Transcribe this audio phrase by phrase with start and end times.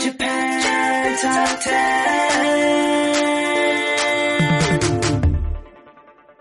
[0.00, 2.84] Japan Top 10.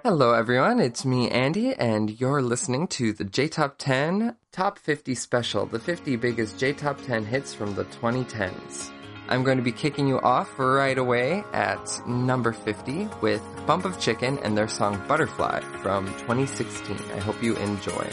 [0.03, 0.79] Hello, everyone.
[0.79, 5.79] It's me, Andy, and you're listening to the J Top 10 Top 50 Special, the
[5.79, 8.91] 50 biggest J Top 10 hits from the 2010s.
[9.29, 13.99] I'm going to be kicking you off right away at number 50 with Bump of
[13.99, 16.97] Chicken and their song Butterfly from 2016.
[17.15, 18.09] I hope you enjoy.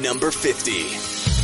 [0.00, 1.35] Number 50.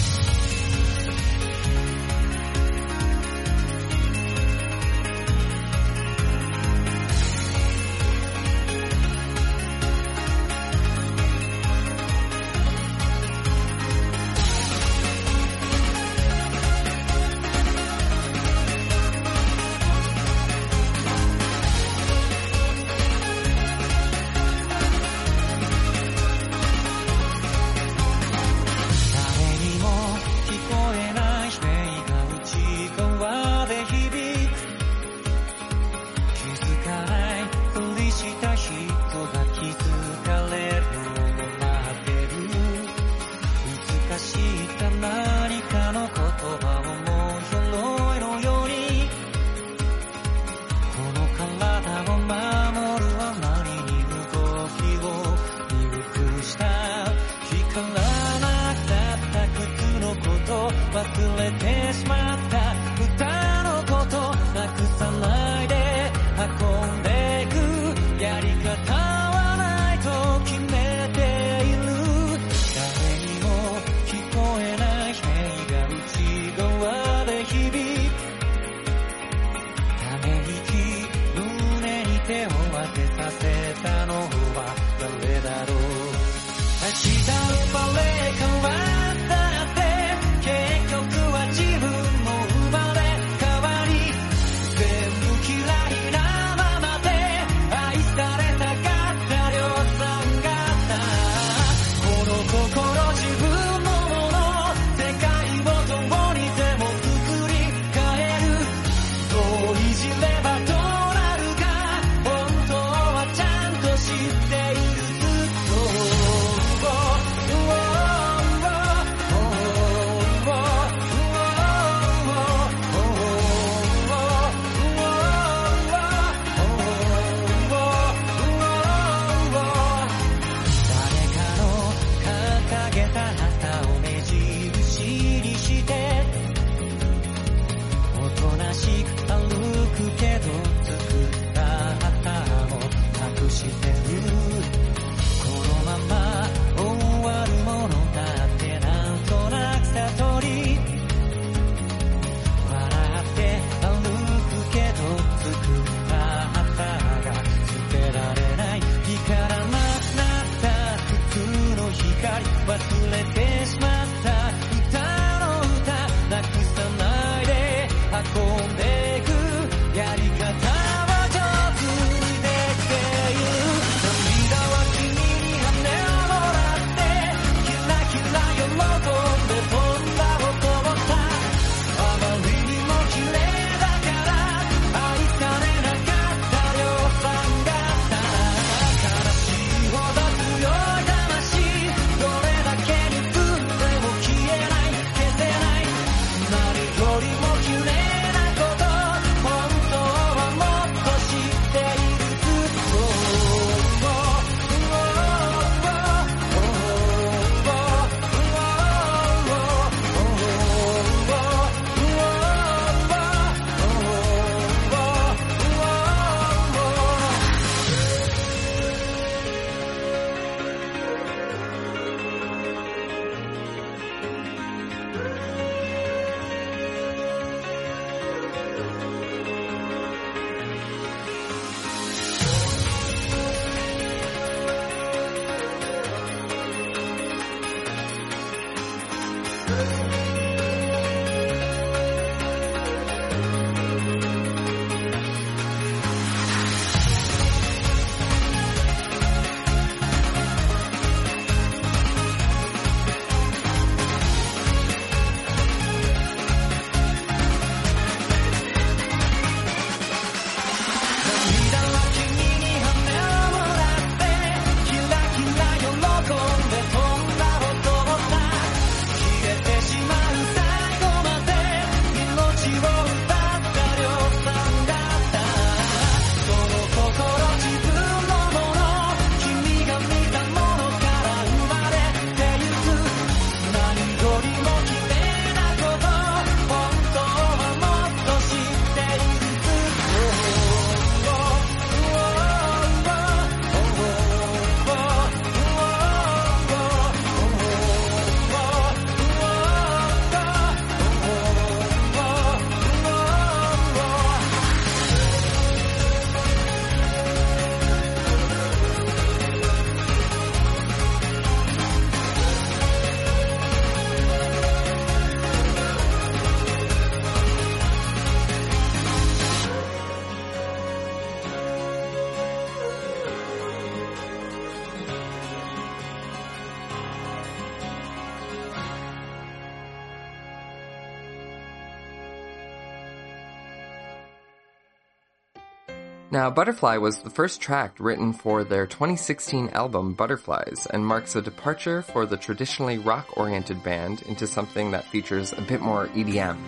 [336.42, 341.40] Now, Butterfly was the first track written for their 2016 album Butterflies and marks a
[341.40, 346.58] departure for the traditionally rock-oriented band into something that features a bit more EDM.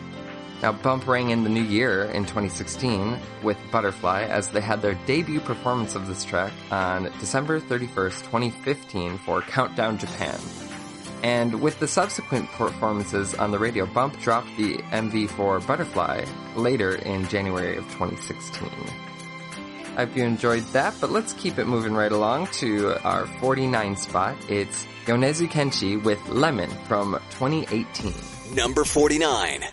[0.63, 4.95] Now, Bump rang in the new year in 2016 with Butterfly as they had their
[5.07, 10.39] debut performance of this track on December 31st, 2015 for Countdown Japan.
[11.25, 16.95] And with the subsequent performances on the radio, Bump dropped the MV for Butterfly later
[16.95, 18.71] in January of 2016.
[19.97, 23.97] I hope you enjoyed that, but let's keep it moving right along to our 49
[23.97, 24.37] spot.
[24.49, 28.13] It's Yonezu Kenshi with Lemon from 2018.
[28.57, 29.65] Number 49.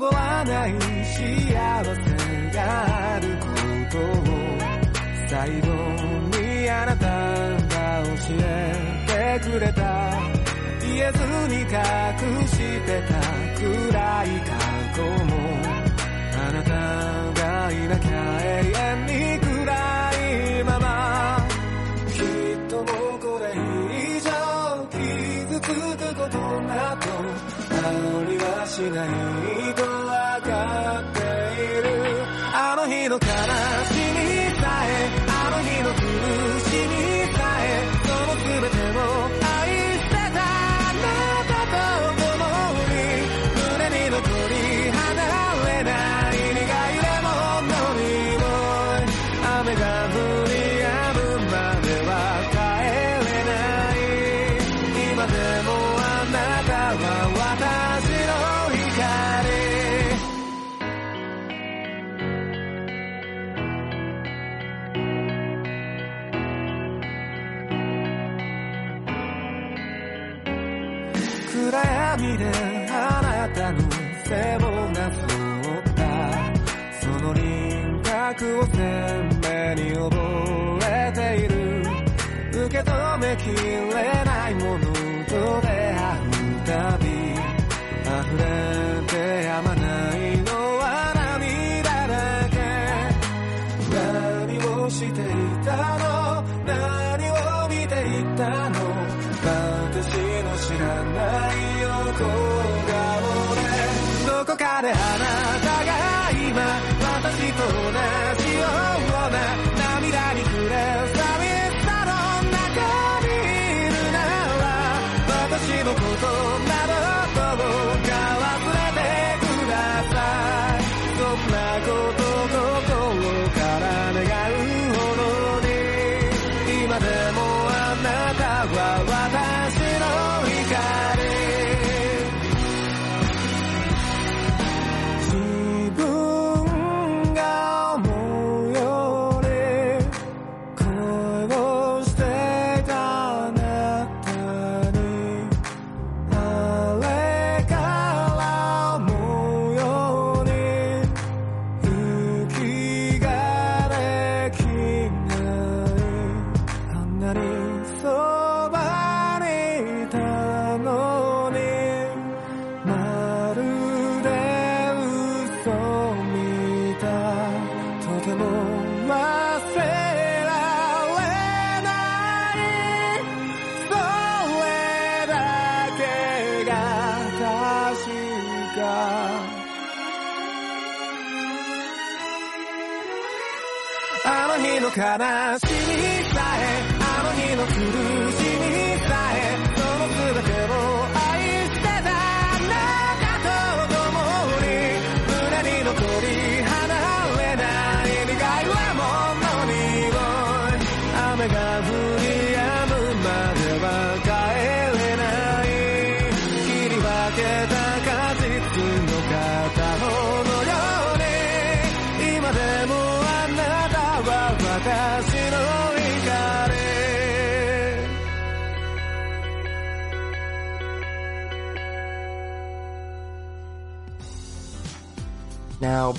[0.00, 0.74] 戻らない
[1.04, 1.56] 幸せ
[2.54, 3.46] があるこ
[3.90, 4.22] とを
[5.26, 5.66] 最後
[6.38, 7.04] にあなた
[7.66, 9.82] が教えてくれた
[10.80, 11.18] 言えず
[11.48, 11.68] に隠
[12.46, 12.56] し
[12.86, 13.14] てた
[13.58, 14.54] 暗い過
[14.94, 15.37] 去も
[28.78, 29.08] しない
[29.74, 31.88] とわかっている。
[32.54, 33.67] あの日の悲し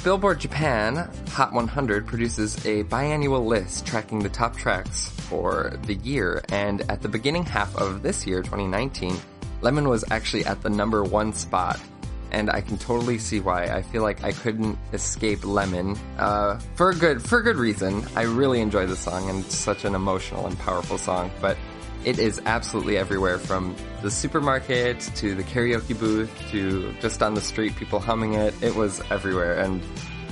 [0.10, 6.44] Billboard Japan Hot 100 produces a biannual list tracking the top tracks for the year,
[6.50, 9.16] and at the beginning half of this year, 2019,
[9.62, 11.80] Lemon was actually at the number one spot
[12.32, 13.66] and I can totally see why.
[13.66, 18.04] I feel like I couldn't escape Lemon uh, for good for good reason.
[18.16, 21.30] I really enjoy the song and it's such an emotional and powerful song.
[21.40, 21.56] But
[22.06, 27.42] it is absolutely everywhere from the supermarket to the karaoke booth to just on the
[27.42, 28.54] street, people humming it.
[28.62, 29.58] It was everywhere.
[29.60, 29.82] And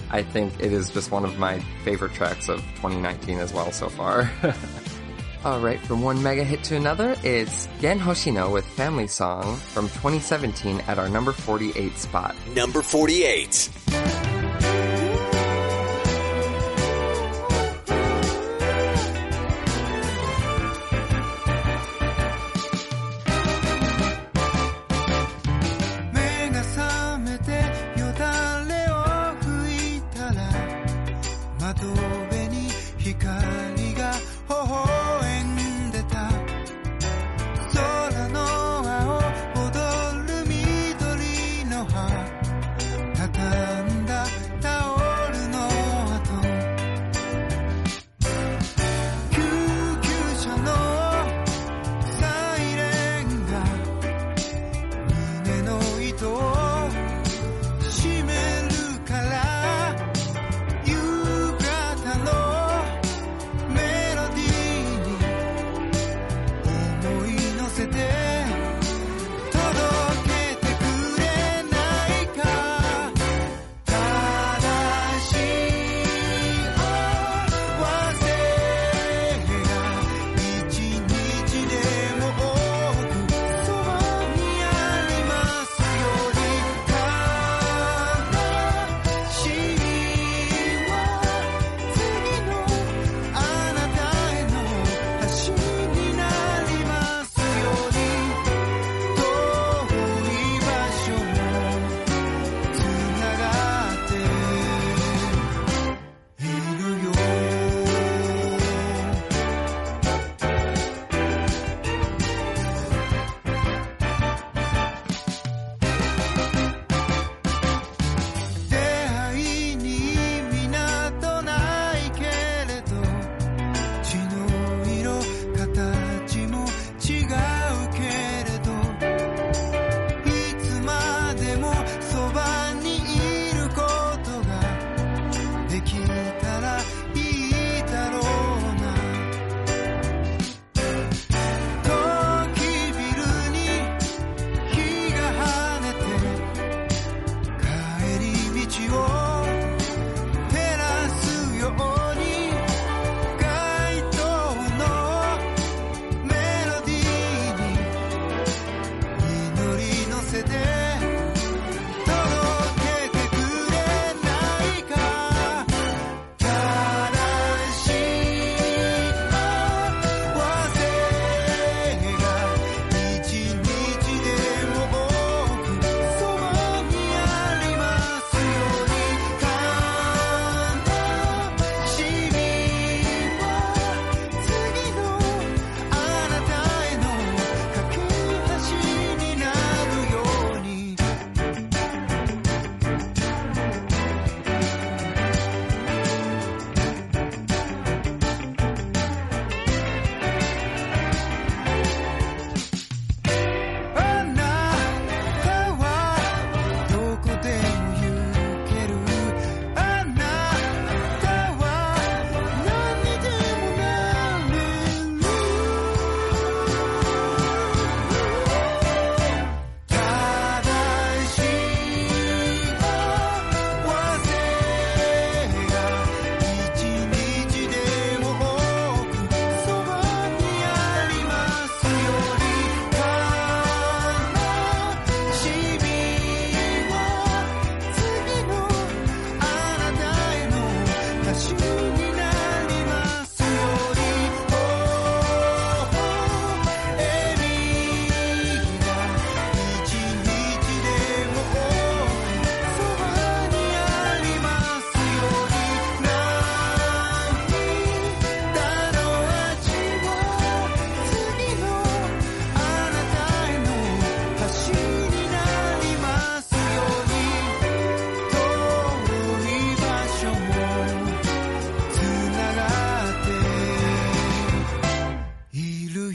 [0.09, 3.89] I think it is just one of my favorite tracks of 2019 as well so
[3.89, 4.31] far.
[5.45, 10.81] Alright, from one mega hit to another, it's Gen Hoshino with Family Song from 2017
[10.87, 12.35] at our number 48 spot.
[12.53, 14.16] Number 48.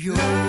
[0.03, 0.42] You.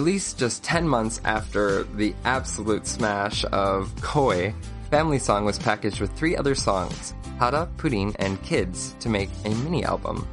[0.00, 4.54] Released just 10 months after the absolute smash of Koi,
[4.90, 9.50] Family Song was packaged with three other songs, Hara, Pudding, and Kids, to make a
[9.50, 10.26] mini album.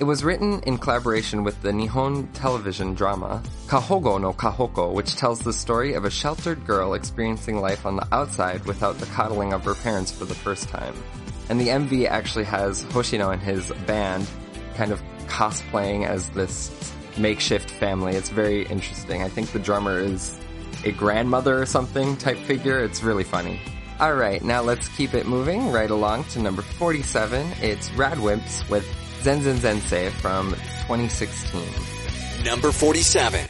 [0.00, 5.40] It was written in collaboration with the Nihon television drama Kahogo no Kahoko, which tells
[5.40, 9.64] the story of a sheltered girl experiencing life on the outside without the coddling of
[9.64, 10.94] her parents for the first time.
[11.50, 14.26] And the MV actually has Hoshino and his band
[14.76, 18.14] kind of cosplaying as this makeshift family.
[18.14, 19.22] It's very interesting.
[19.22, 20.38] I think the drummer is
[20.84, 22.82] a grandmother or something type figure.
[22.82, 23.60] It's really funny.
[24.00, 27.46] Alright, now let's keep it moving right along to number 47.
[27.60, 28.84] It's Radwimps with
[29.22, 31.62] Zen Zen Zensei from 2016.
[32.44, 33.48] Number 47.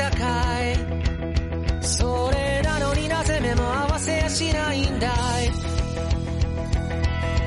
[0.00, 0.16] たか
[0.64, 1.84] い。
[1.84, 5.50] それなのになぜ目も合わせやしないんだい。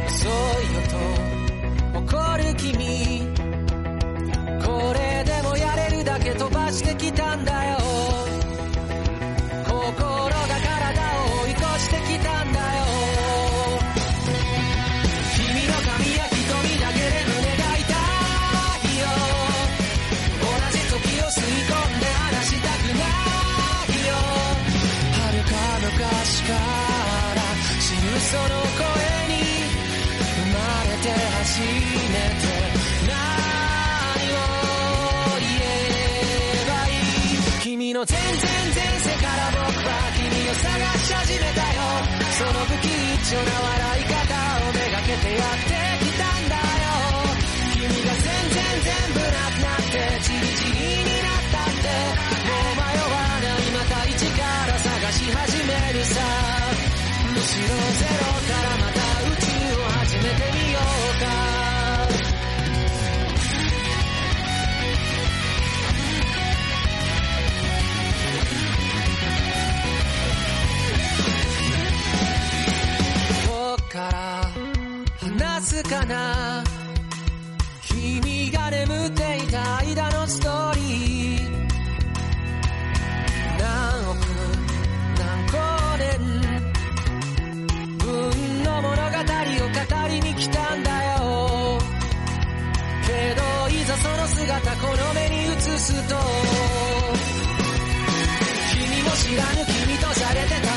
[0.06, 0.82] 遅いよ
[1.94, 3.28] と怒る君。
[4.64, 7.83] これでもやれるだけ飛ばしてきたんだよ。
[37.94, 38.26] の全然
[38.74, 40.66] 前世から僕は君を探
[40.98, 41.86] し始めたよ。
[42.34, 42.90] その不吉
[43.30, 44.34] 祥な笑い方
[44.66, 46.90] をめがけてやってきたんだよ。
[47.78, 51.94] 君が全然全部なくなってチリチリになったって
[52.42, 56.18] もう迷わないまた一から探し始めるさ。
[57.30, 58.83] むしろゼロから
[73.94, 74.50] から
[75.20, 76.64] 話すかな？
[77.84, 81.44] 君が眠っていた間のストーリー。
[83.60, 84.18] 何億
[85.20, 85.54] 何光
[86.00, 86.10] 年
[88.00, 91.78] 分の物語を語りに来たんだよ。
[93.06, 96.16] けどいざその姿この目に映すと
[98.74, 100.73] 君も知らぬ君とされてた。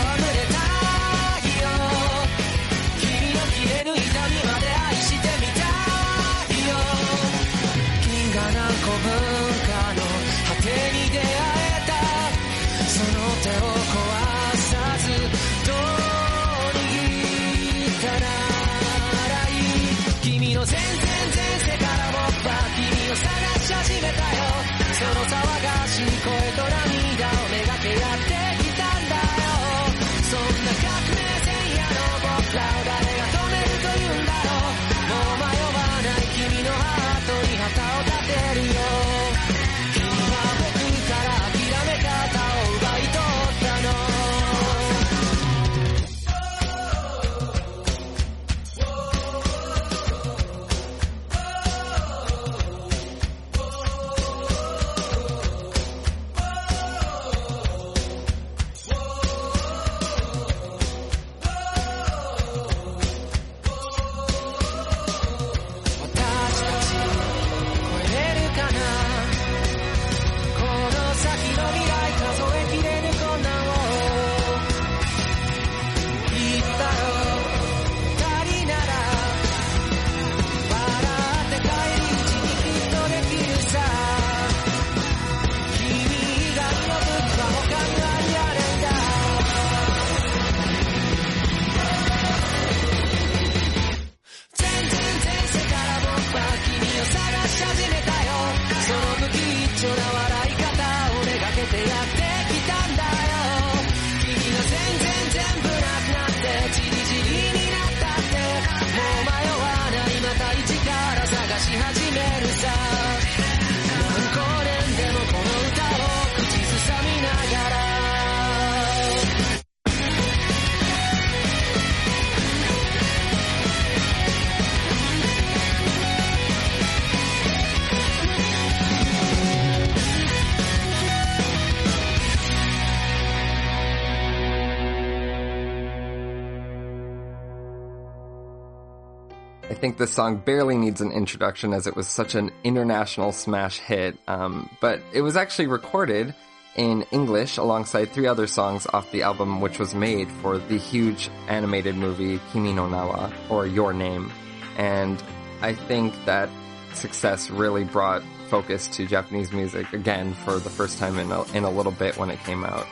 [139.97, 144.19] Think this song barely needs an introduction as it was such an international smash hit,
[144.29, 146.35] um, but it was actually recorded
[146.75, 151.31] in English alongside three other songs off the album, which was made for the huge
[151.49, 154.31] animated movie Kimi no Na wa, or Your Name.
[154.77, 155.23] And
[155.63, 156.51] I think that
[156.93, 161.65] success really brought focus to Japanese music again for the first time in a, in
[161.65, 162.87] a little bit when it came out.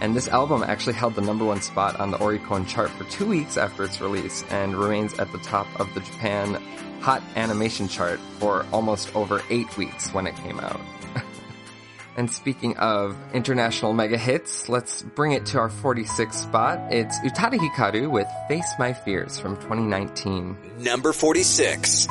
[0.00, 3.26] And this album actually held the number one spot on the Oricon chart for two
[3.26, 6.62] weeks after its release and remains at the top of the Japan
[7.00, 10.80] Hot Animation chart for almost over eight weeks when it came out.
[12.16, 16.92] and speaking of international mega hits, let's bring it to our 46th spot.
[16.92, 20.56] It's Utada Hikaru with Face My Fears from 2019.
[20.78, 22.08] Number 46.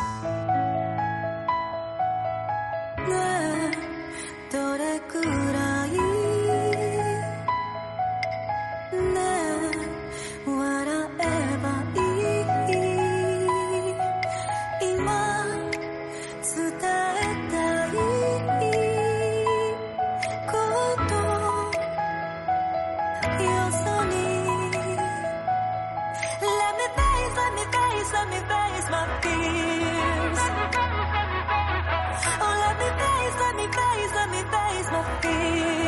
[34.96, 35.85] Me face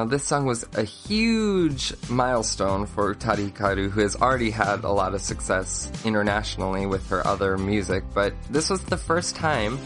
[0.00, 4.88] Now, this song was a huge milestone for Utada Hikaru, who has already had a
[4.88, 9.78] lot of success internationally with her other music, but this was the first time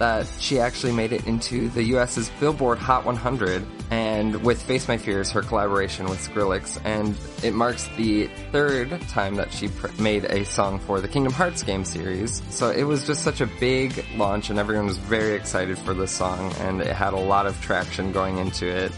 [0.00, 4.96] that she actually made it into the US's Billboard Hot 100, and with Face My
[4.96, 10.24] Fears, her collaboration with Skrillex, and it marks the third time that she pr- made
[10.24, 12.42] a song for the Kingdom Hearts game series.
[12.50, 16.10] So it was just such a big launch, and everyone was very excited for this
[16.10, 18.90] song, and it had a lot of traction going into it.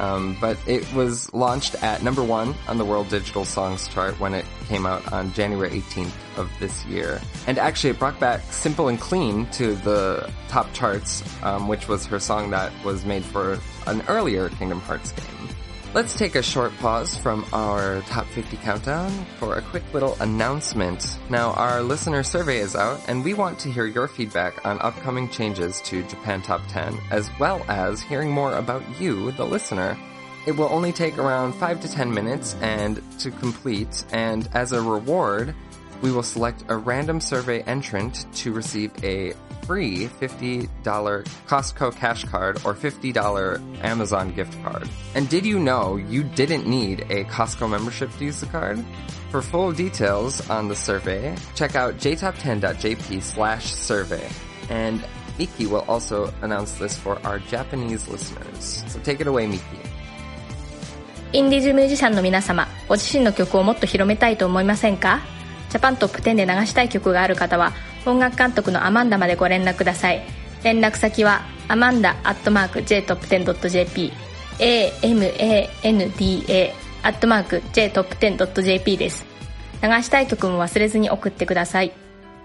[0.00, 4.32] Um, but it was launched at number one on the World Digital Songs chart when
[4.32, 7.20] it came out on January 18th of this year.
[7.46, 12.06] And actually, it brought back Simple and Clean to the top charts, um, which was
[12.06, 15.29] her song that was made for an earlier Kingdom Hearts game.
[15.92, 21.18] Let's take a short pause from our top 50 countdown for a quick little announcement.
[21.28, 25.28] Now, our listener survey is out, and we want to hear your feedback on upcoming
[25.28, 29.98] changes to Japan Top 10, as well as hearing more about you, the listener.
[30.46, 34.80] It will only take around 5 to 10 minutes and to complete, and as a
[34.80, 35.56] reward,
[36.02, 39.32] we will select a random survey entrant to receive a
[39.65, 40.67] free $50
[41.47, 44.87] Costco cash card or $50 Amazon gift card.
[45.15, 48.83] And did you know you didn't need a Costco membership to use the card?
[49.31, 54.29] For full details on the survey, check out jtop10.jp slash survey.
[54.69, 55.03] And
[55.37, 58.83] Miki will also announce this for our Japanese listeners.
[58.87, 59.81] So take it away, Miki.
[61.33, 65.19] インディーズミュージシャンの皆様、ご自身の曲をもっと広めたいと思いませんか
[65.69, 67.73] ジャパントップ10で流したい曲がある方は、
[68.06, 70.22] 音楽監督のアマンダまでご連絡ください
[70.62, 74.12] 連絡先はアマンダアットマーク JTOP10.jp
[75.02, 79.24] amanda アットマーク JTOP10.jp です
[79.82, 81.92] 流したい曲も忘れずに送ってください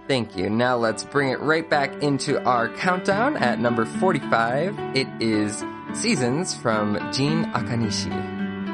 [0.07, 0.51] Thank you.
[0.51, 4.77] Now let's bring it right back into our countdown at number 45.
[4.93, 5.65] It is
[5.95, 8.13] Seasons from Jin Akanishi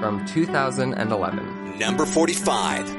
[0.01, 1.79] from 2011.
[1.79, 2.97] Number 45.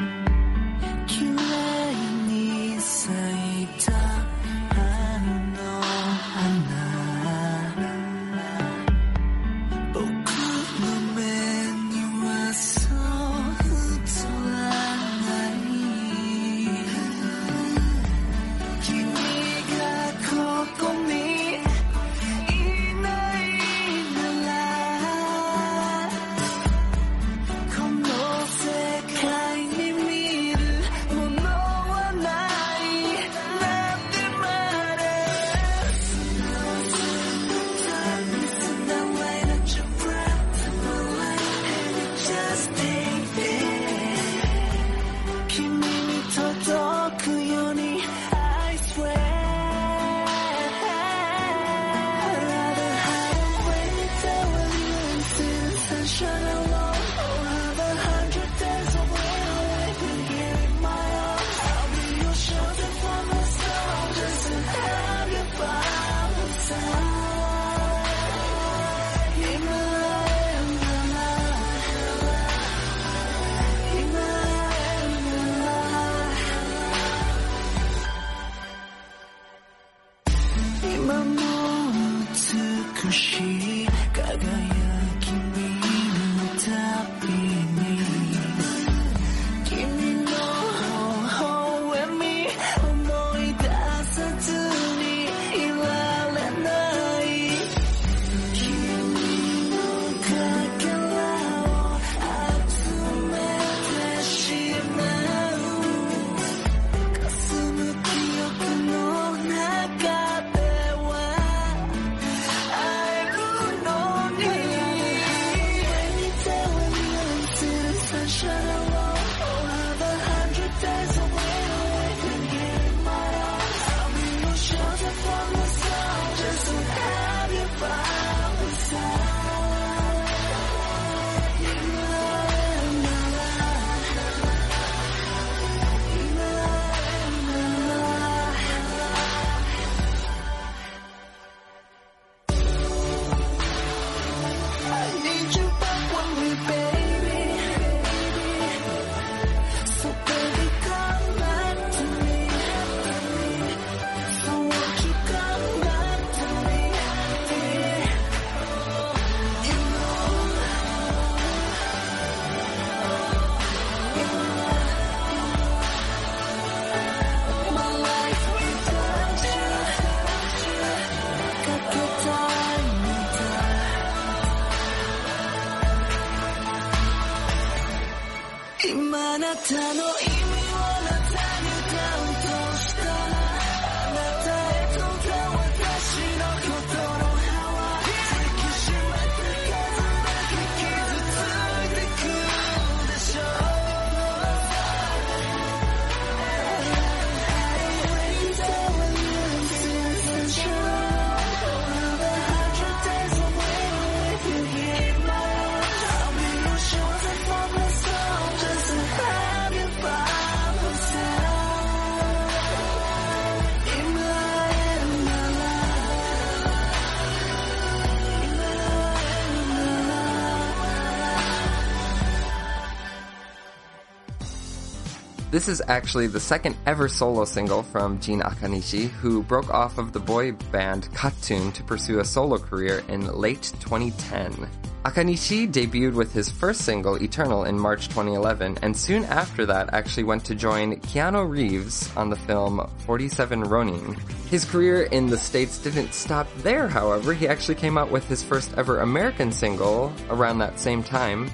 [225.63, 230.13] This is actually the second ever solo single from Jin Akanishi, who broke off of
[230.13, 234.69] the boy band KAT-TUN to pursue a solo career in late 2010.
[235.05, 240.25] Akanishi debuted with his first single, Eternal, in March 2011, and soon after that actually
[240.25, 244.17] went to join Keanu Reeves on the film 47 Ronin.
[244.51, 247.35] His career in the States didn't stop there, however.
[247.35, 251.53] He actually came out with his first ever American single around that same time,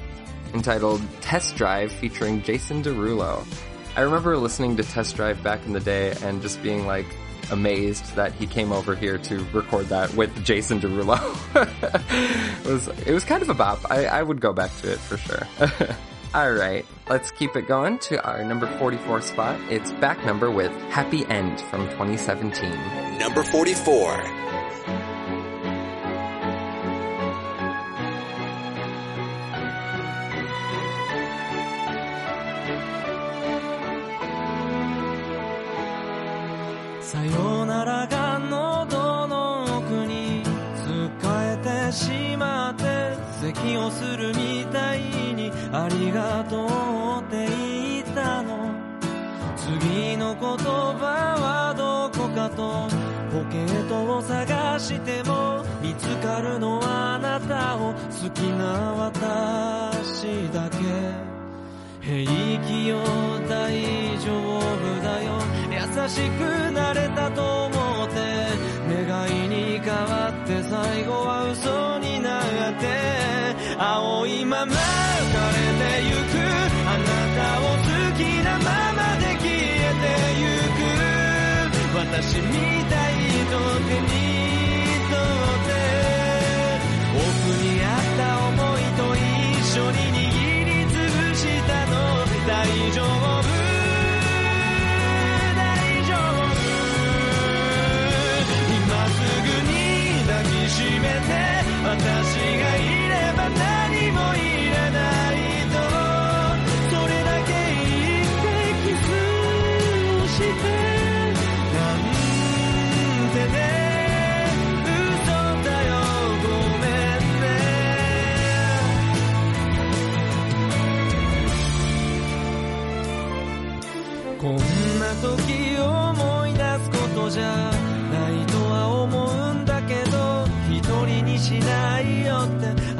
[0.54, 3.44] entitled Test Drive featuring Jason Derulo.
[3.98, 7.04] I remember listening to Test Drive back in the day and just being like
[7.50, 11.18] amazed that he came over here to record that with Jason Derulo.
[12.64, 13.90] it was it was kind of a bop.
[13.90, 15.42] I, I would go back to it for sure.
[16.32, 19.58] Alright, let's keep it going to our number 44 spot.
[19.68, 23.18] It's back number with Happy End from 2017.
[23.18, 24.47] Number 44.
[37.08, 40.42] さよならが喉の奥に
[40.76, 45.00] つっかえてしまって咳をするみたい
[45.32, 48.74] にありがとうって言ったの。
[49.56, 52.86] 次の言葉はどこかと
[53.32, 60.76] ポケットを探しても見つかるのはあなたを好きな私だけ。
[62.02, 62.98] 平気よ
[63.48, 63.72] 大
[64.20, 65.57] 丈夫だよ。
[65.88, 68.14] 優しくなれたと思って
[68.92, 69.08] 願
[69.44, 72.84] いに変わって最後は嘘になって
[73.78, 76.36] 青いまま浮かれてゆく。
[76.88, 77.04] あな
[77.36, 79.56] たを好きなままで消え
[79.96, 80.84] てゆく。
[81.96, 82.52] 私み
[82.84, 83.16] たい
[83.48, 83.56] と
[83.88, 84.12] 手に
[85.08, 85.72] 取って
[87.16, 87.24] 奥
[87.64, 89.24] にあった思いと一
[89.72, 90.28] 緒に握
[90.66, 91.96] りつぶしたの。
[92.46, 92.52] 大
[92.92, 93.17] 丈夫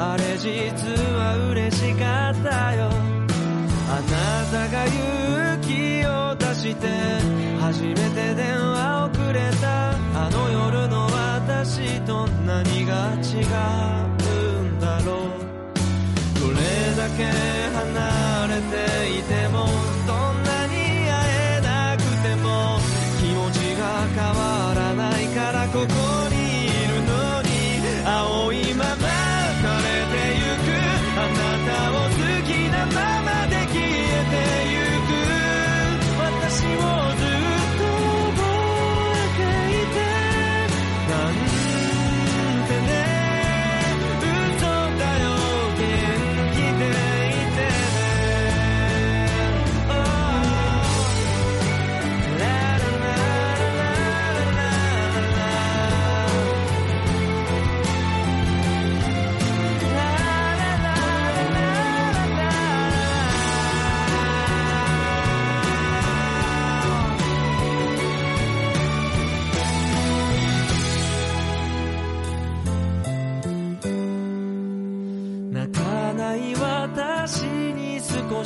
[0.01, 0.49] あれ実
[1.13, 2.89] は嬉しかったよ。
[3.91, 6.87] あなたが勇気を出して
[7.59, 9.91] 初めて電話をくれた。
[10.15, 15.49] あの夜の私と何が違うんだろう。
[16.39, 16.55] どれ
[16.95, 17.25] だけ
[17.75, 19.67] 離れていても
[20.07, 20.75] どんなに
[21.11, 21.11] 会
[21.57, 22.79] えなくても
[23.19, 25.85] 気持ちが変わらないからこ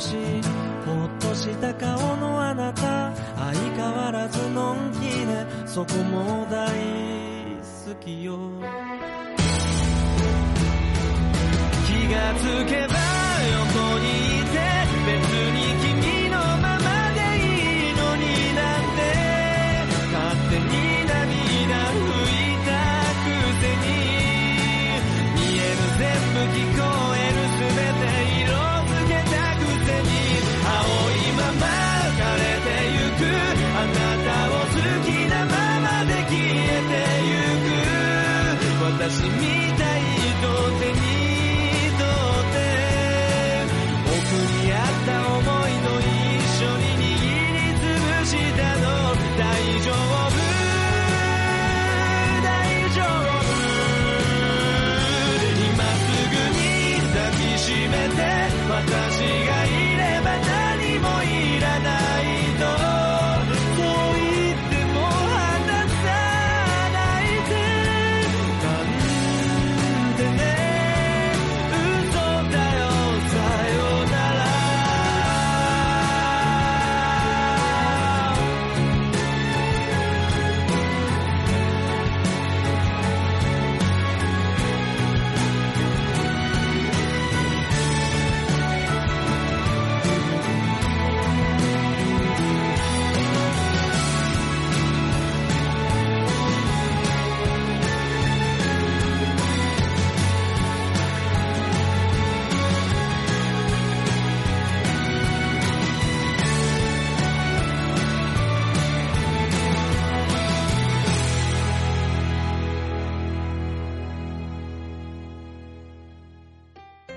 [0.04, 0.16] し
[0.84, 3.14] ほっとした顔のあなた。
[3.36, 6.68] 相変わらずのんきねそこも大
[7.88, 8.38] 好きよ。
[11.86, 13.33] 気がつけば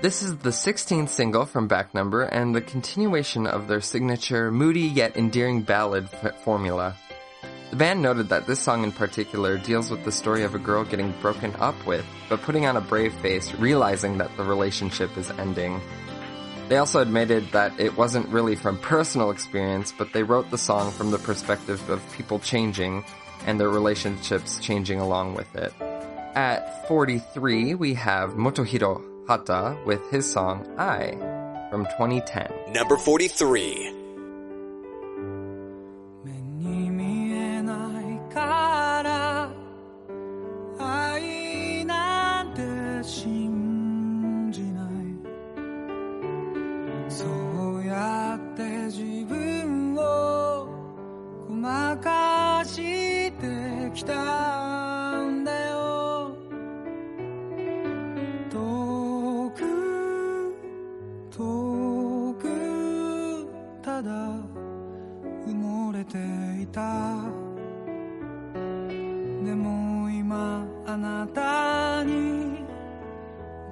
[0.08, 4.80] This is the 16th single from Back Number and the continuation of their signature moody
[4.80, 6.96] yet endearing ballad f- formula.
[7.68, 10.82] The band noted that this song in particular deals with the story of a girl
[10.82, 15.30] getting broken up with, but putting on a brave face, realizing that the relationship is
[15.32, 15.78] ending.
[16.70, 20.90] They also admitted that it wasn't really from personal experience, but they wrote the song
[20.90, 23.04] from the perspective of people changing
[23.44, 25.74] and their relationships changing along with it.
[26.34, 31.12] At 43, we have Motohiro Hata with his song I
[31.68, 32.72] from 2010.
[32.72, 33.97] Number 43.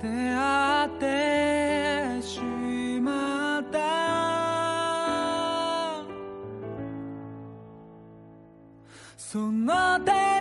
[0.00, 2.40] 出会ってし
[3.00, 3.78] まった。
[9.16, 10.35] その手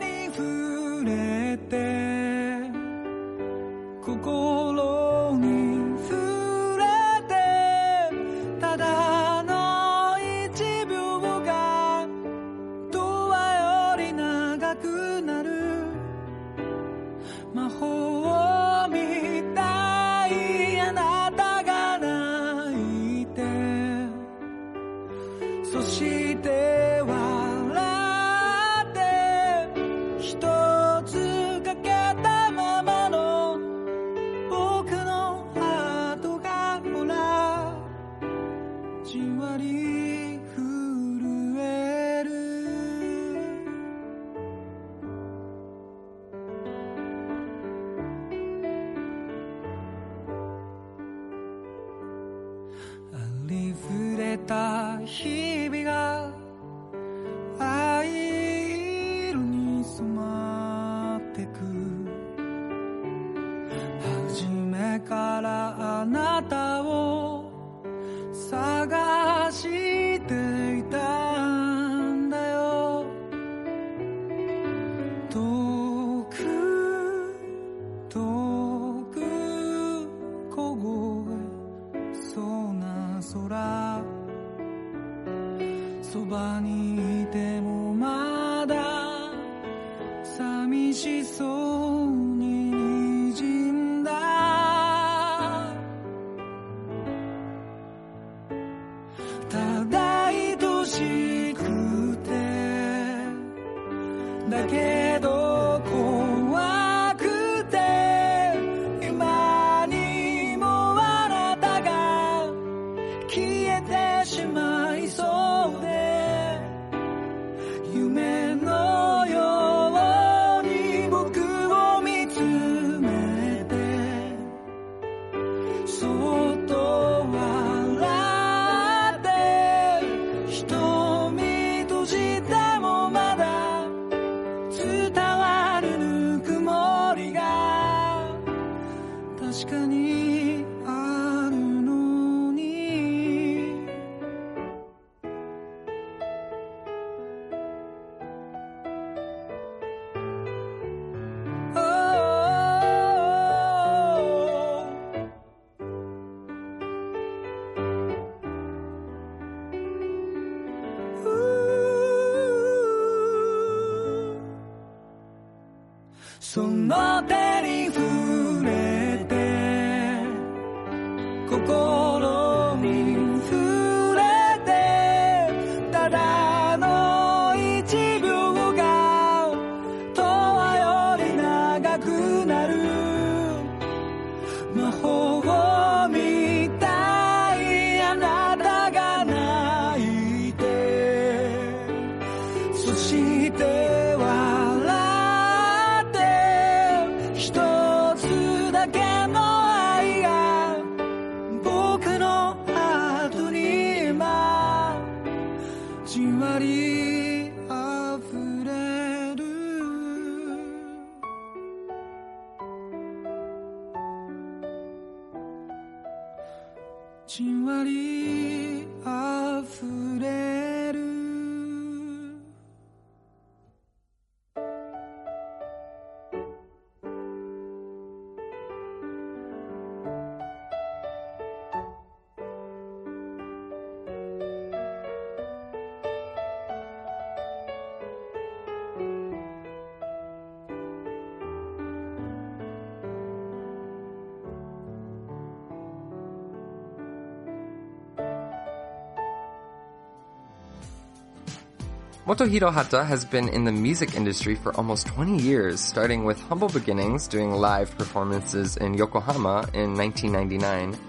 [252.35, 256.67] Motohiro Hata has been in the music industry for almost 20 years, starting with humble
[256.67, 260.99] beginnings doing live performances in Yokohama in 1999,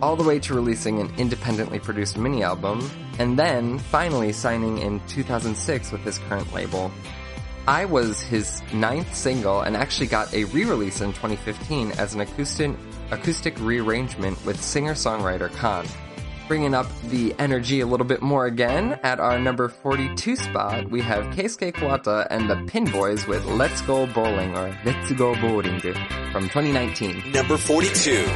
[0.00, 5.06] all the way to releasing an independently produced mini album, and then finally signing in
[5.06, 6.90] 2006 with his current label.
[7.68, 12.74] I was his ninth single and actually got a re-release in 2015 as an acoustic,
[13.10, 15.84] acoustic rearrangement with singer-songwriter Khan.
[16.46, 21.00] Bringing up the energy a little bit more again, at our number 42 spot, we
[21.00, 25.80] have Keisuke Kuwata and the Pin Boys with Let's Go Bowling or Let's Go Bowling
[25.80, 27.32] from 2019.
[27.32, 28.28] Number 42.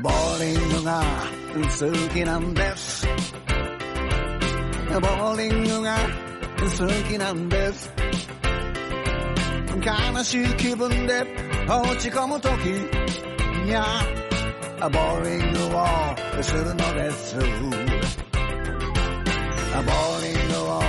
[0.00, 1.02] ボーリングが
[1.52, 3.07] 好きなんです
[5.38, 5.96] リングが
[6.58, 6.66] 好
[7.08, 7.90] きなんです。
[10.12, 11.24] 悲しい気分で
[11.68, 12.50] 落ち込む時
[13.64, 13.84] にゃ
[14.80, 15.86] ボーリングを
[16.42, 17.36] するのです。
[17.36, 17.46] ボー
[20.24, 20.82] リングを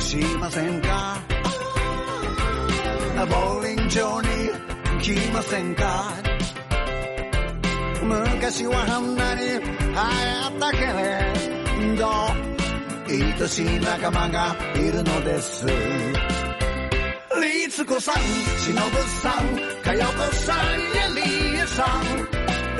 [0.00, 1.18] しませんか？
[3.16, 4.28] ボーリング場に
[5.00, 6.12] 来ませんか？
[8.02, 9.62] 昔はあんなに流行
[10.56, 12.45] ったけれど
[13.08, 15.64] 愛しい仲間がいるのです。
[17.40, 18.74] 律子さん忍
[19.22, 19.44] さん
[19.84, 21.20] 佳代子さんやり
[21.56, 21.86] えさん。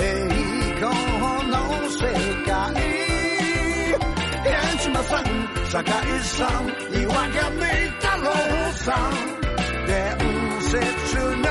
[0.00, 0.28] 栄
[0.74, 0.84] 光
[1.48, 1.54] の
[1.88, 1.98] 世
[2.44, 2.50] 界。
[4.44, 5.24] 八島さん
[5.70, 7.40] 酒井さん岩上
[8.00, 8.26] 太郎
[8.74, 9.14] さん。
[9.86, 9.94] 伝
[10.60, 10.74] 説
[11.36, 11.45] の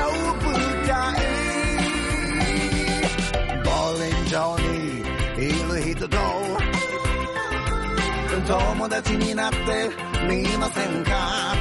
[8.46, 9.56] 友達になって
[10.28, 11.56] みませんか？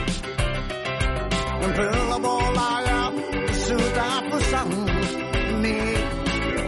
[1.76, 3.12] プロボーラーや
[3.54, 4.70] スタッフさん。
[5.64, 5.66] に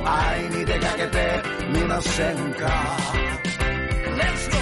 [0.03, 2.97] 会いに出かけてみませんか
[4.17, 4.57] ？Let's go!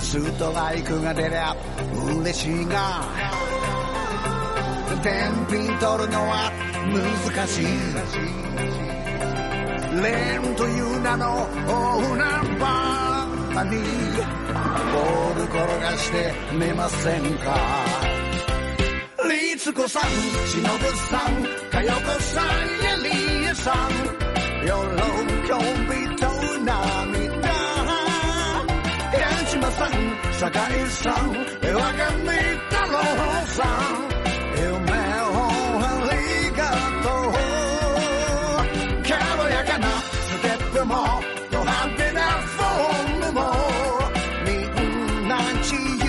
[0.00, 1.54] ストライクが出りゃ
[2.20, 3.15] 嬉しいが。
[5.02, 6.50] 天品取るのは
[6.92, 7.64] 難しい
[10.02, 13.76] レーンという名の大ナンバーに
[14.92, 17.56] ボール転がしてみませんか
[19.28, 20.62] 律子さん忍
[21.08, 23.10] さん佳代子さんやり
[23.44, 23.90] えさん
[24.62, 24.70] 喜
[25.88, 26.26] びと
[26.64, 27.48] 涙
[29.12, 29.90] 八島さん
[30.32, 31.14] 酒井さん
[31.74, 32.28] 若見
[32.68, 33.64] 太郎さ
[34.02, 34.05] ん
[39.02, 39.86] 軽やかな。
[39.88, 40.94] ステップも。
[41.50, 43.40] ド派手なフォームも
[44.44, 44.48] み
[45.24, 46.06] んな自由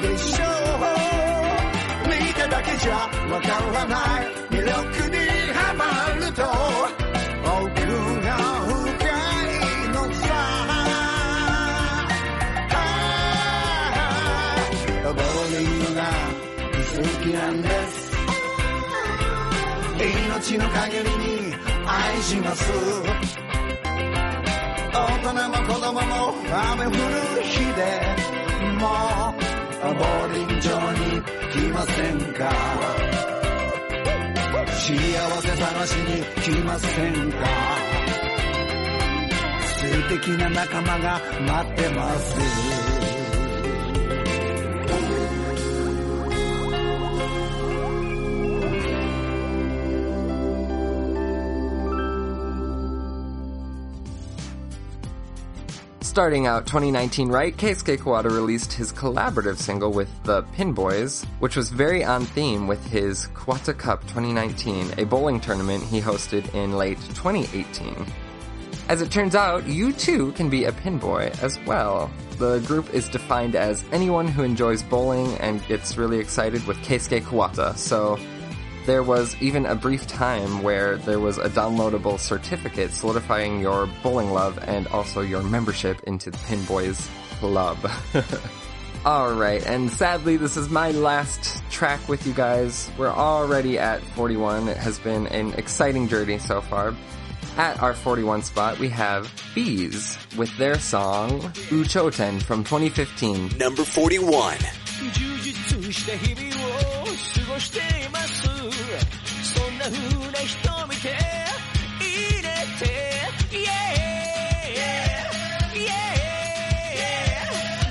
[0.00, 2.08] でしょう。
[2.08, 2.94] 見ただけじゃ
[3.30, 4.35] わからない。
[20.48, 21.54] 命の限りに
[21.86, 22.70] 愛します。
[24.92, 26.34] 大人も子供も
[26.72, 26.94] 雨降る
[27.42, 27.82] 日で
[28.78, 29.34] も
[29.82, 30.98] ボーリング場に
[31.50, 32.48] 来ませんか？
[34.70, 34.96] 幸
[35.42, 37.38] せ探しに来ませんか？
[39.66, 42.85] 素敵な仲間が待ってます。
[56.16, 61.68] Starting out 2019 right, Keisuke Kuwata released his collaborative single with the Pin Boys, which was
[61.68, 66.98] very on theme with his Kuwata Cup 2019, a bowling tournament he hosted in late
[67.08, 68.06] 2018.
[68.88, 72.10] As it turns out, you too can be a pin boy as well.
[72.38, 77.24] The group is defined as anyone who enjoys bowling and gets really excited with Keisuke
[77.24, 78.18] Kuwata, so
[78.86, 84.30] There was even a brief time where there was a downloadable certificate solidifying your bowling
[84.30, 87.08] love and also your membership into the Pinboys
[87.40, 87.78] Club.
[89.04, 92.88] Alright, and sadly, this is my last track with you guys.
[92.96, 94.68] We're already at 41.
[94.68, 96.94] It has been an exciting journey so far.
[97.56, 99.24] At our 41 spot, we have
[99.56, 103.58] B'z with their song Uchoten from 2015.
[103.58, 104.58] Number 41.
[109.86, 111.14] な風な人見て
[112.00, 112.84] 入れて
[113.52, 113.70] Yeah,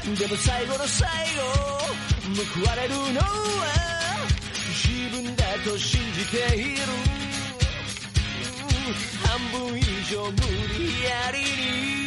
[0.03, 1.41] yeah でも最後の最後
[2.35, 3.23] 報われるのは
[4.73, 6.81] 自分だと信じている。
[9.23, 9.39] 半
[9.69, 9.81] 分以
[10.11, 10.31] 上無
[10.77, 12.04] 理やりに。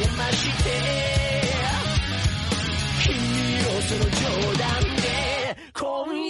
[0.00, 0.70] 励まして
[3.02, 3.12] 君
[3.66, 4.18] をその冗
[4.56, 5.04] 談で
[5.74, 5.82] 今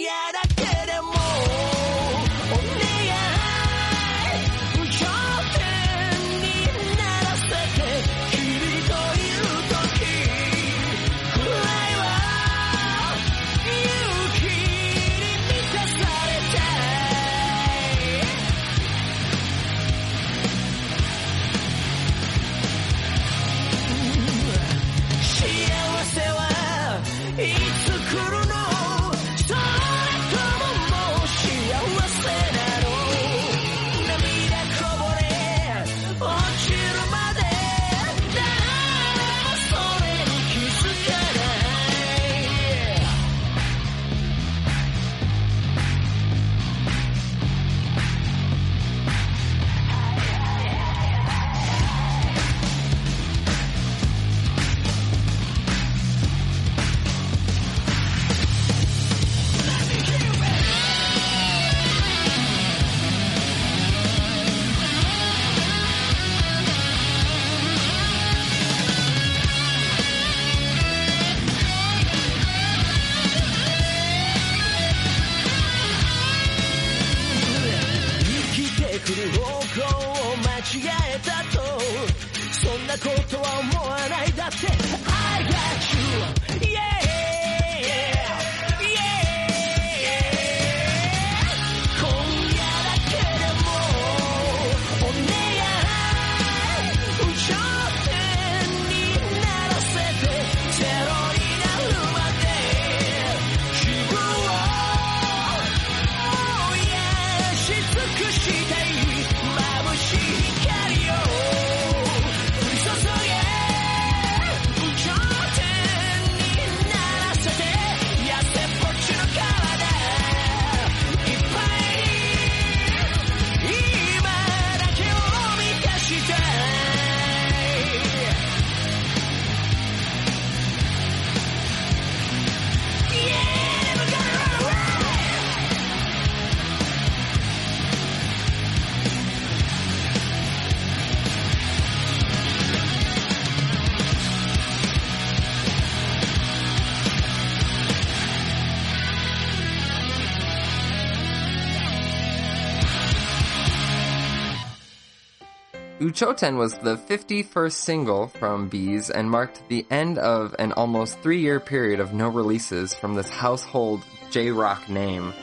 [156.21, 161.39] Uchoten was the 51st single from B'z and marked the end of an almost three
[161.39, 165.33] year period of no releases from this household J-rock name.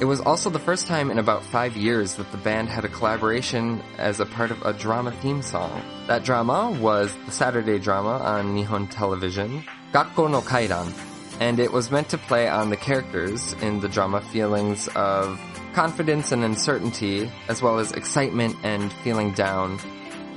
[0.00, 2.88] It was also the first time in about five years that the band had a
[2.88, 5.80] collaboration as a part of a drama theme song.
[6.08, 10.92] That drama was the Saturday drama on Nihon television, Gakko no Kaidan,
[11.38, 15.38] and it was meant to play on the characters in the drama feelings of
[15.74, 19.78] confidence and uncertainty, as well as excitement and feeling down,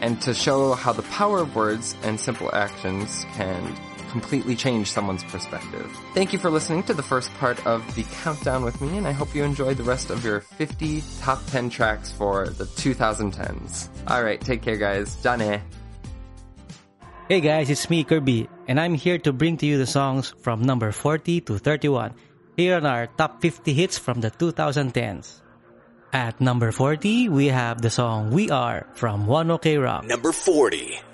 [0.01, 3.75] and to show how the power of words and simple actions can
[4.09, 5.95] completely change someone's perspective.
[6.13, 9.11] Thank you for listening to the first part of the countdown with me, and I
[9.11, 13.89] hope you enjoyed the rest of your 50 top 10 tracks for the 2010s.
[14.09, 15.15] Alright, take care guys.
[15.21, 15.41] Jane.
[15.41, 15.59] Eh?
[17.29, 20.61] Hey guys, it's me, Kirby, and I'm here to bring to you the songs from
[20.61, 22.13] number 40 to 31
[22.57, 25.45] here on our top 50 hits from the 2010s.
[26.11, 30.05] At number 40, we have the song We Are from One OK Rock.
[30.05, 31.06] Number 40.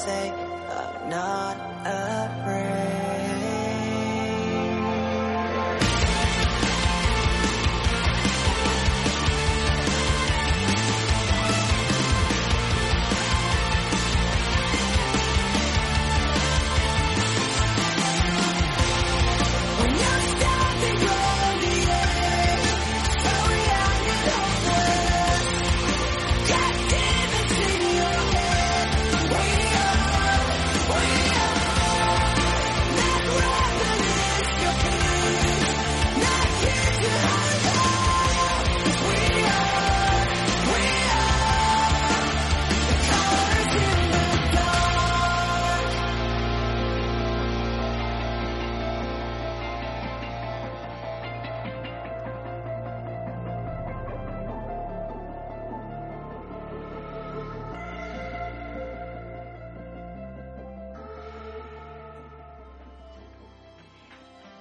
[0.00, 2.59] Say, I'm not afraid.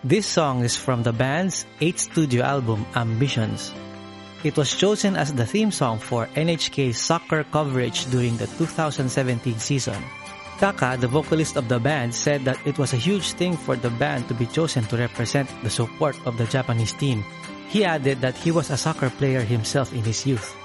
[0.10, 3.70] This song is from the band's 8th studio album, Ambitions.
[4.42, 9.06] It was chosen as the theme song for NHK's soccer coverage during the 2017
[9.62, 10.02] season.
[10.58, 13.94] Taka, the vocalist of the band, said that it was a huge thing for the
[14.02, 17.22] band to be chosen to represent the support of the Japanese team.
[17.70, 20.58] He added that he was a soccer player himself in his youth.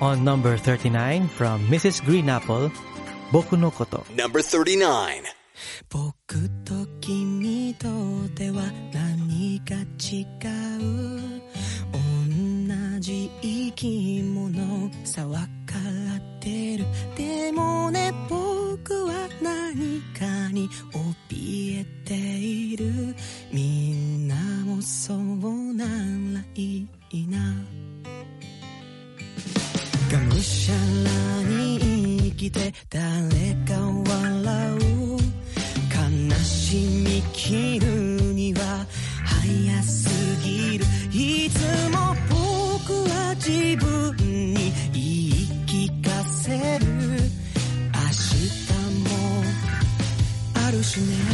[0.00, 2.00] On number 39 from Mrs.
[2.00, 2.72] Green Apple,
[3.36, 4.08] Boku no Koto.
[4.16, 5.28] Number 39.
[7.68, 8.62] おとっては
[8.94, 10.24] 何か違
[10.78, 11.20] う。
[11.92, 16.86] 同じ生き物さわからってる。
[17.14, 20.66] でもね僕は何かに
[21.28, 23.14] 怯えている。
[23.52, 25.90] みんなもそうなら
[26.54, 27.38] いいな。
[30.10, 35.07] がむしゃらに生きて誰かを笑う。
[36.28, 37.86] 話に切る
[38.34, 38.86] には
[39.24, 40.08] 早す
[40.42, 40.84] ぎる。
[41.10, 41.58] いつ
[41.90, 46.86] も僕は自分に言い聞かせる。
[47.94, 48.72] 明日
[49.04, 49.08] も
[50.66, 51.27] あるしね。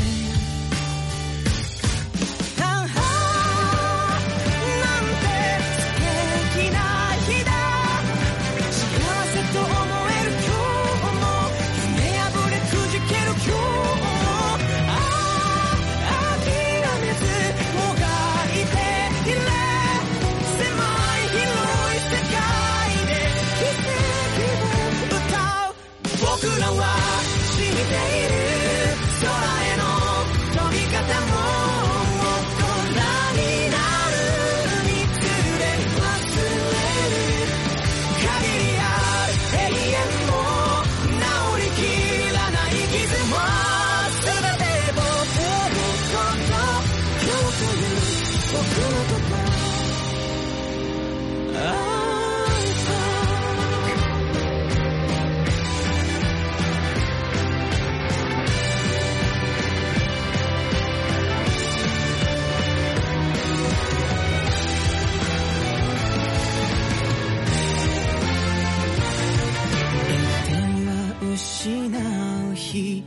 [72.75, 73.05] key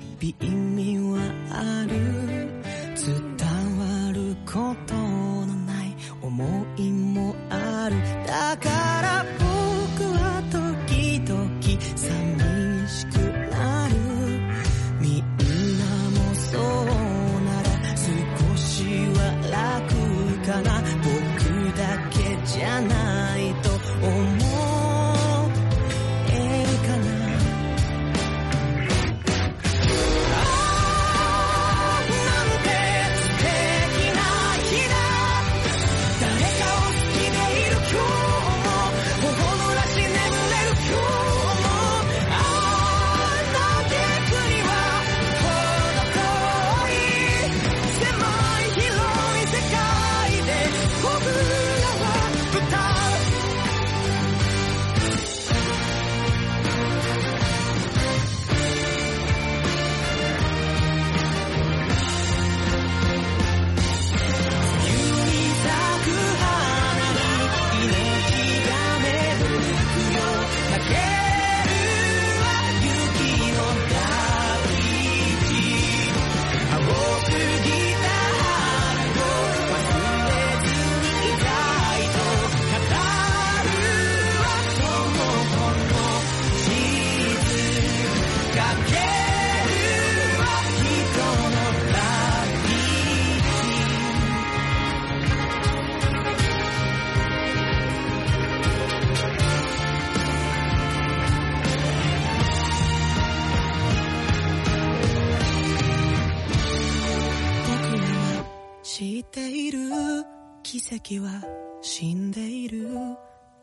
[111.15, 111.41] は
[111.81, 112.89] 死んでいる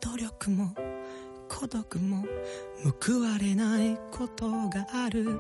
[0.00, 0.74] 努力も
[1.48, 2.24] 孤独も
[3.00, 5.38] 報われないことがある。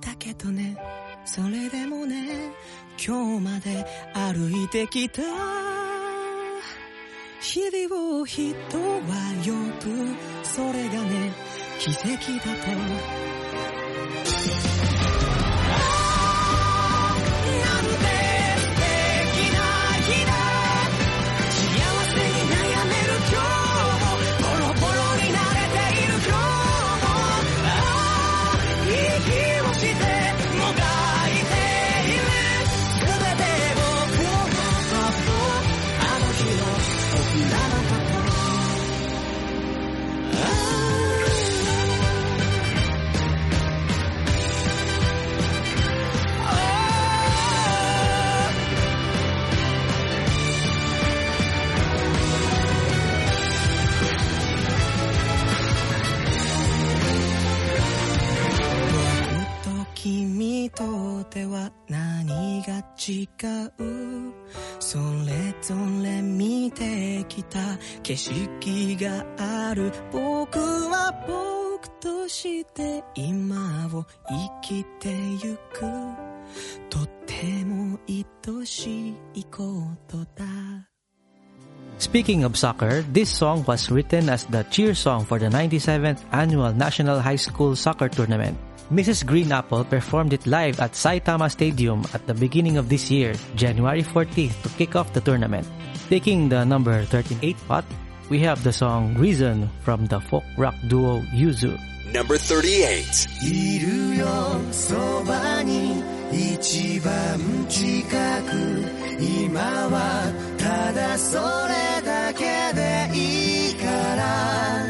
[0.00, 0.76] だけどね
[1.24, 2.52] それでもね
[2.98, 5.22] 今日まで歩いてきた。
[7.40, 9.00] 日々を人は
[9.44, 9.52] 呼
[9.86, 10.14] ぶ。
[10.42, 11.32] それがね
[11.78, 13.43] 奇跡だと
[60.64, 63.28] にとっては何が違
[63.78, 64.32] う
[64.80, 67.58] それぞれ見てきた
[68.02, 69.26] 景色が
[69.68, 75.10] ある僕は僕として今を生きて
[75.44, 75.82] ゆく
[76.88, 79.60] とても愛しいこ
[80.08, 80.44] とだ
[81.98, 86.72] Speaking of soccer, this song was written as the cheer song for the 97th Annual
[86.72, 88.56] National High School Soccer Tournament.
[88.92, 89.24] Mrs.
[89.24, 94.02] GREEN APPLE performed it live at Saitama Stadium at the beginning of this year, January
[94.02, 95.66] 14th, to kick off the tournament.
[96.10, 97.84] Taking the number 38 spot,
[98.28, 101.80] we have the song Reason from the folk rock duo Yuzu.
[102.12, 103.28] Number 38.
[103.42, 104.26] いるよ
[104.70, 108.04] そばに一番近
[108.42, 114.86] く今はただそれだけでいいから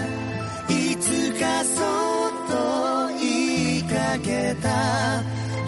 [0.68, 1.80] いつかそ
[2.28, 2.93] っと
[4.14, 5.22] 言いかけた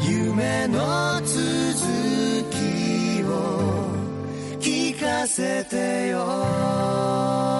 [0.09, 1.36] 夢の続
[2.51, 3.90] きを
[4.61, 7.56] 聞かせてよ。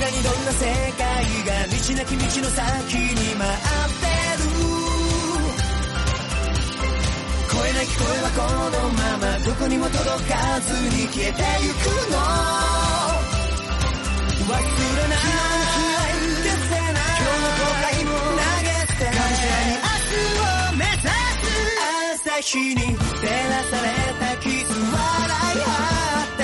[0.00, 0.64] らにどんな世
[0.96, 1.04] 界
[1.44, 4.08] が道なき道の先に待って
[4.40, 4.48] る。
[7.50, 8.40] 声なき声はこ
[8.70, 12.16] のままどこにも届かずに消えてゆくの。
[14.48, 15.28] 忘れない
[16.00, 16.48] 今
[17.20, 21.44] 日の後悔も投げてがむしゃらに明日を目指す
[22.14, 23.86] 朝日に照らされ
[24.18, 25.68] た傷笑い合
[26.24, 26.40] って。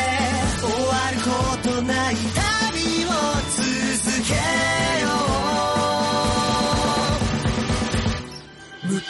[0.60, 1.30] 終わるこ
[1.62, 2.45] とない。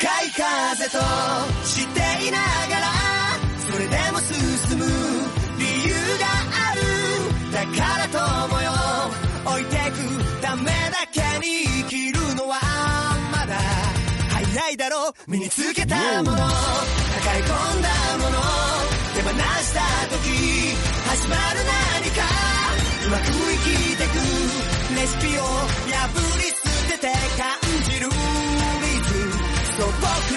[0.04, 0.98] い風と
[1.64, 2.86] していながら
[3.70, 4.84] それでも進む
[5.58, 6.82] 理由がある
[7.52, 8.72] だから友よ
[9.46, 10.72] 置いてくためだ
[11.10, 12.60] けに生きるのは
[13.32, 13.56] まだ
[14.28, 16.48] 早いだろう身につけたもの抱
[17.38, 17.88] え込んだ
[18.18, 18.36] もの
[19.14, 19.80] 手放した
[20.12, 20.28] 時
[21.08, 22.22] 始まる何か
[23.06, 23.46] うまく。
[23.56, 24.14] 生きてく
[24.94, 26.56] レシピを破り捨
[26.92, 27.06] てて
[27.38, 27.65] 感じるリズそう僕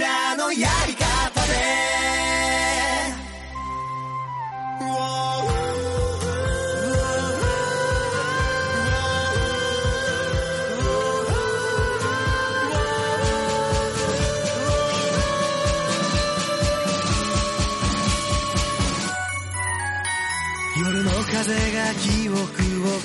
[0.10, 1.06] らのやり方
[1.48, 1.60] で。
[20.82, 22.40] 夜の風が記憶を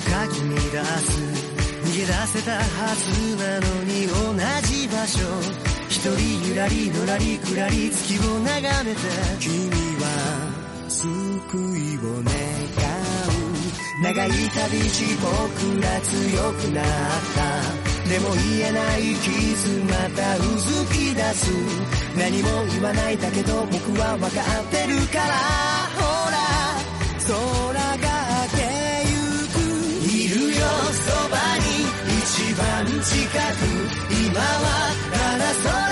[0.09, 0.39] かき
[0.73, 1.11] 乱す。
[1.83, 4.13] 逃げ出せたはずなのに同
[4.67, 5.74] じ場所。
[5.95, 6.11] 一人
[6.49, 7.55] ゆらりのらりく。
[7.55, 8.99] らり月を眺めて
[9.39, 9.71] 君
[10.03, 10.03] は
[10.89, 12.35] 救いを願う
[14.03, 16.67] 長い旅路僕ら強く。
[16.75, 16.85] なっ
[17.33, 17.39] た
[18.09, 21.49] でも言えない傷またうずき出す。
[22.19, 25.31] 何も言わないだけど僕は分かってるから。
[25.95, 26.35] ほら。
[27.25, 28.05] 空が
[28.43, 28.67] 明け
[29.07, 29.15] ゆ
[29.47, 29.63] く
[30.11, 30.61] いるよ。
[30.91, 31.87] そばに
[32.19, 33.63] 一番近く。
[34.11, 35.84] 今はただ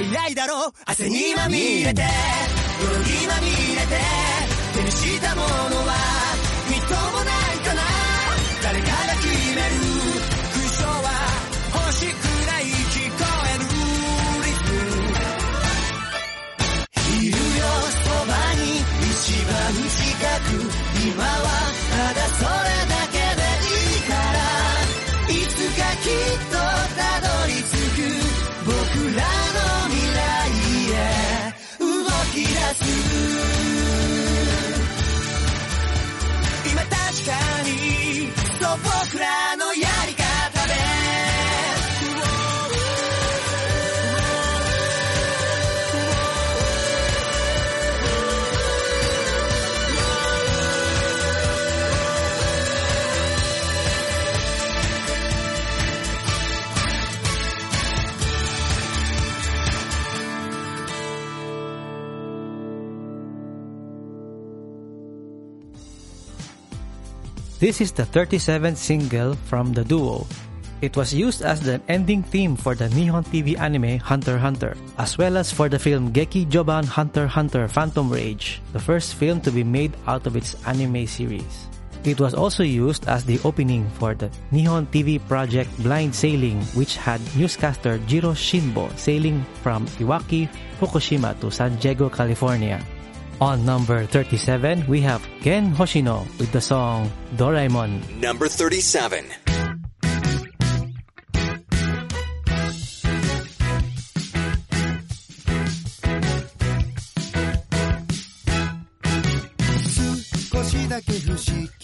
[0.00, 2.02] 早いだろ汗にまみれて。
[2.80, 4.00] 泥にまみれて。
[4.72, 5.92] 手にしたものは
[6.70, 7.82] みっともないかな。
[8.62, 9.76] 誰かが決める
[10.56, 11.06] 苦笑は
[11.74, 13.68] 欲しくない聞こえる。
[14.40, 15.12] リズム。
[17.20, 19.12] いるよそばに一
[19.44, 19.52] 番
[19.84, 20.00] 近
[20.48, 20.64] く。
[21.12, 21.28] 今は
[21.90, 22.48] ただそれ
[22.88, 22.99] だ
[67.60, 70.24] This is the 37th single from the duo.
[70.80, 74.72] It was used as the ending theme for the Nihon TV anime Hunter x Hunter,
[74.96, 79.44] as well as for the film Gekijoban Hunter x Hunter Phantom Rage, the first film
[79.44, 81.68] to be made out of its anime series.
[82.08, 86.96] It was also used as the opening for the Nihon TV project Blind Sailing, which
[86.96, 90.48] had newscaster Jiro Shinbo sailing from Iwaki,
[90.80, 92.80] Fukushima to San Diego, California.
[93.40, 98.20] On number 37, we have Gen Hoshino with the song Doraemon.
[98.20, 99.24] Number 37.
[110.90, 111.79] だけ不思議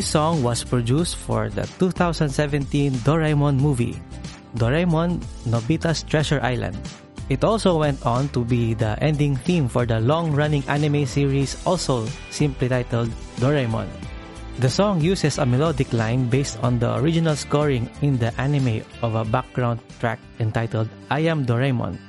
[0.00, 4.00] This song was produced for the 2017 Doraemon movie,
[4.56, 6.72] Doraemon Nobita's Treasure Island.
[7.28, 12.08] It also went on to be the ending theme for the long-running anime series also
[12.32, 13.12] simply titled
[13.44, 13.92] Doraemon.
[14.64, 19.20] The song uses a melodic line based on the original scoring in the anime of
[19.20, 22.00] a background track entitled I Am Doraemon.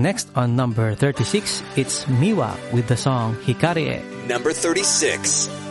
[0.00, 4.00] Next on number 36, it's Miwa with the song Hikarie.
[4.24, 5.65] Number 36.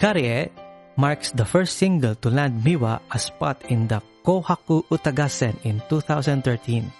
[0.00, 0.48] Karee
[0.96, 5.82] marks the first single to land Miwa a spot in the Kohaku Uta Gassen in
[5.92, 6.90] 2013.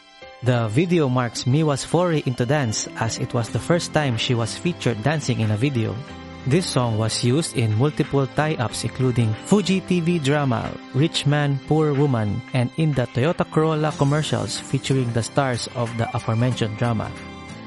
[0.42, 4.52] The video marks Miwa's foray into dance as it was the first time she was
[4.52, 5.96] featured dancing in a video.
[6.44, 12.42] This song was used in multiple tie-ups including Fuji TV drama Rich Man, Poor Woman
[12.52, 17.10] and in the Toyota Corolla commercials featuring the stars of the aforementioned drama.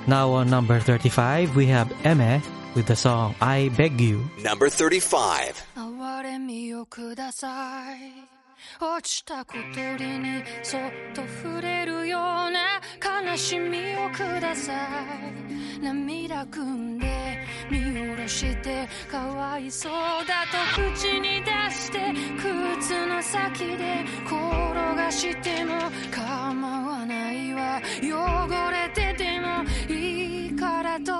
[0.05, 2.37] Now on number 35, we have Aimer
[2.75, 4.25] with the song I Beg You.
[4.43, 5.53] Number 35.
[5.75, 8.33] 哀れみをください
[8.79, 10.81] 落ちた小鳥にそっ
[11.13, 12.21] と触れるよう
[12.51, 17.39] な悲しみをください涙汲んで
[17.69, 19.91] 見下ろしてかわいそう
[20.27, 20.45] だ
[20.75, 25.73] と口に出して靴の先で転がしても
[26.11, 31.11] 構わないわ汚れててもいいからと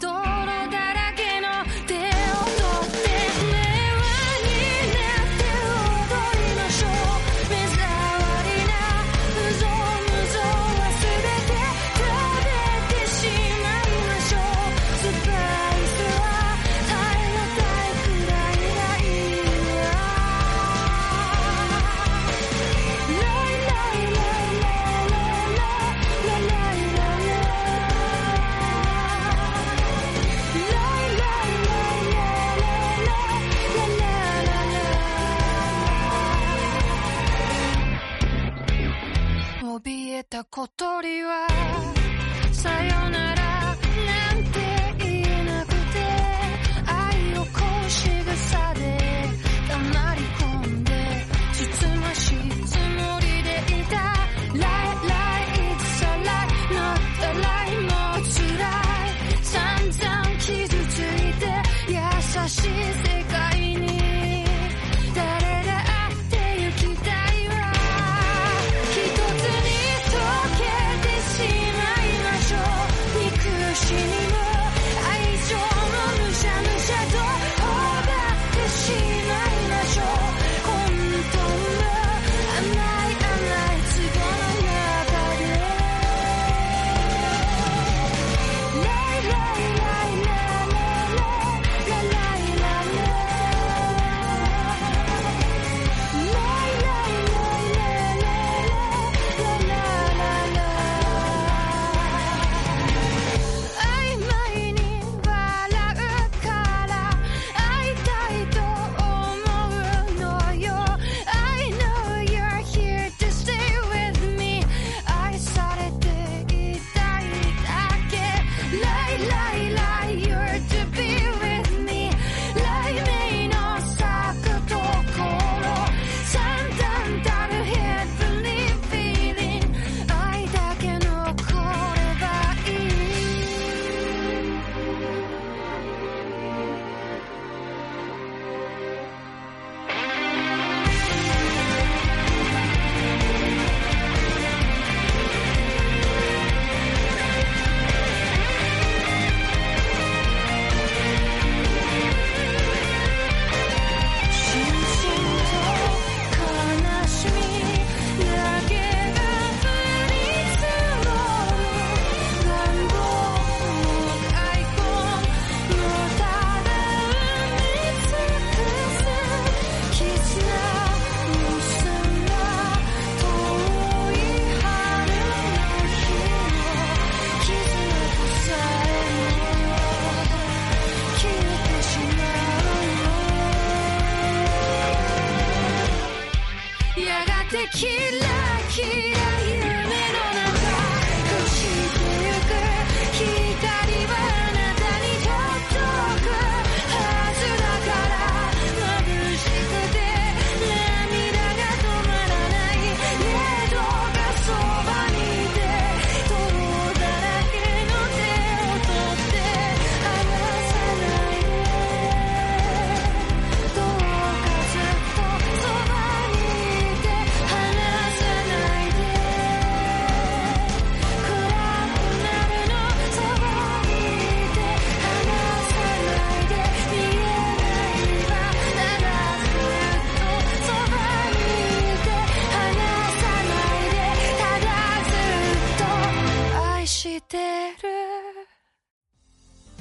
[0.00, 0.25] どう
[39.86, 41.46] 怯えた小鳥は
[42.50, 43.05] さよなら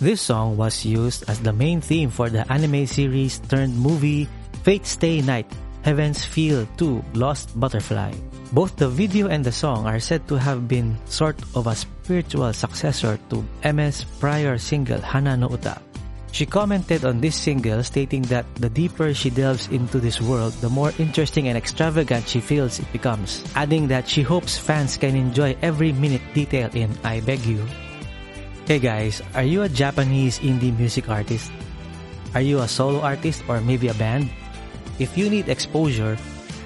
[0.05, 4.29] This song was used as the main theme for the anime series turned movie
[4.61, 5.49] Fate Stay Night
[5.81, 8.13] Heaven's Feel 2 Lost Butterfly.
[8.53, 12.53] Both the video and the song are said to have been sort of a spiritual
[12.53, 15.81] successor to Aimer's prior single Hana no Uta.
[16.29, 20.69] She commented on this single stating that the deeper she delves into this world, the
[20.69, 25.57] more interesting and extravagant she feels it becomes, adding that she hopes fans can enjoy
[25.65, 27.65] every minute detail in I Beg You
[28.65, 31.53] Hey guys, are you a Japanese indie music artist?
[32.33, 34.33] Are you a solo artist or maybe a band?
[34.97, 36.17] If you need exposure,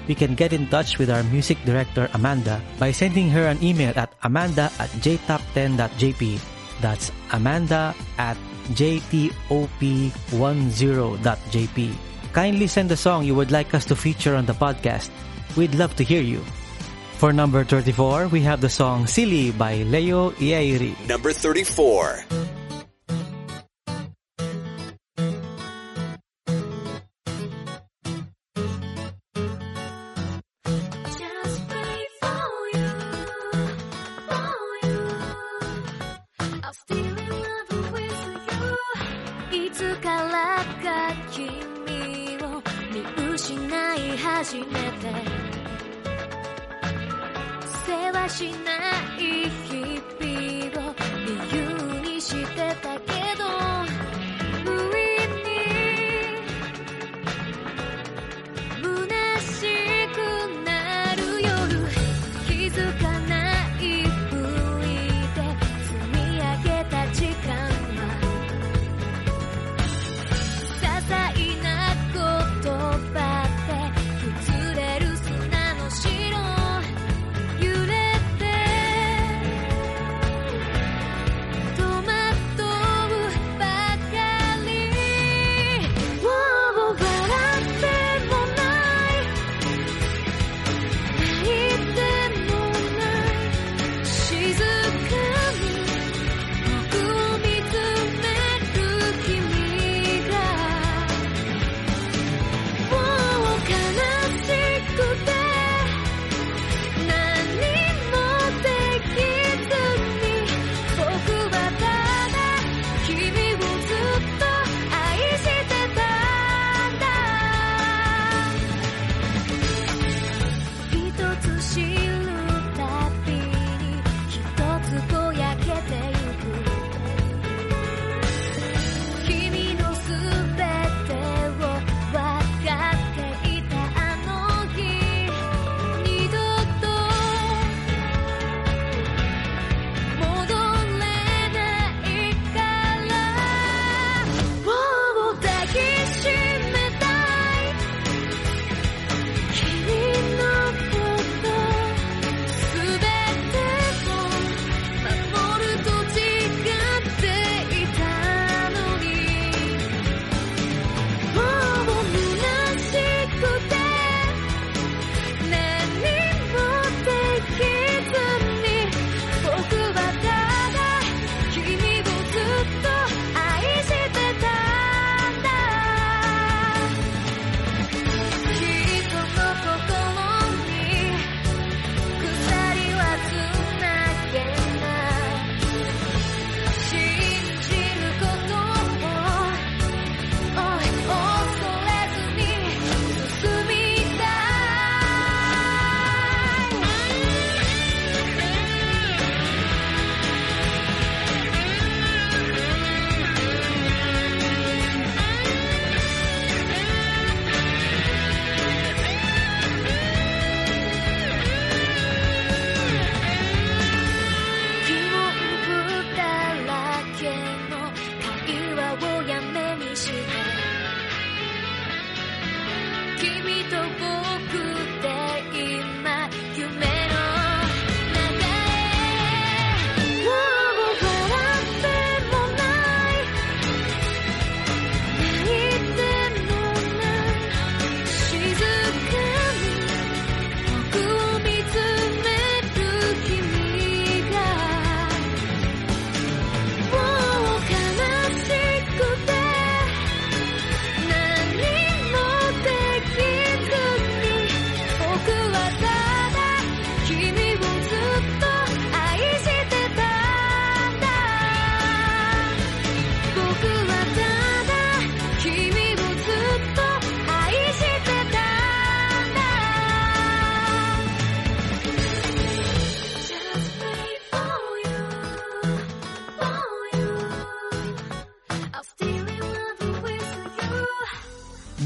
[0.08, 3.92] you can get in touch with our music director Amanda by sending her an email
[4.00, 6.40] at amanda at jtop10.jp.
[6.80, 8.40] That's amanda at
[8.72, 9.38] jtop10.jp.
[12.32, 15.12] Kindly send a song you would like us to feature on the podcast.
[15.52, 16.40] We'd love to hear you.
[17.20, 20.96] For number 34, we have the song Silly by Leo Ieiri.
[21.06, 22.24] Number 34.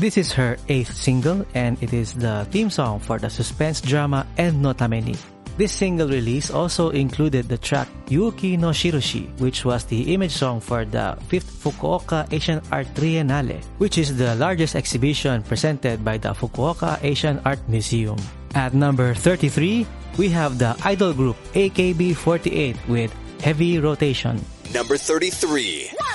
[0.04, 4.28] This is her eighth single and it is the theme song for the suspense drama
[4.36, 5.16] End And Many.
[5.56, 10.60] This single release also included the track Yuki no Shiroshi, which was the image song
[10.60, 16.36] for the 5th Fukuoka Asian Art Triennale, which is the largest exhibition presented by the
[16.36, 18.20] Fukuoka Asian Art Museum.
[18.54, 19.86] At number 33,
[20.18, 23.08] we have the idol group AKB48 with
[23.40, 24.44] Heavy Rotation.
[24.68, 26.13] Number 33.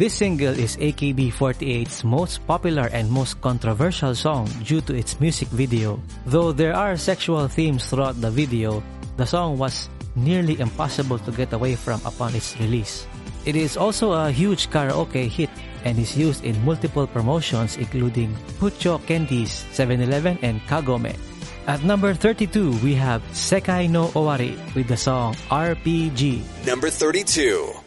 [0.00, 6.00] This single is AKB48's most popular and most controversial song due to its music video.
[6.24, 8.80] Though there are sexual themes throughout the video,
[9.20, 13.04] the song was nearly impossible to get away from upon its release.
[13.44, 15.52] It is also a huge karaoke hit
[15.84, 21.12] and is used in multiple promotions including Puccho Candies, 7-Eleven, and Kagome.
[21.68, 26.64] At number 32, we have Sekai no Owari with the song RPG.
[26.64, 27.79] Number 32.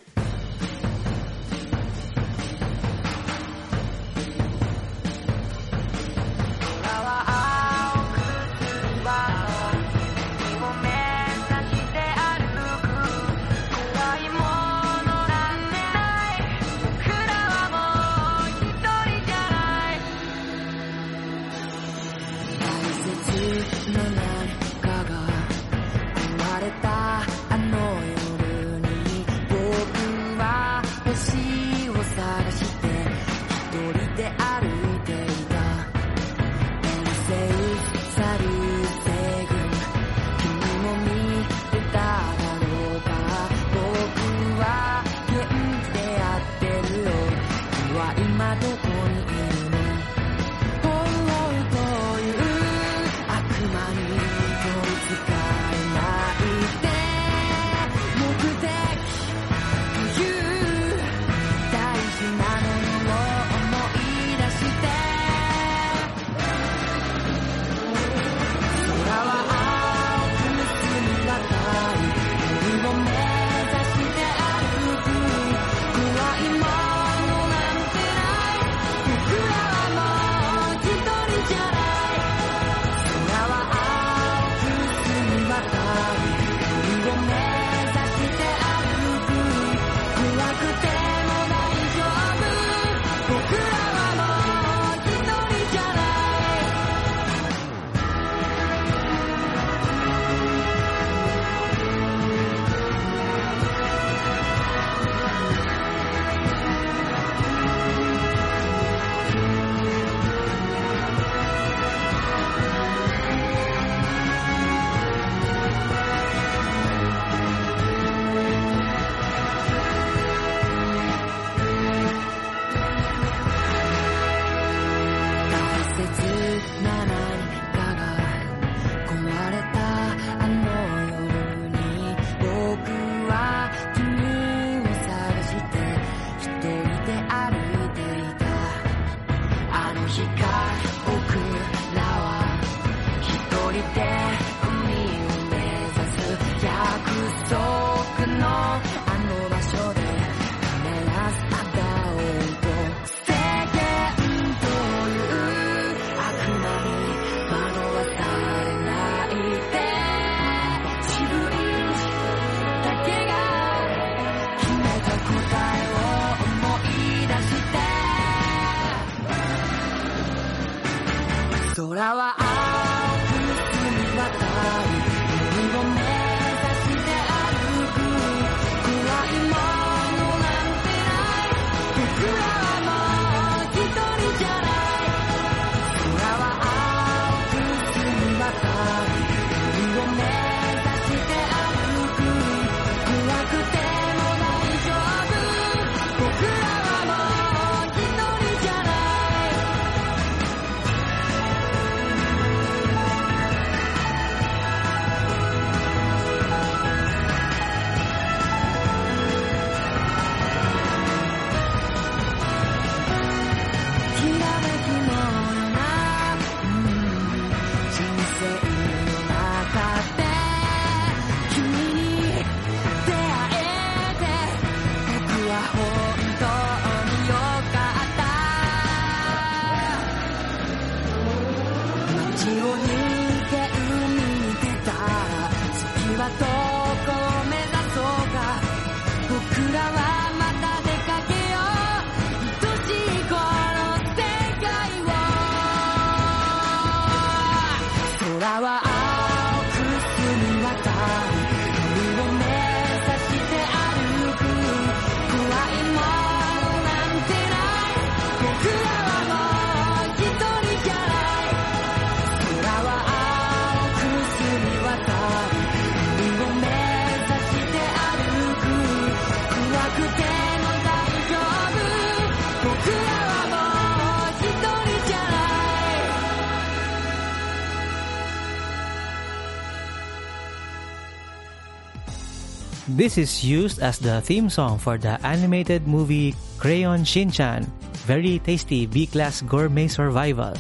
[283.04, 287.68] This is used as the theme song for the animated movie Crayon Shinchan,
[288.08, 290.56] very tasty B-class gourmet survival.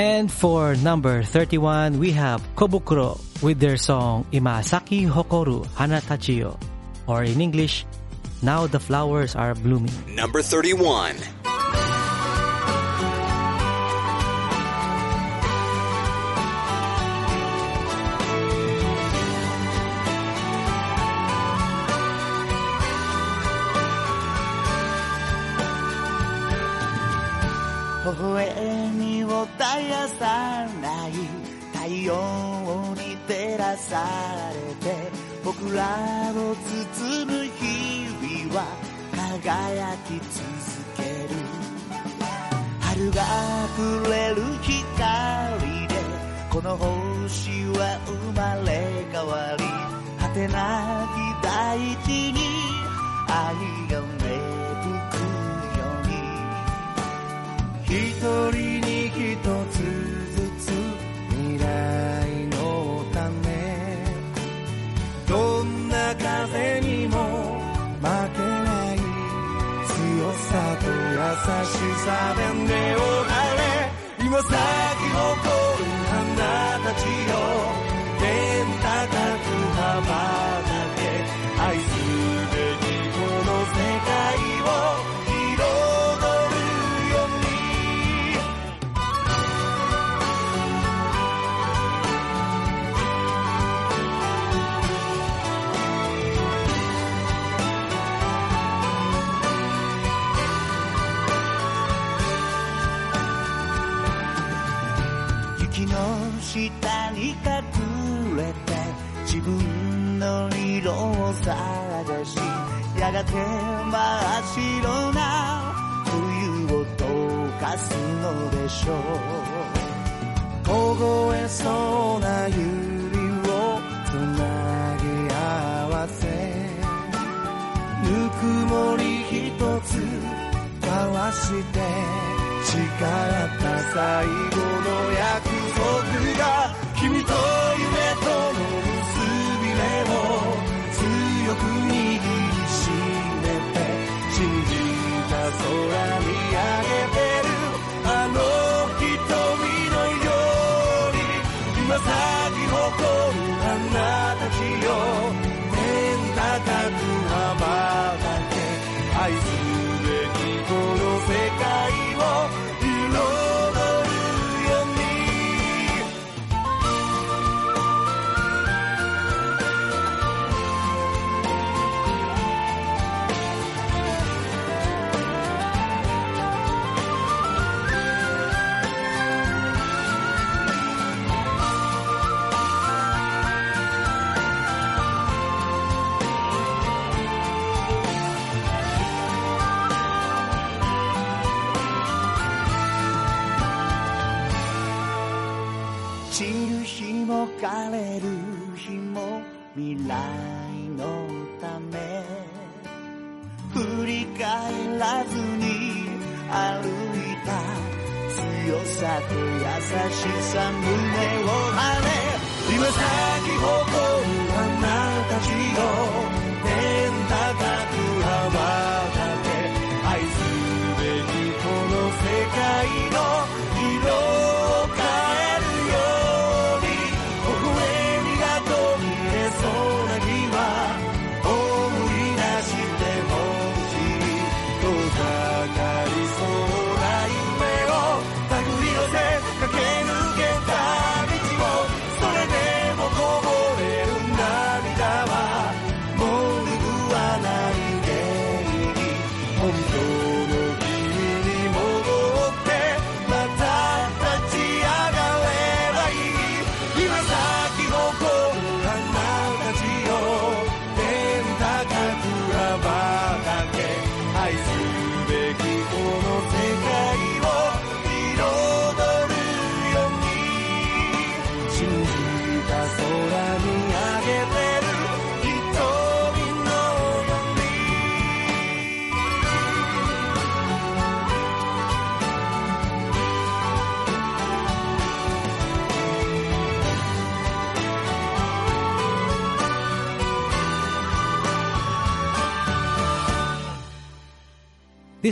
[0.00, 6.56] And for number 31, we have Kobukuro with their song Imasaki Hokoru Hanatachiyo,
[7.04, 7.84] or in English,
[8.40, 9.92] Now the Flowers Are Blooming.
[10.16, 11.20] Number 31.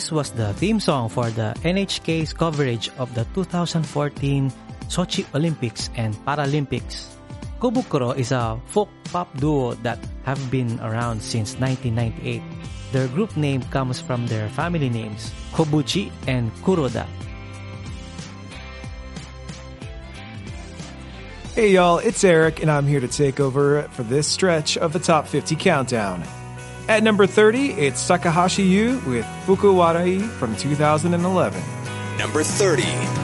[0.00, 4.50] This was the theme song for the NHK's coverage of the 2014
[4.88, 7.20] Sochi Olympics and Paralympics.
[7.60, 12.40] Kobukuro is a folk pop duo that have been around since 1998.
[12.92, 17.04] Their group name comes from their family names, Kobuchi and Kuroda.
[21.52, 24.98] Hey y'all, it's Eric, and I'm here to take over for this stretch of the
[24.98, 26.24] Top 50 Countdown.
[26.90, 31.62] At number 30, it's Takahashi Yu with Fukuwarai from 2011.
[32.18, 33.19] Number 30.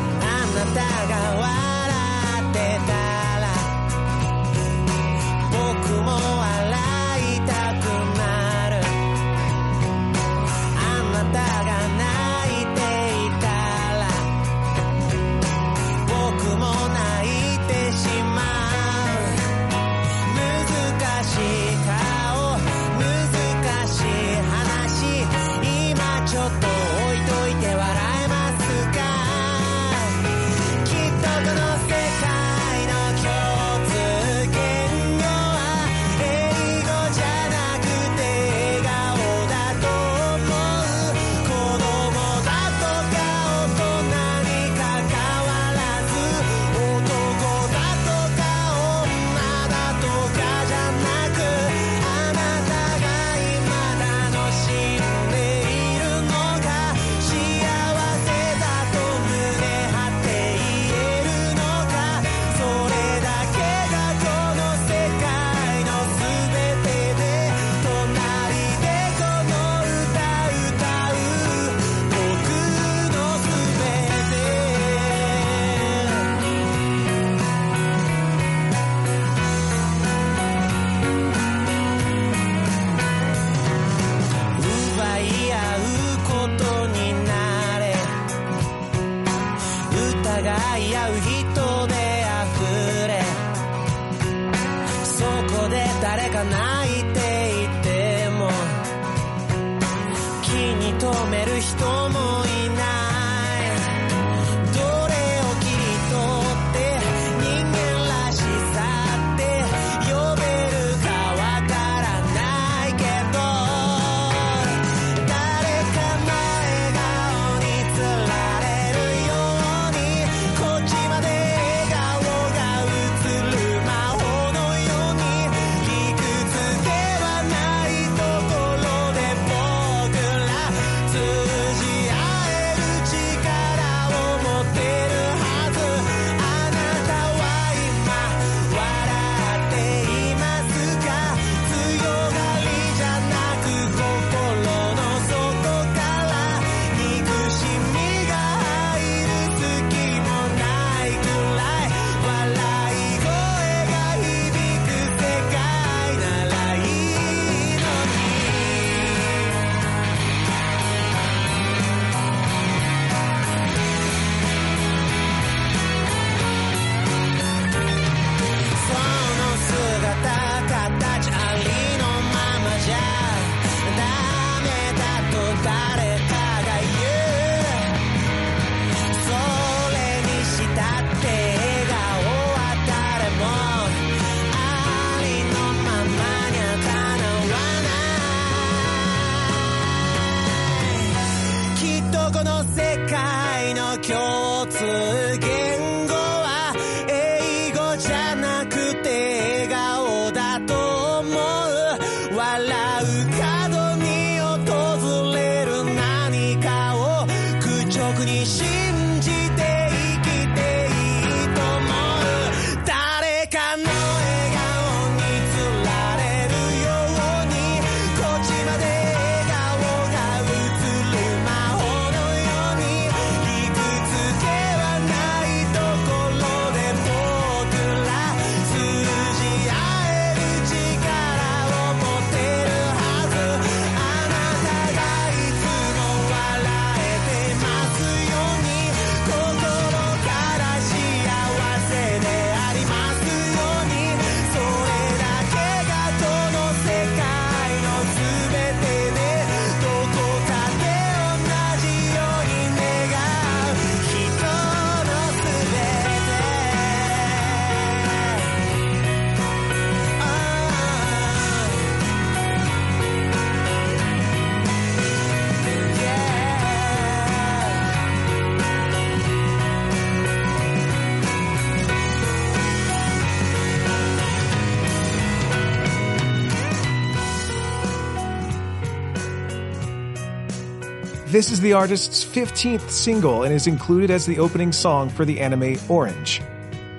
[281.37, 285.39] This is the artist's 15th single and is included as the opening song for the
[285.39, 286.41] anime Orange.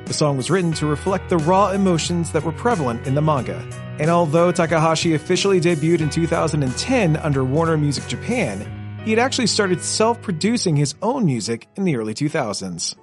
[0.05, 3.67] The song was written to reflect the raw emotions that were prevalent in the manga.
[3.97, 9.81] And although Takahashi officially debuted in 2010 under Warner Music Japan, he had actually started
[9.81, 12.95] self-producing his own music in the early 2000s.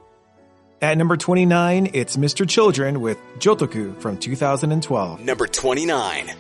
[0.81, 2.49] At number 29, it's Mr.
[2.49, 5.25] Children with Jotoku from 2012.
[5.25, 6.31] Number 29.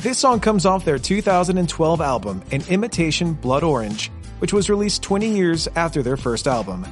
[0.00, 5.28] This song comes off their 2012 album, An Imitation Blood Orange, which was released 20
[5.28, 6.86] years after their first album.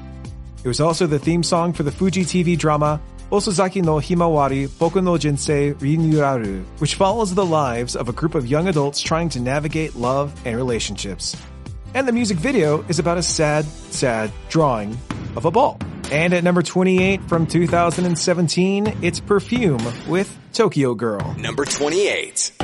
[0.62, 3.01] It was also the theme song for the Fuji TV drama
[3.32, 8.47] Osozaki no Himawari Boku no Jinsei Rinyuraru, which follows the lives of a group of
[8.47, 11.35] young adults trying to navigate love and relationships.
[11.94, 14.98] And the music video is about a sad, sad drawing
[15.35, 15.78] of a ball.
[16.12, 21.35] And at number 28 from 2017, it's Perfume with Tokyo Girl.
[21.39, 22.57] Number 28.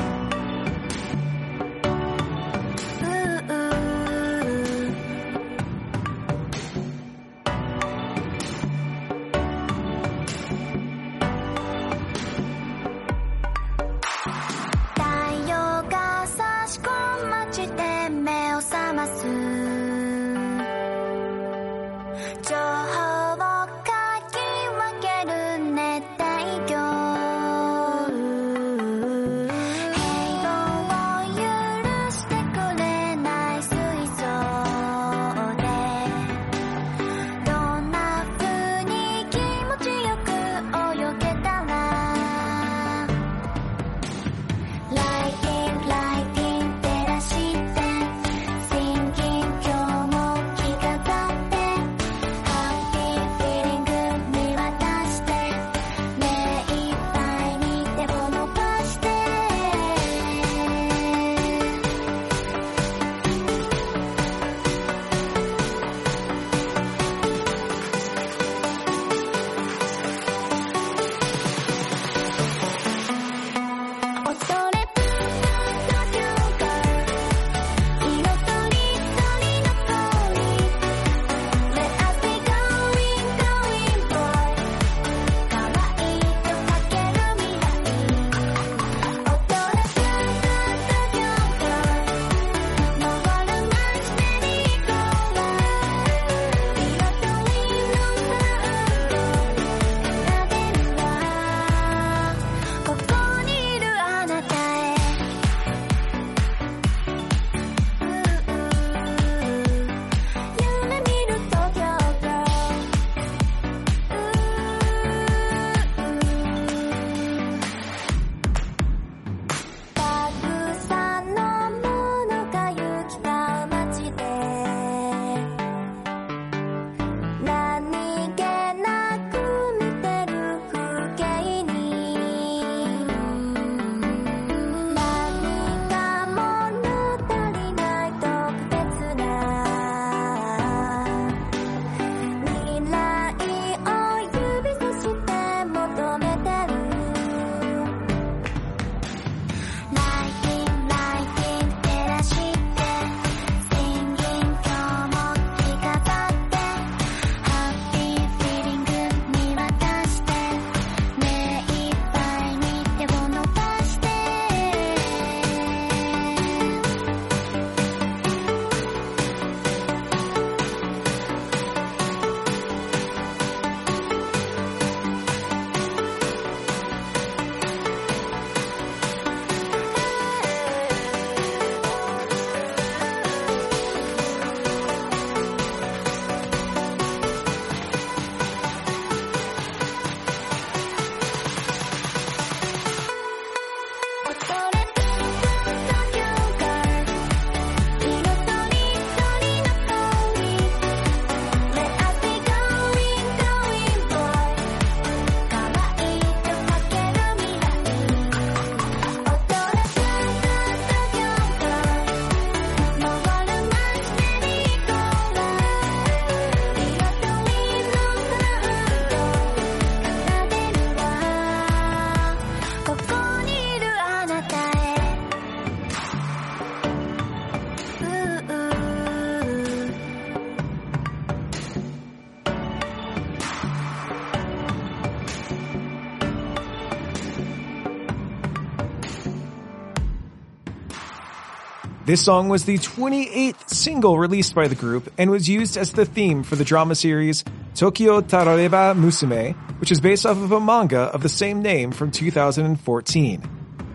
[242.14, 246.04] This song was the 28th single released by the group and was used as the
[246.04, 247.42] theme for the drama series
[247.74, 252.12] Tokyo Tarareba Musume, which is based off of a manga of the same name from
[252.12, 253.42] 2014.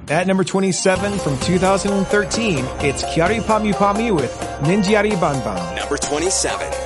[0.09, 4.33] At number 27 from 2013, it's Kyary Pamyu with
[4.63, 5.75] Ninja Re Bang Bang.
[5.77, 6.78] Number 27.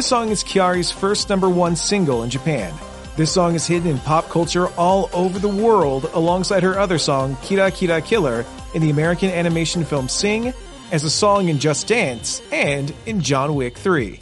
[0.00, 2.72] This song is Kyary's first number one single in Japan.
[3.18, 7.36] This song is hidden in pop culture all over the world alongside her other song,
[7.42, 10.54] Kira Kira Killer, in the American animation film Sing,
[10.90, 14.18] as a song in Just Dance, and in John Wick 3.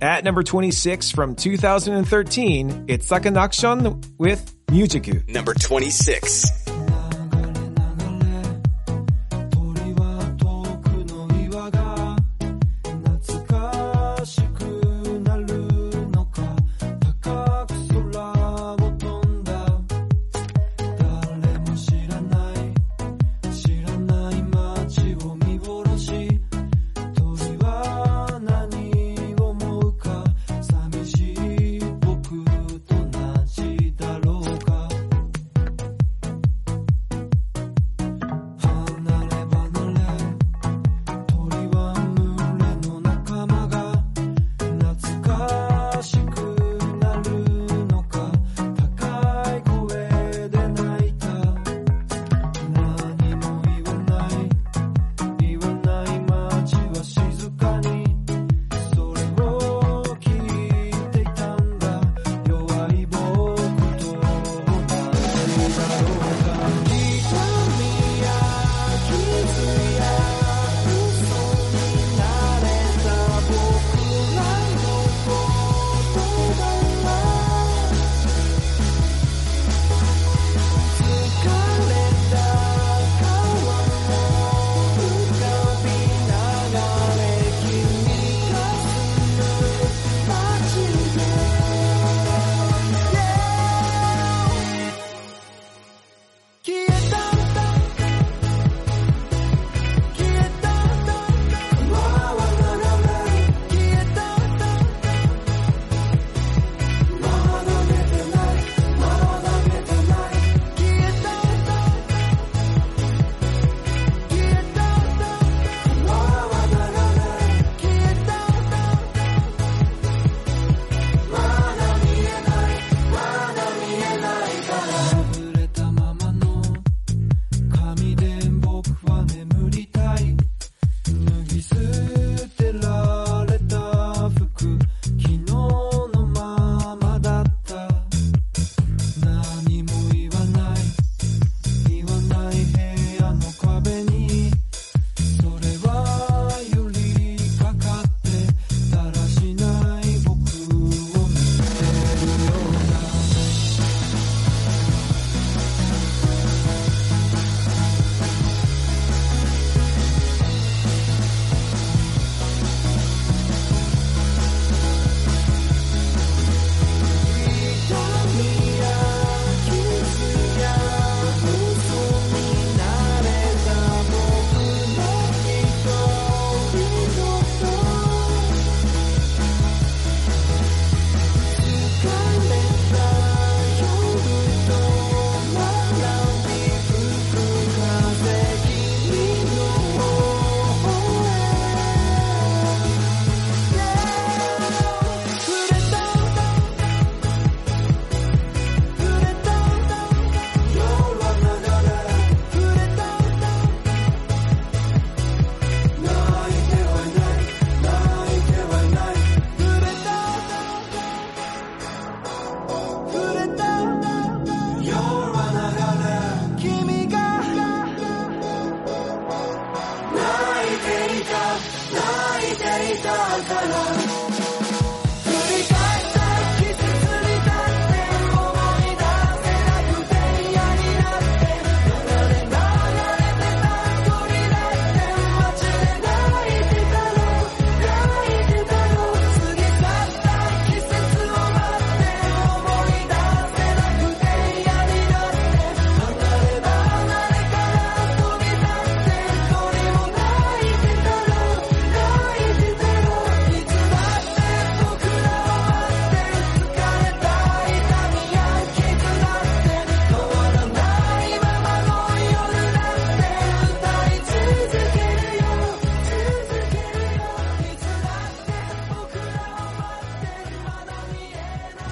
[0.00, 5.28] At number 26 from 2013, it's Sakanaction with Mujiku.
[5.28, 6.55] Number 26.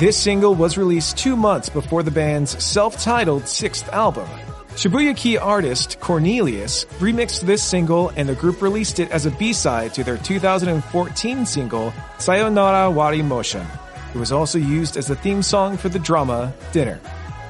[0.05, 4.29] This single was released two months before the band's self-titled sixth album.
[4.77, 10.05] Shibuya-kei artist Cornelius remixed this single and the group released it as a B-side to
[10.05, 13.67] their 2014 single Sayonara wa Emotion.
[14.15, 17.01] It was also used as the theme song for the drama Dinner.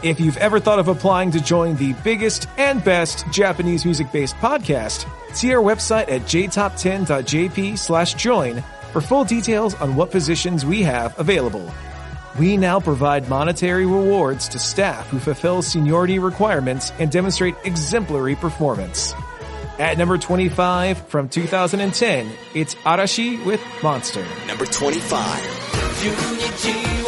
[0.05, 5.09] If you've ever thought of applying to join the biggest and best Japanese music-based podcast,
[5.35, 8.63] see our website at jtop10.jp slash join
[8.93, 11.69] for full details on what positions we have available.
[12.39, 19.15] We now provide monetary rewards to staff who fulfill seniority requirements and demonstrate exemplary performance.
[19.79, 24.25] At number 25 from 2010, it's Arashi with Monster.
[24.47, 27.04] Number 25.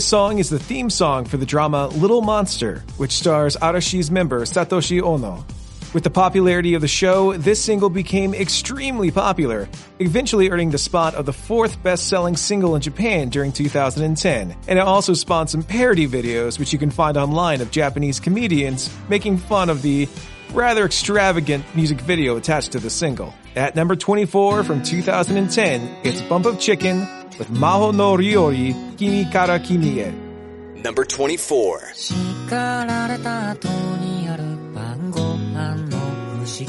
[0.00, 4.40] This song is the theme song for the drama Little Monster, which stars Arashi's member
[4.46, 5.44] Satoshi Ohno.
[5.92, 9.68] With the popularity of the show, this single became extremely popular,
[9.98, 14.56] eventually earning the spot of the fourth best-selling single in Japan during 2010.
[14.66, 18.90] And it also spawned some parody videos, which you can find online of Japanese comedians
[19.10, 20.08] making fun of the
[20.54, 23.34] rather extravagant music video attached to the single.
[23.54, 27.00] At number 24 from 2010, it's Bump of Chicken
[27.38, 30.12] with Maho no Ryori Kimi Kara Kimi e.
[30.82, 31.94] Number 24.
[31.94, 33.66] 叱られた後
[33.96, 34.42] にある
[34.74, 36.66] 晩ご飯の不思議。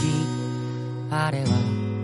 [1.10, 1.48] あれは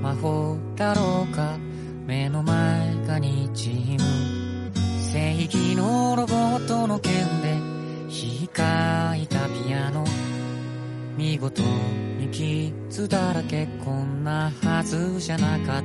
[0.02, 1.58] 魔法だろうか。
[2.06, 7.54] 目の前がにじむ正義のロボットの剣で
[8.10, 10.04] 弾いたピアノ。
[11.16, 13.66] 見事に傷だらけ。
[13.82, 15.84] こんなはずじゃなかっ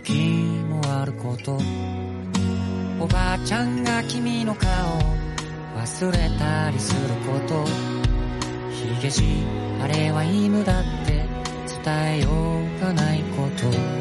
[0.00, 0.12] 時
[0.68, 1.58] もあること。
[2.98, 4.68] おばあちゃんが君の顔
[5.76, 7.64] 忘れたりすること。
[8.70, 9.22] ヒゲじ
[9.82, 11.26] あれは犬だって
[11.84, 13.99] 伝えようがないこと。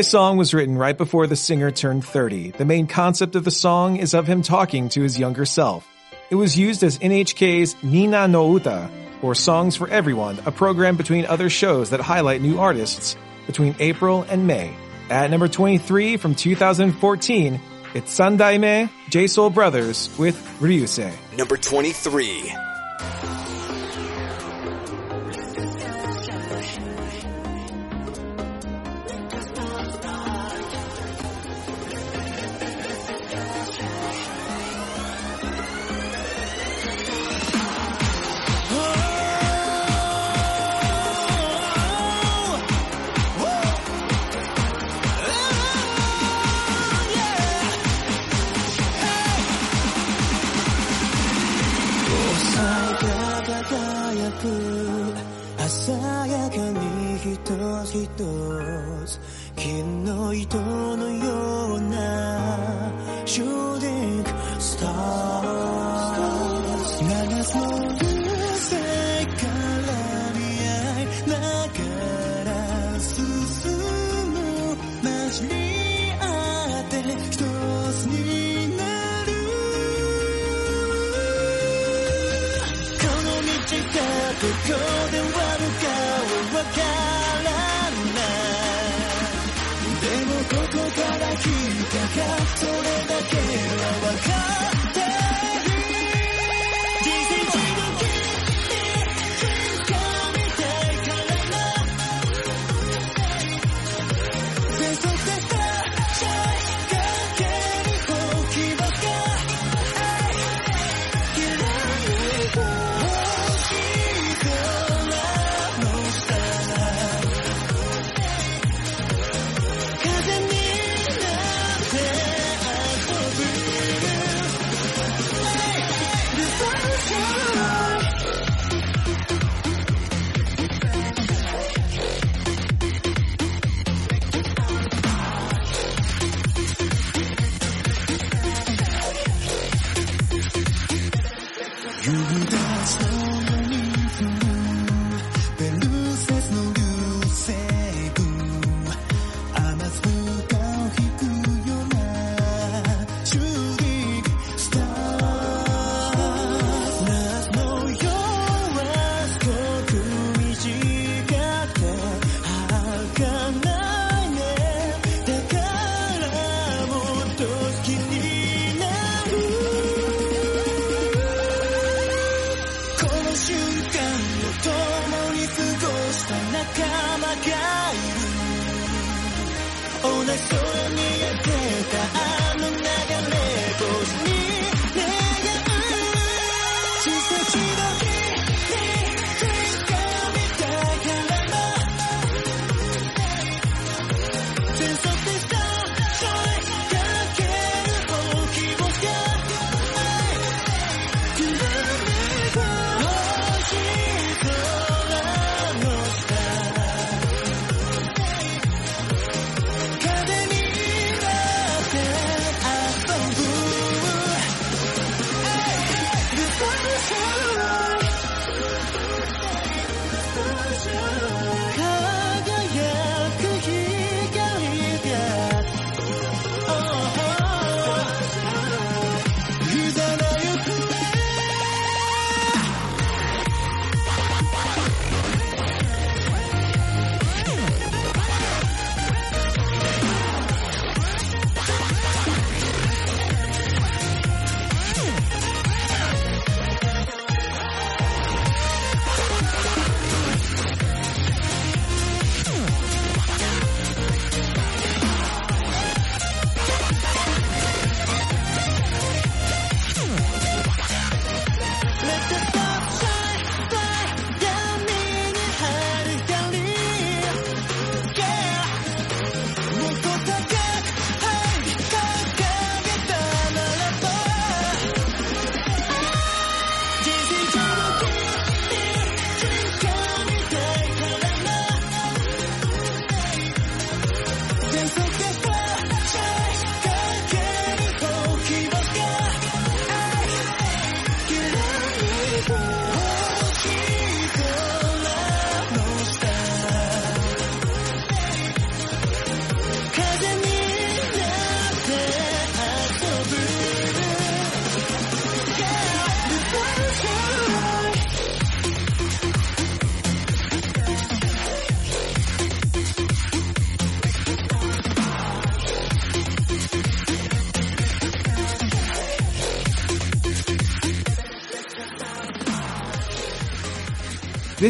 [0.00, 2.52] This song was written right before the singer turned 30.
[2.52, 5.86] The main concept of the song is of him talking to his younger self.
[6.30, 11.26] It was used as NHK's Minna no Uta, or Songs for Everyone, a program between
[11.26, 13.14] other shows that highlight new artists
[13.46, 14.74] between April and May.
[15.10, 17.60] At number 23 from 2014,
[17.92, 21.12] it's Sandaime J Soul Brothers with Ryusei.
[21.36, 22.69] Number 23.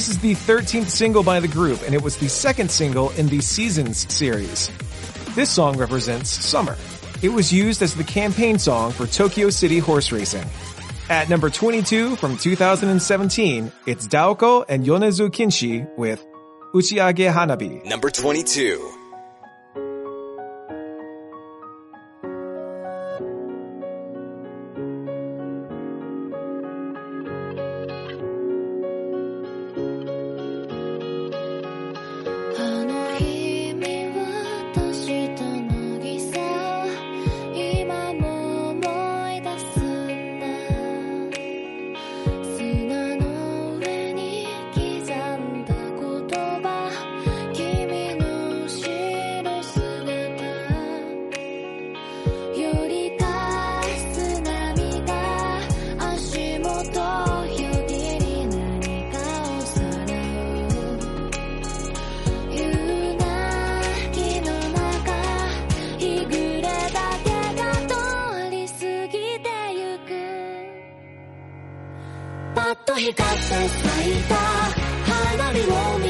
[0.00, 3.26] This is the 13th single by the group, and it was the second single in
[3.26, 4.70] the Seasons series.
[5.34, 6.78] This song represents summer.
[7.20, 10.46] It was used as the campaign song for Tokyo City horse racing.
[11.10, 16.24] At number 22 from 2017, it's Daoko and Yonezu Kenshi with
[16.72, 17.84] Uchiage Hanabi.
[17.84, 18.89] Number 22.
[72.72, 74.34] っと光って咲いた。
[75.10, 75.58] 花火
[75.94, 76.09] を見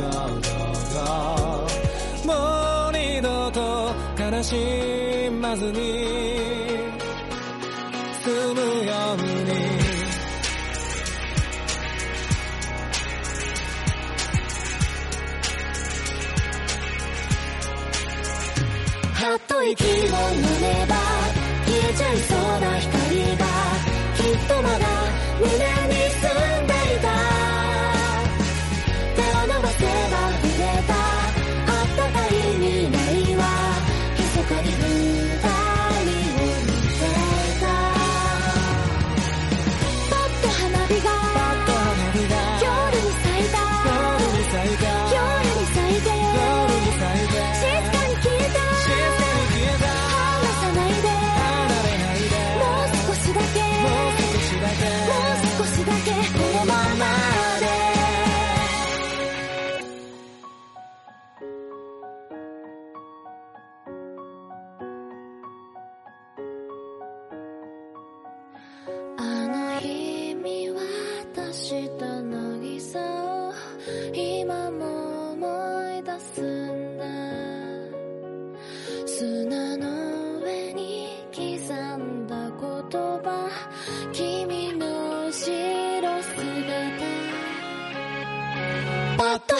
[4.41, 4.55] 悲し
[5.39, 5.71] まずに
[8.23, 9.51] 済むように。
[19.13, 20.01] はっと息を飲
[20.59, 20.95] めば
[21.67, 23.45] 消えちゃいそうな光が
[24.17, 25.00] きっとまだ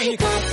[0.01, 0.50] you got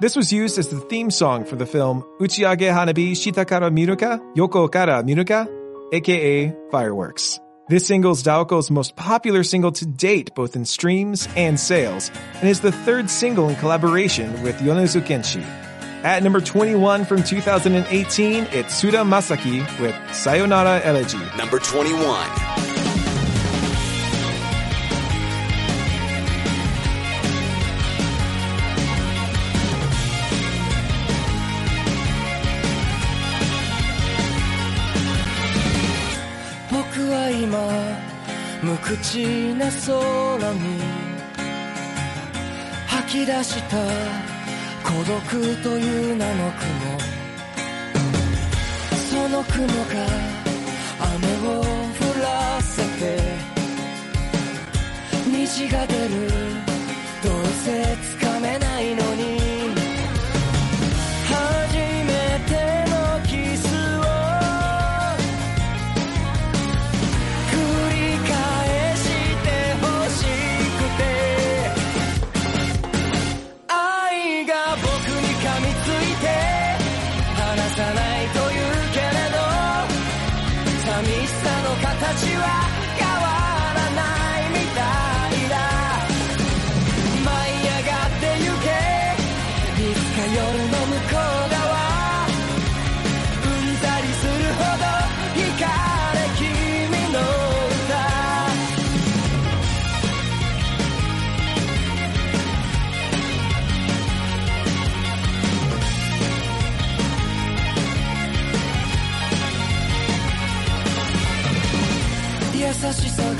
[0.00, 4.70] This was used as the theme song for the film Uchiage Hanabi Shitakara Miruka Yoko
[4.70, 5.48] Kara Miruka,
[5.92, 7.40] aka Fireworks.
[7.68, 12.48] This single is Daoko's most popular single to date, both in streams and sales, and
[12.48, 15.42] is the third single in collaboration with Yonezu Kenshi.
[16.04, 21.18] At number 21 from 2018, it's Suda Masaki with Sayonara Elegy.
[21.36, 22.77] Number 21.「
[39.08, 40.80] 無口な空に
[42.86, 43.76] 吐き出した
[44.84, 45.16] 孤独
[45.62, 46.98] という名の雲」
[49.10, 49.72] 「その雲が
[51.00, 51.64] 雨を降
[52.22, 53.48] らせて。
[55.26, 56.08] 虹が出る。
[57.24, 59.07] どうせつかめないの。
[112.92, 113.30] しさが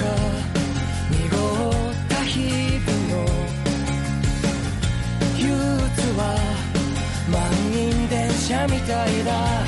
[1.10, 3.17] 濁った日々の
[5.39, 6.20] 憂鬱は
[7.31, 7.39] 満
[7.73, 9.68] 員電車みたいだ。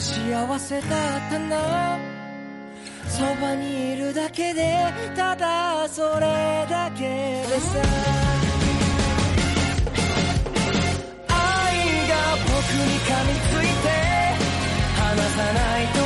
[0.00, 1.98] 幸せだったな。
[3.08, 4.76] そばにいるだけで
[5.16, 7.82] ただそれだけでさ。
[11.28, 12.14] 愛が
[12.46, 13.88] 僕に噛みついて
[14.94, 15.97] 離さない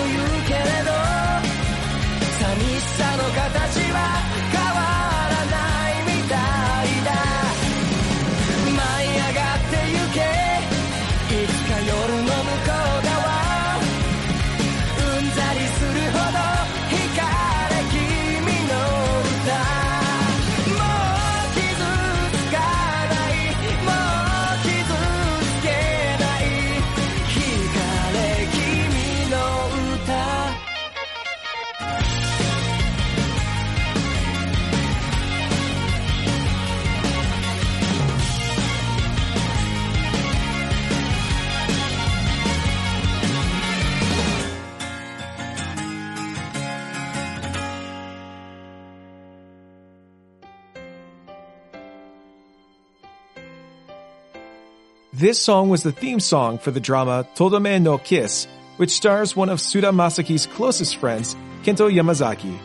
[55.22, 59.50] This song was the theme song for the drama Todome no Kiss, which stars one
[59.50, 62.58] of Suda Masaki's closest friends, Kento Yamazaki.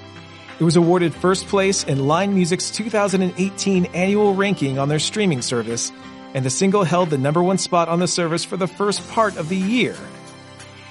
[0.60, 5.92] It was awarded first place in Line Music's 2018 annual ranking on their streaming service,
[6.34, 9.38] and the single held the number one spot on the service for the first part
[9.38, 9.96] of the year.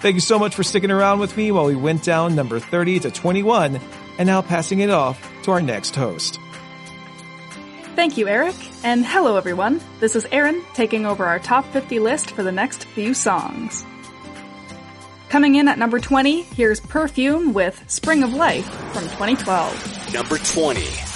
[0.02, 3.00] Thank you so much for sticking around with me while we went down number 30
[3.00, 3.80] to 21,
[4.18, 6.38] and now passing it off to our next host.
[7.96, 9.80] Thank you, Eric, and hello everyone.
[10.00, 13.86] This is Erin taking over our top 50 list for the next few songs.
[15.30, 20.12] Coming in at number 20, here's Perfume with Spring of Life from 2012.
[20.12, 21.15] Number 20.「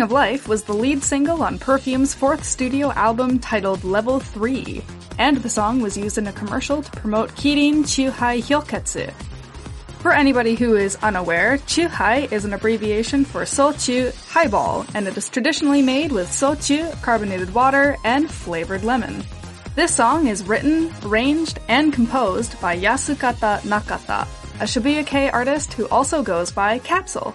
[0.00, 4.82] Spring of Life was the lead single on Perfume's fourth studio album titled Level 3,
[5.18, 9.12] and the song was used in a commercial to promote Kirin Chuhai Hyoketsu.
[10.00, 15.28] For anybody who is unaware, Chuhai is an abbreviation for shochu highball, and it is
[15.28, 19.22] traditionally made with shochu, carbonated water, and flavored lemon.
[19.74, 24.26] This song is written, arranged, and composed by Yasutaka Nakata,
[24.60, 27.34] a Shibuya-kei artist who also goes by Capsule.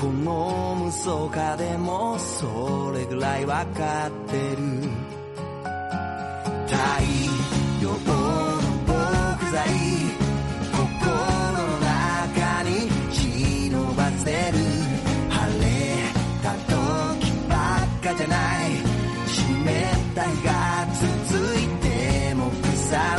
[0.00, 4.56] この無双化でもそれぐらいわかってる。
[6.68, 6.76] 太
[7.82, 7.96] 陽の
[8.86, 9.58] 木材
[10.70, 10.78] 心
[11.52, 14.58] の中に忍ばせる。
[15.30, 15.66] 晴れ
[16.44, 18.36] た時ばっかじゃな
[18.66, 18.70] い。
[19.26, 20.86] 湿った日が
[21.28, 23.17] 続いても腐ら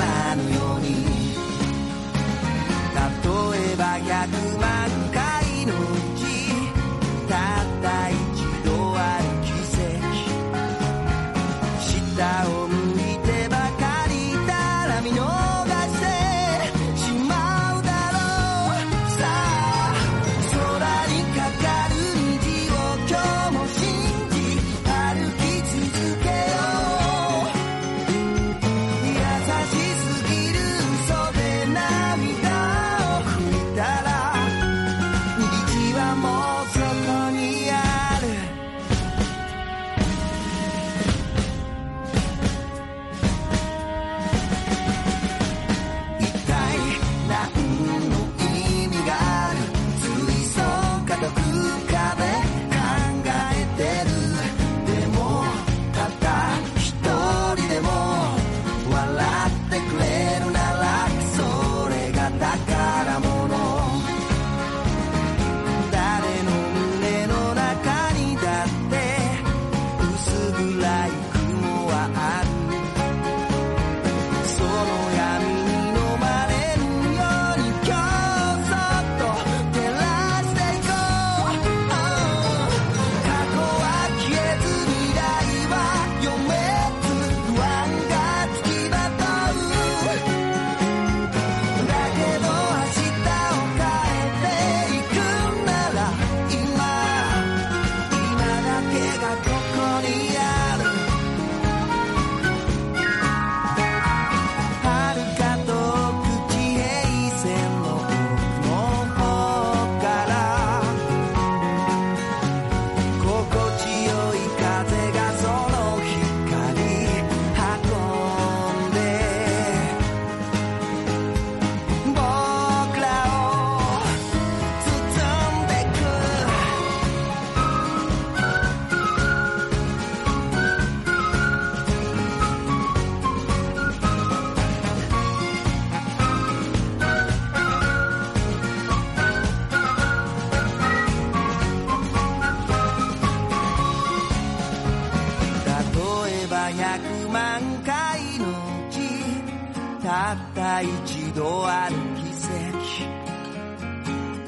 [150.79, 153.09] た一度ある奇跡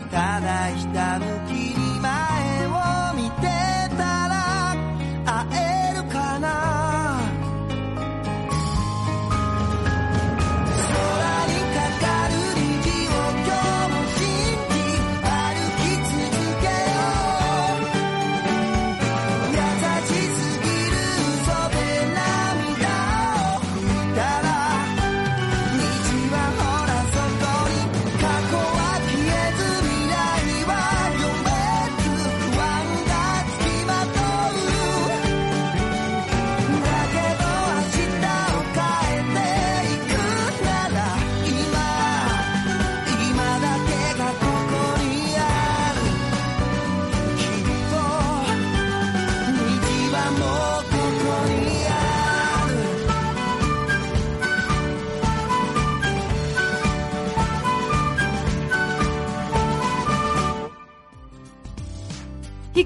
[0.09, 1.80] ただひたむきに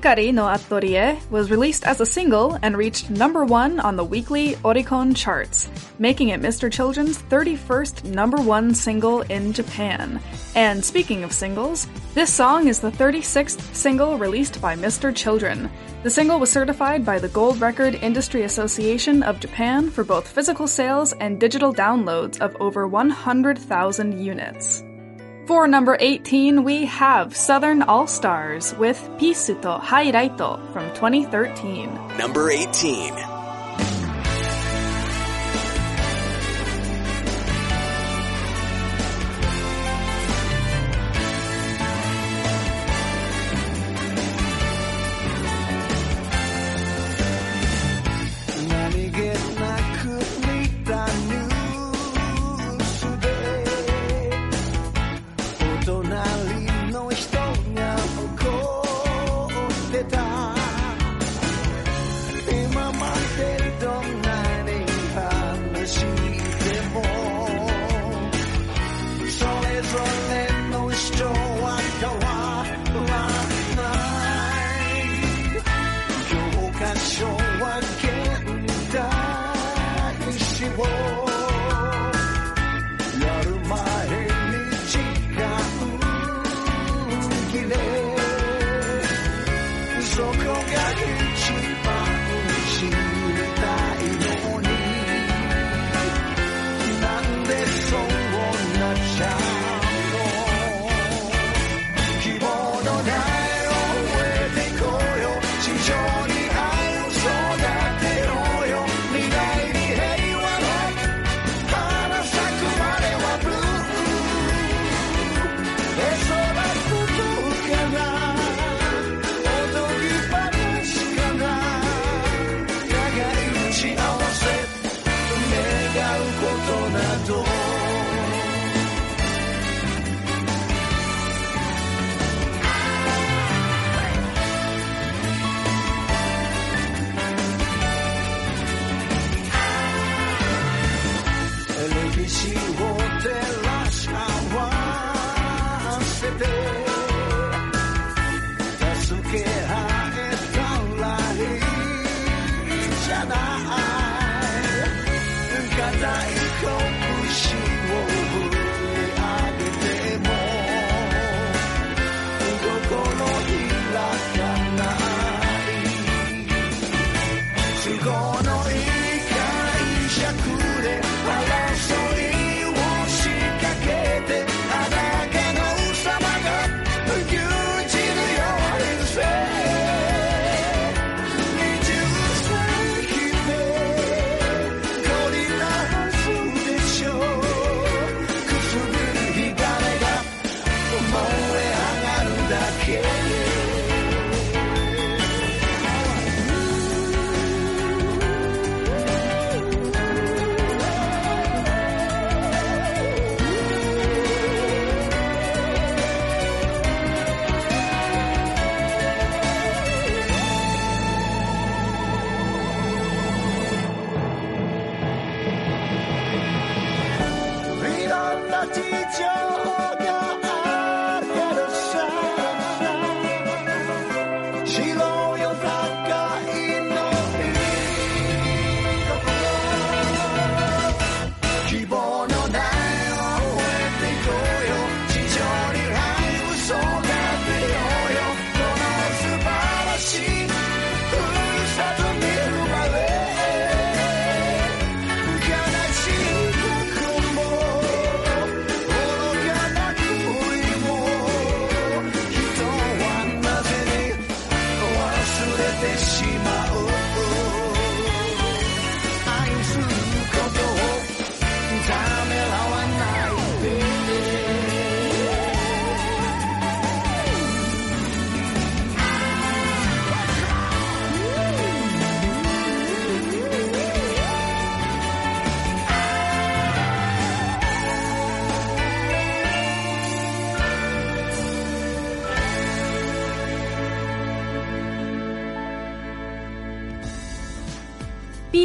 [0.05, 5.15] Carino Attorie was released as a single and reached number one on the weekly Oricon
[5.15, 5.67] charts,
[5.97, 6.71] making it Mr.
[6.71, 10.21] Children's 31st number one single in Japan.
[10.53, 15.09] And speaking of singles, this song is the 36th single released by Mr.
[15.13, 15.71] Children.
[16.03, 20.67] The single was certified by the Gold Record Industry Association of Japan for both physical
[20.67, 24.84] sales and digital downloads of over 100,000 units.
[25.47, 30.37] For number 18, we have Southern All Stars with Peace to Hi-lite
[30.73, 32.17] from 2013.
[32.17, 33.34] Number 18.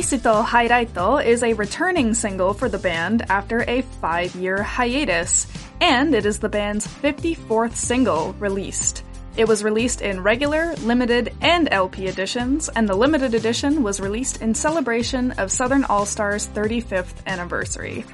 [0.00, 5.46] Peace to Hi-lite is a returning single for the band after a five year hiatus,
[5.82, 9.04] and it is the band's 54th single released.
[9.36, 14.40] It was released in regular, limited, and LP editions, and the limited edition was released
[14.40, 18.06] in celebration of Southern All Stars' 35th anniversary.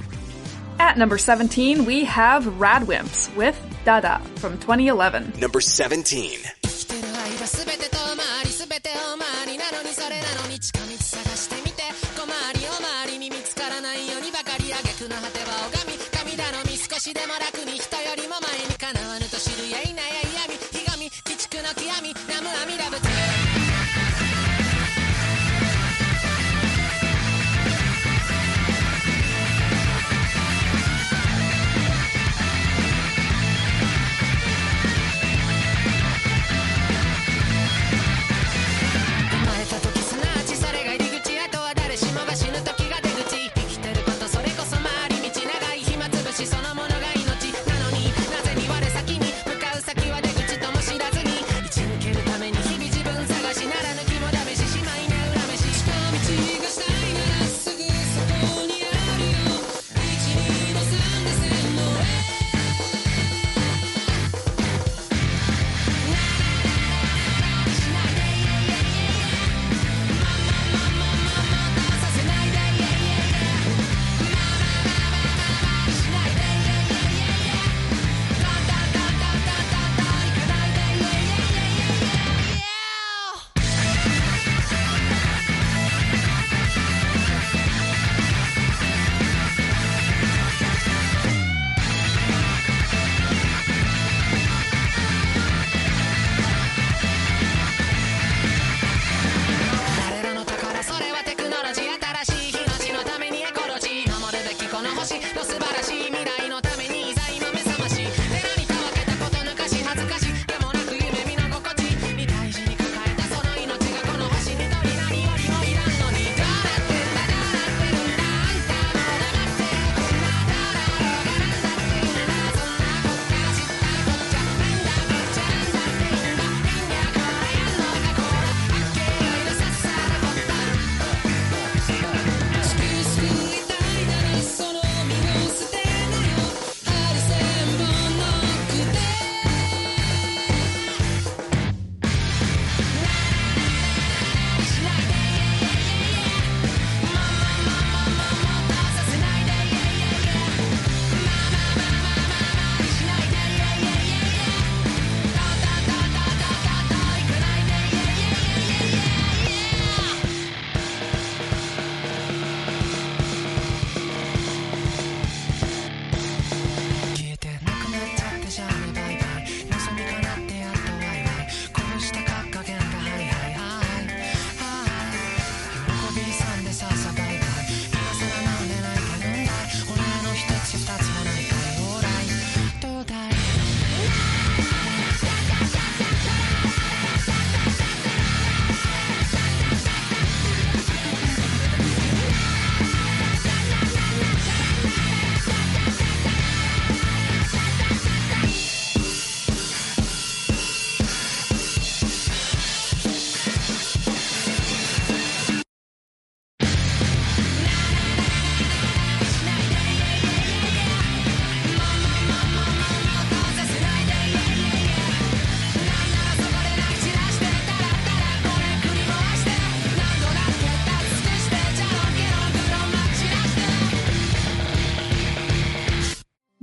[0.80, 5.34] At number 17, we have Radwimps with Dada from 2011.
[5.38, 6.45] Number 17.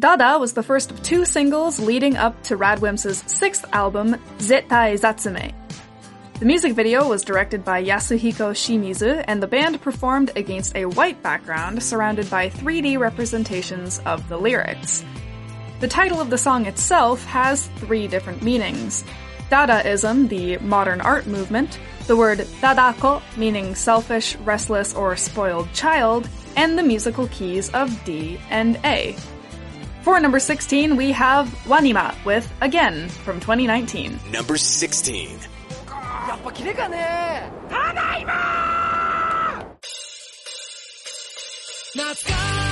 [0.03, 5.53] Dada was the first of two singles leading up to Radwimps' sixth album, Zettai Zetsumei.
[6.39, 11.23] The music video was directed by Yasuhiko Shimizu, and the band performed against a white
[11.23, 15.05] background surrounded by 3D representations of the lyrics.
[15.79, 19.05] The title of the song itself has three different meanings.
[19.49, 26.77] Dadaism, the modern art movement, the word dadakko, meaning selfish, restless, or spoiled child, and
[26.77, 29.15] the musical keys of D and A.
[30.03, 34.19] For number 16, we have Wanima with Again from 2019.
[34.31, 35.39] Number 16.
[36.27, 38.33] やっぱキレがねただいま
[41.93, 42.62] 懐かしい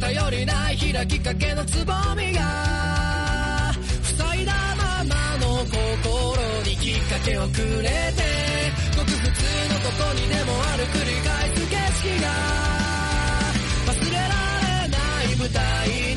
[0.00, 3.72] 頼りない開きかけのつぼみが
[4.02, 8.22] 塞いだままの心にきっかけをくれて
[8.96, 11.76] ごく普通のここにでもある繰り返す景
[12.08, 12.28] 色が
[13.86, 14.22] 忘れら
[14.82, 16.13] れない舞台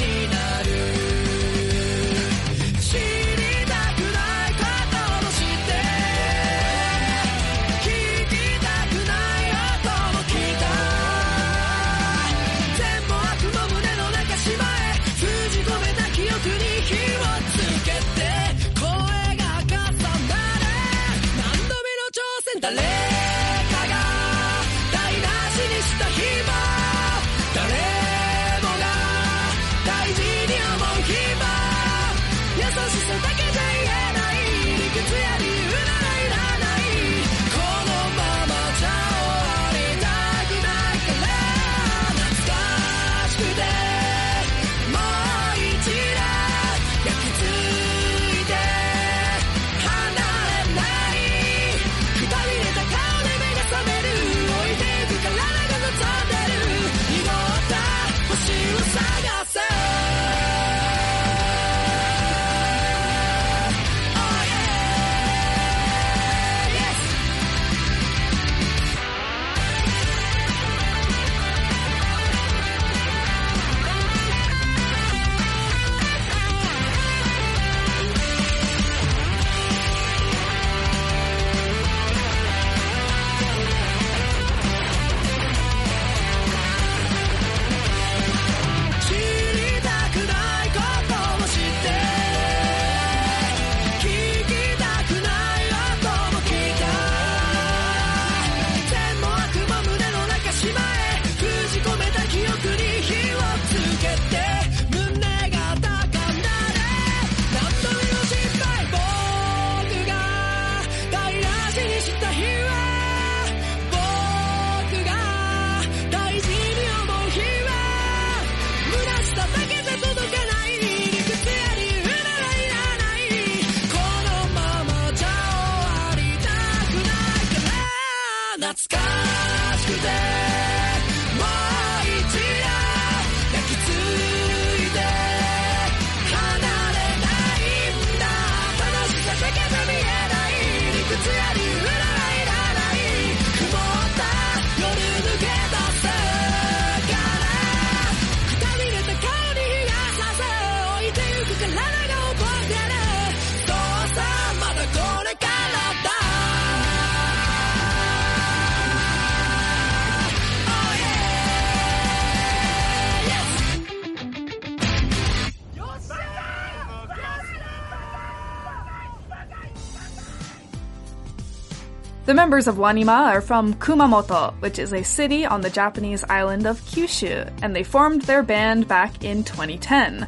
[172.28, 176.68] The members of Wanima are from Kumamoto, which is a city on the Japanese island
[176.68, 180.28] of Kyushu, and they formed their band back in 2010.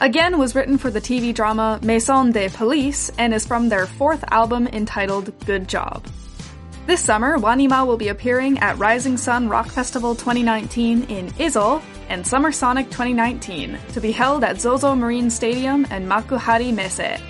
[0.00, 4.24] Again was written for the TV drama Maison de Police and is from their fourth
[4.32, 6.04] album entitled Good Job.
[6.88, 12.26] This summer, Wanima will be appearing at Rising Sun Rock Festival 2019 in EZO and
[12.26, 17.22] Summer Sonic 2019 to be held at Zozo Marine Stadium and Makuhari Messe.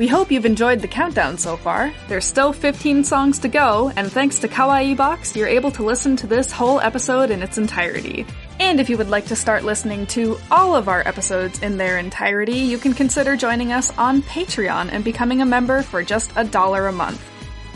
[0.00, 1.92] We hope you've enjoyed the countdown so far.
[2.08, 6.16] There's still 15 songs to go, and thanks to Kawaii Box, you're able to listen
[6.16, 8.24] to this whole episode in its entirety.
[8.58, 11.98] And if you would like to start listening to all of our episodes in their
[11.98, 16.44] entirety, you can consider joining us on Patreon and becoming a member for just a
[16.44, 17.22] dollar a month.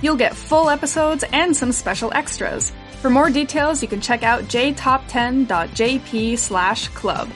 [0.01, 2.73] You'll get full episodes and some special extras.
[3.03, 7.29] For more details, you can check out jtop10.jp slash club.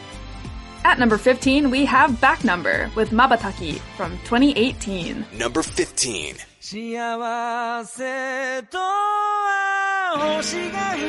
[0.86, 5.26] At number 15, we have Back Number with Mabataki from 2018.
[5.38, 6.36] Number 15.
[6.60, 11.04] 幸せとは星が降る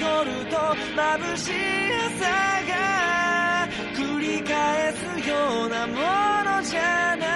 [0.00, 0.56] 夜と
[0.96, 1.52] 眩しい
[1.94, 2.26] 朝
[2.66, 5.34] が繰り返すよ
[5.66, 7.30] うなものじゃな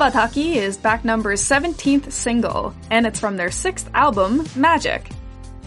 [0.00, 5.06] Mabataki is Back Number's 17th single, and it's from their sixth album, Magic.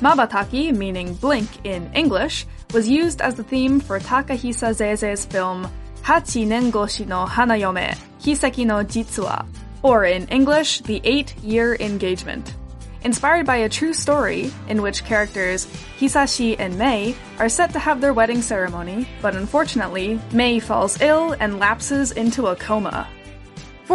[0.02, 5.72] Mabataki, meaning blink in English, was used as the theme for Takahisa Zeze's film
[6.02, 9.46] Hachi Nengoshi no Hanayome, Kiseki no Jitsuwa,
[9.84, 12.56] or in English, The Eight Year Engagement.
[13.04, 15.68] Inspired by a true story in which characters
[16.00, 21.36] Hisashi and Mei are set to have their wedding ceremony, but unfortunately, Mei falls ill
[21.40, 23.08] and lapses into a coma.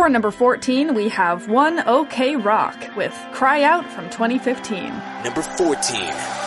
[0.08, 4.88] For number 14, we have One OK Rock with Cry Out from 2015.
[5.22, 6.37] Number 14.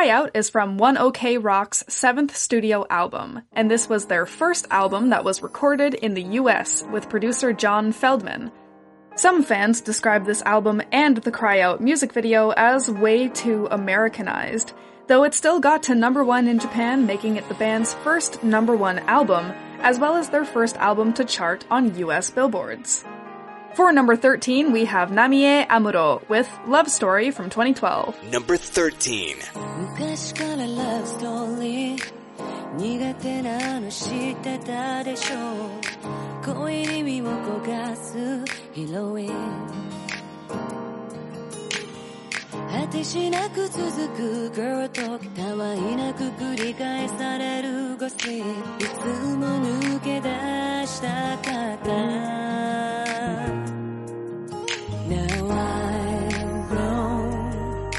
[0.00, 4.66] Cry Out is from One OK Rock's seventh studio album, and this was their first
[4.70, 8.50] album that was recorded in the US with producer John Feldmann.
[9.14, 14.72] Some fans describe this album and the Cry Out music video as way too Americanized,
[15.06, 18.74] though it still got to number one in Japan, making it the band's first number
[18.74, 23.04] one album, as well as their first album to chart on US billboards.
[23.74, 28.32] For number 13, we have Namie Amuro with Love Story from 2012.
[28.32, 29.36] Number 13.
[42.72, 44.50] 果てしなく続く。
[44.54, 48.46] Girl Talk たわいなく繰り返されるゴシいつ
[49.36, 50.28] も抜け出
[50.86, 51.08] した
[51.38, 51.90] かった。
[55.08, 57.90] Now I'm grown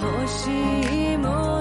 [0.00, 1.57] 欲しいもの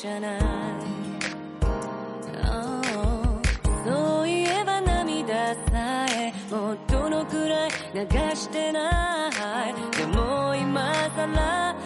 [0.00, 0.40] じゃない
[3.84, 8.00] そういえば涙さえもうどのくらい流
[8.34, 9.30] してな
[9.68, 9.74] い。
[9.98, 11.76] でも今さら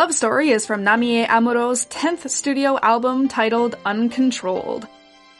[0.00, 4.88] Love Story is from Namie Amuro's 10th studio album titled Uncontrolled.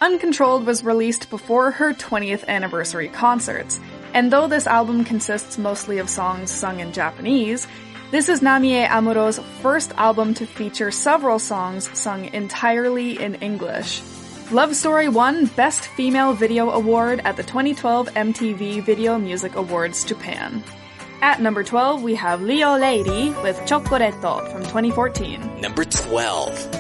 [0.02, 3.80] Uncontrolled was released before her 20th anniversary concerts,
[4.12, 7.66] and though this album consists mostly of songs sung in Japanese,
[8.10, 14.02] this is Namie Amuro's first album to feature several songs sung entirely in English.
[14.50, 20.62] Love Story won Best Female Video Award at the 2012 MTV Video Music Awards Japan.
[21.22, 25.60] At number 12, we have Leo Ieiri with Chocoreto from 2014.
[25.60, 26.79] Number 12.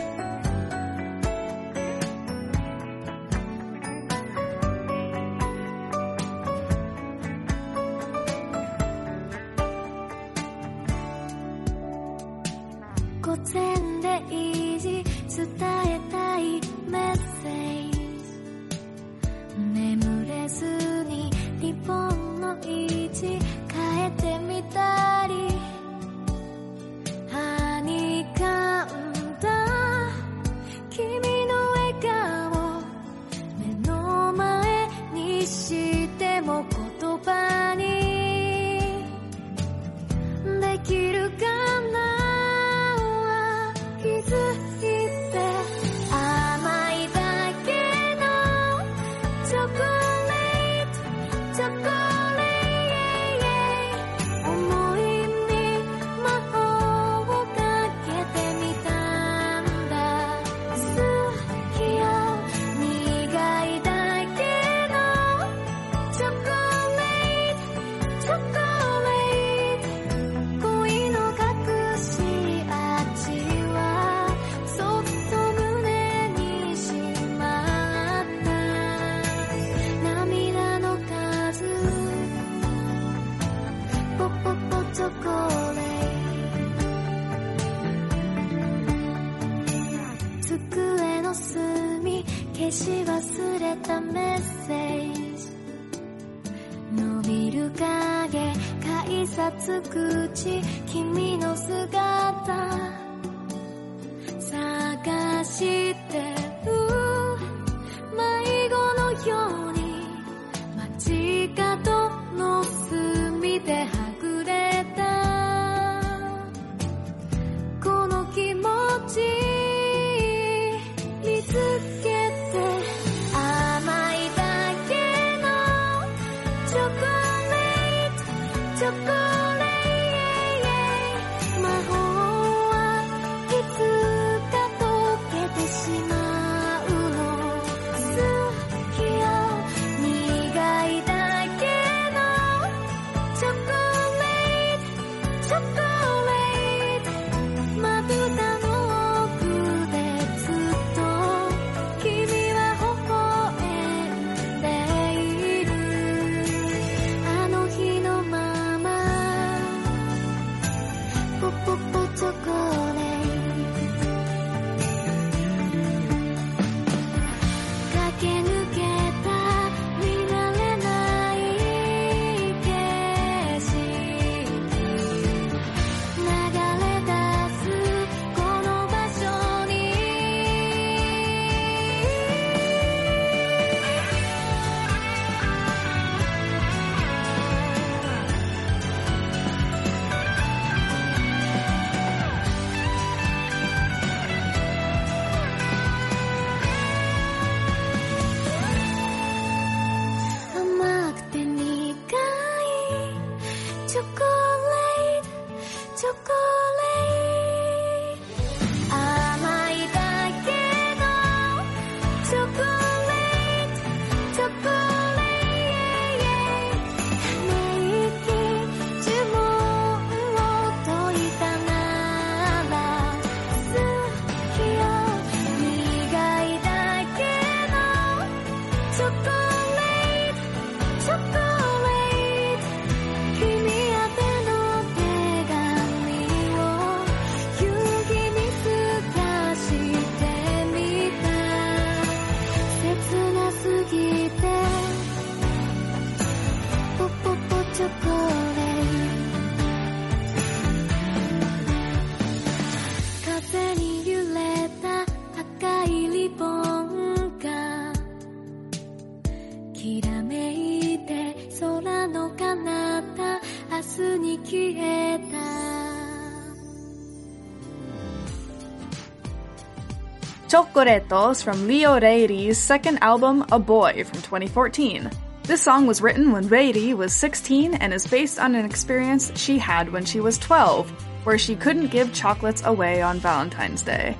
[270.50, 275.08] Chocoretos from Leo Ieiri's second album, A Boy, from 2014.
[275.44, 279.58] This song was written when Reiri was 16 and is based on an experience she
[279.58, 280.90] had when she was 12,
[281.22, 284.16] where she couldn't give chocolates away on Valentine's Day.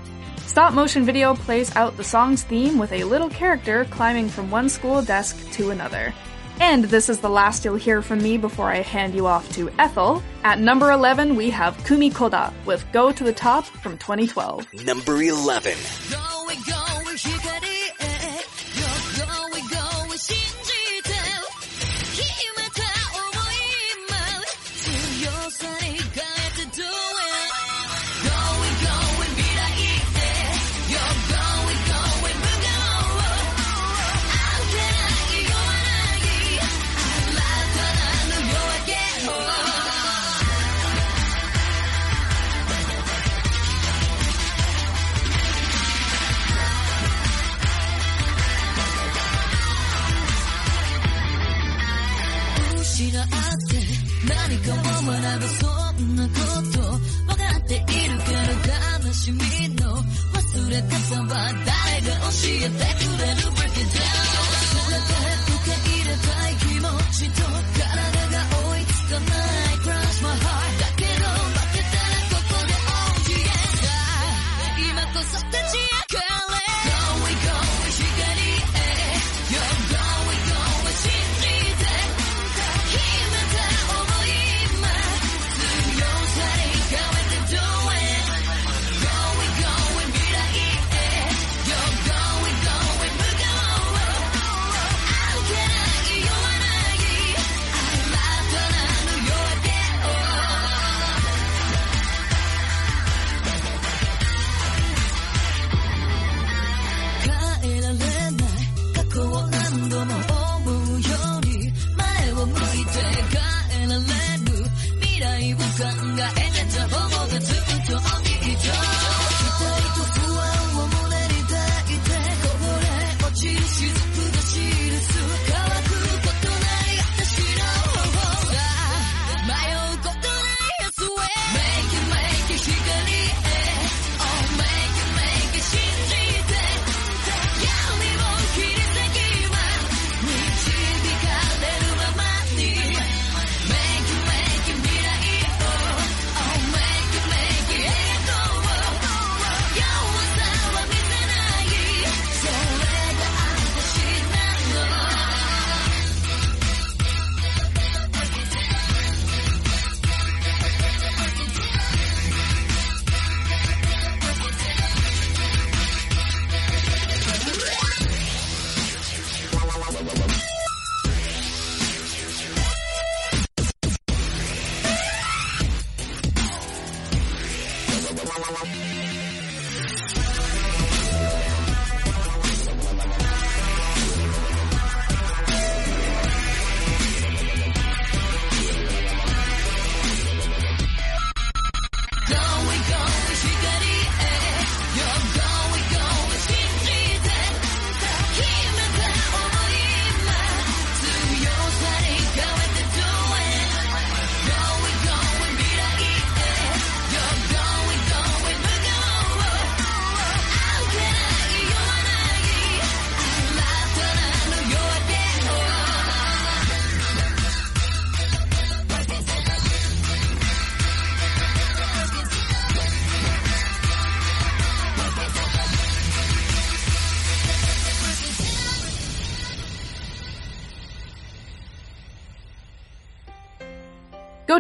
[0.46, 4.68] Stop motion video plays out the song's theme with a little character climbing from one
[4.68, 6.14] school desk to another.
[6.60, 9.68] And this is the last you'll hear from me before I hand you off to
[9.80, 10.22] Ethel.
[10.42, 14.84] At number 11, we have Kumi Koda with Go to the Top from 2012.
[14.84, 15.76] Number 11.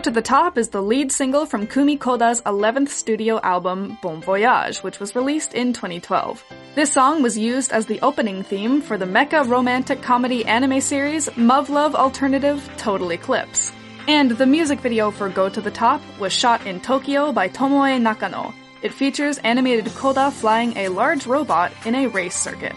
[0.00, 4.22] Go to the Top is the lead single from Kumi Koda's 11th studio album, Bon
[4.22, 6.42] Voyage, which was released in 2012.
[6.74, 11.28] This song was used as the opening theme for the mecha romantic comedy anime series
[11.28, 13.72] Muv-Luv Alternative Total Eclipse.
[14.08, 18.00] And the music video for Go to the Top was shot in Tokyo by Tomoe
[18.00, 18.54] Nakano.
[18.80, 22.74] It features animated Koda flying a large robot in a race circuit.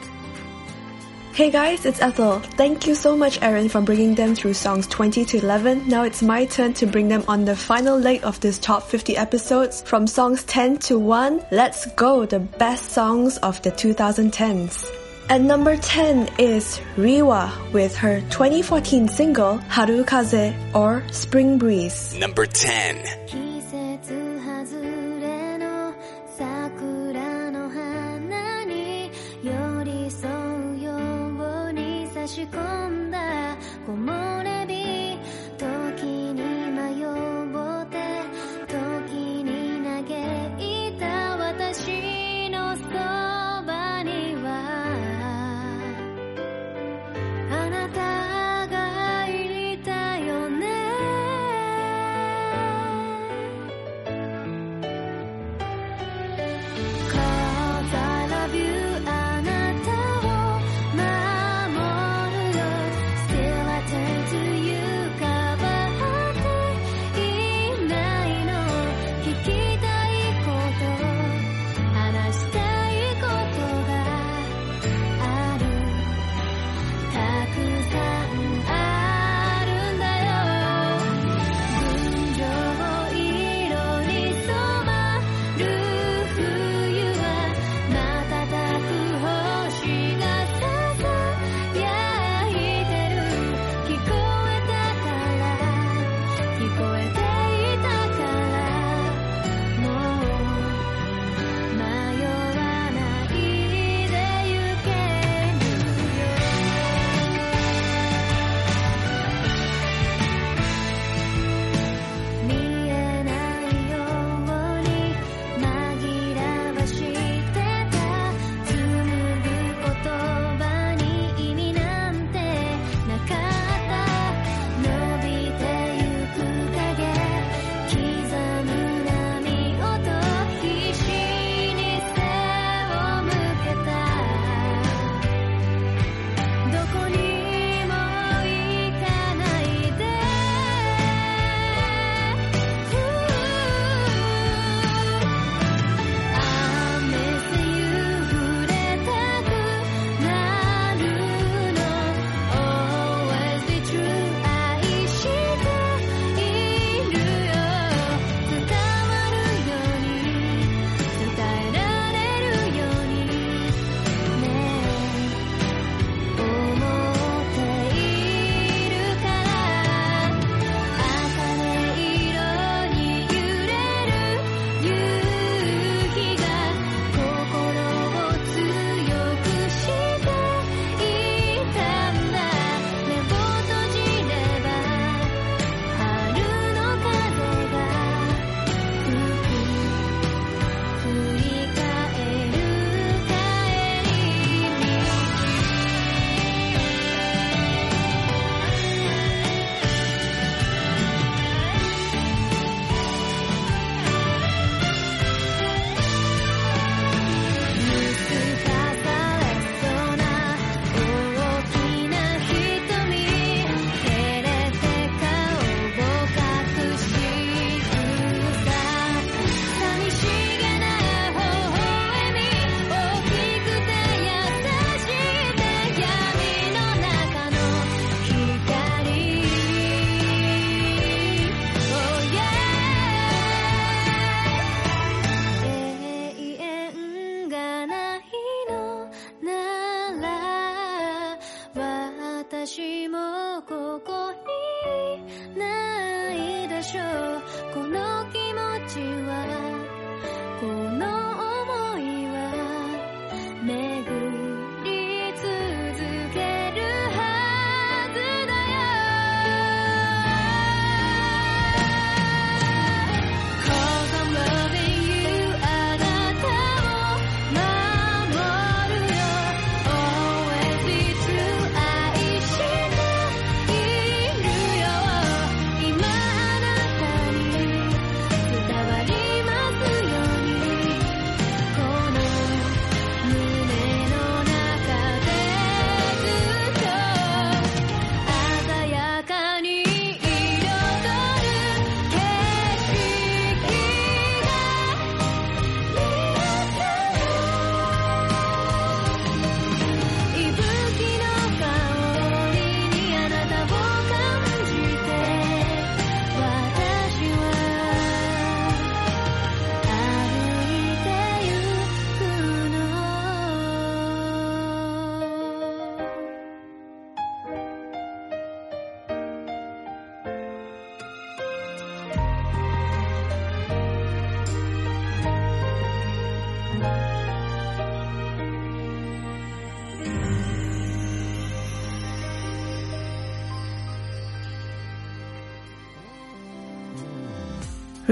[1.33, 2.41] Hey guys, it's Ethel.
[2.41, 5.87] Thank you so much, Aaron, for bringing them through songs 20 to 11.
[5.87, 9.17] Now it's my turn to bring them on the final leg of this top 50
[9.17, 9.81] episodes.
[9.81, 14.87] From songs 10 to 1, let's go, the best songs of the 2010s.
[15.27, 22.15] At number 10 is Rihwa with her 2014 single Harukaze or Spring Breeze.
[22.15, 23.42] Number 10.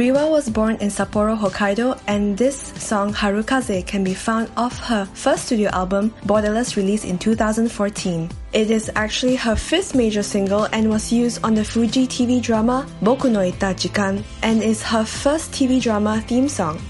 [0.01, 5.05] Rihwa was born in Sapporo, Hokkaido, and this song Harukaze can be found off her
[5.13, 8.27] first studio album, Borderless, released in 2014.
[8.51, 12.88] It is actually her fifth major single and was used on the Fuji TV drama
[13.03, 16.81] Boku no Ita Jikan and is her first TV drama theme song.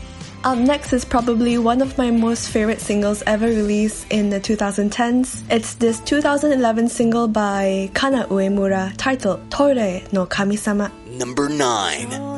[0.46, 5.44] Up next is probably one of my most favorite singles ever released in the 2010s.
[5.52, 10.90] It's this 2011 single by Kana Uemura titled Toire no Kamisama.
[11.08, 12.31] Number 9.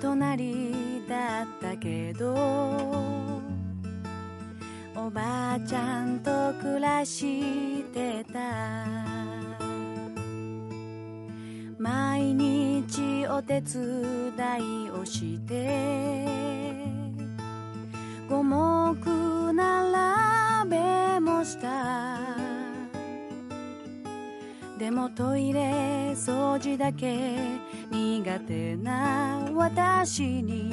[0.00, 2.32] 隣だったけど
[4.96, 9.08] おばあちゃんと暮らしてた。
[11.78, 16.26] 毎日お手伝いをして
[18.28, 22.57] 五目並べもした。
[24.78, 27.36] でもトイレ掃除だけ
[27.90, 30.72] 苦手な私に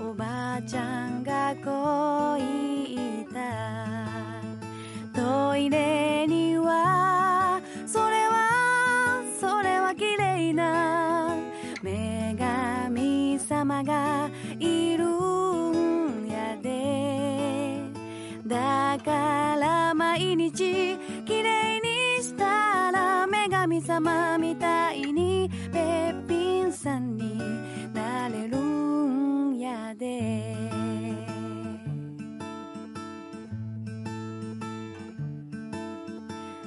[0.00, 3.42] おばあちゃんがこう言った。
[5.12, 11.36] トイレにはそれはそれは綺麗な
[11.82, 17.78] 女神様がいるんやで。
[18.46, 21.81] だから毎日綺麗
[22.52, 27.38] にしたら女神様みたいにべっぴんさんに
[27.92, 30.56] なれるんやで。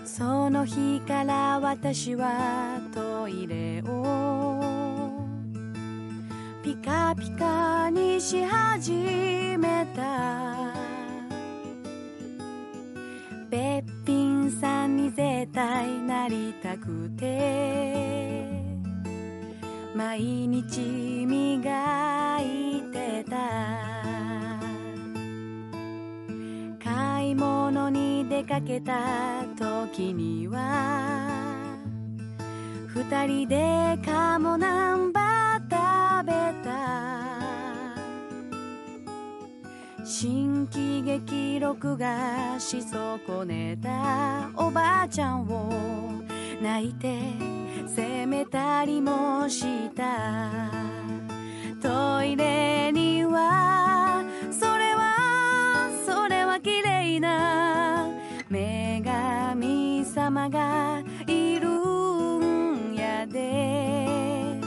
[0.04, 5.12] その日から私はトイレを
[6.64, 8.94] ピカピカにし始
[9.58, 10.95] めた。
[13.56, 18.52] べっぴんさんに絶対なりたくて。
[19.96, 23.38] 毎日磨いてた。
[26.84, 31.78] 買い物に出かけた時には
[32.88, 36.34] 二人で鴨南蛮食べ
[36.70, 37.35] た。
[40.08, 46.22] 新喜劇録画し損ねたおばあちゃんを
[46.62, 47.18] 泣いて
[47.88, 50.72] 責めたりもした。
[51.82, 58.08] トイレにはそれはそれは綺麗な。
[58.52, 64.60] 女神様がいるんやで。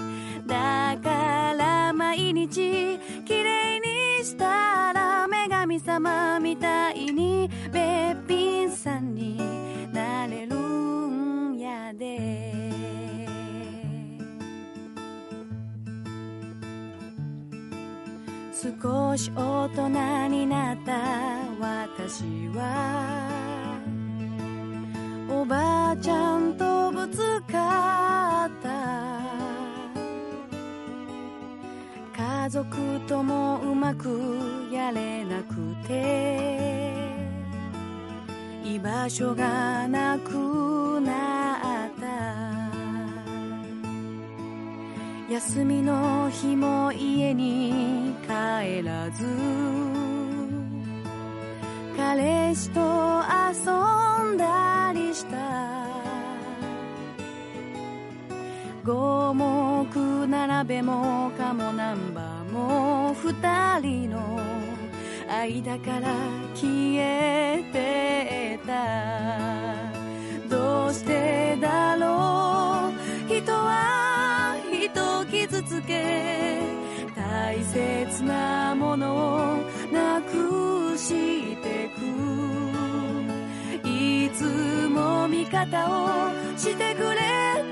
[0.49, 3.88] だから毎日綺麗に
[4.29, 9.39] したら女神様みたいにべっぴんさんに
[9.93, 12.69] なれるんやで。
[18.53, 19.89] 少し大人
[20.29, 20.93] になった
[21.59, 22.23] 私
[22.55, 23.79] は
[25.31, 27.19] おばあちゃんとぶつ
[27.51, 28.08] かっ
[32.49, 32.65] 家族
[33.07, 34.09] ともうまく
[34.73, 35.55] やれなく
[35.87, 36.95] て。
[38.65, 42.07] 居場所がなくなった。
[45.31, 49.27] 休みの日も家に帰らず。
[51.99, 55.37] 彼氏と遊んだりした。
[58.87, 62.28] 五目並べも鴨南蛮
[62.59, 64.41] も二人の
[65.29, 66.15] 間から
[66.55, 68.75] 消えてた
[70.49, 72.91] どうしてだろ
[73.29, 76.59] う人は人を傷つけ
[77.15, 79.59] 大切なものを
[79.93, 81.99] なくしてく
[83.87, 87.21] いつも味方をしてくれ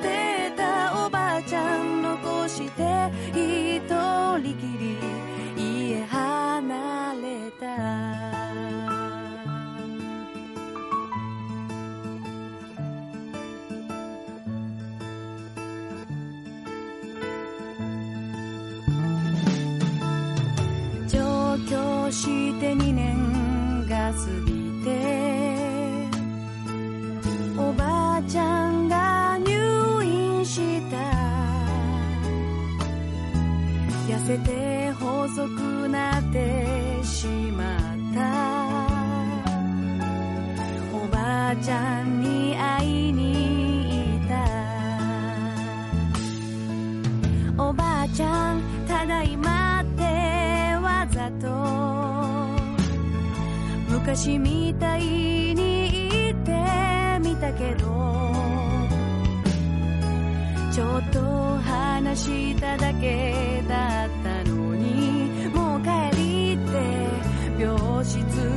[0.02, 3.80] てたおばあちゃん残して一
[4.38, 4.75] 人きり。
[22.16, 24.88] して2年が過ぎて
[27.58, 30.96] おばあちゃんが入院した。
[34.08, 36.75] 優せて細くなって
[38.16, 38.22] た。
[40.92, 44.28] おばあちゃんに会いに行っ
[47.56, 47.62] た。
[47.62, 50.02] おばあちゃんただいまって
[50.82, 51.46] わざと。
[53.88, 56.50] 昔みたいに言って
[57.22, 57.84] みたけど。
[60.72, 61.20] ちょっと
[61.64, 64.25] 話しただけだった。
[68.06, 68.55] って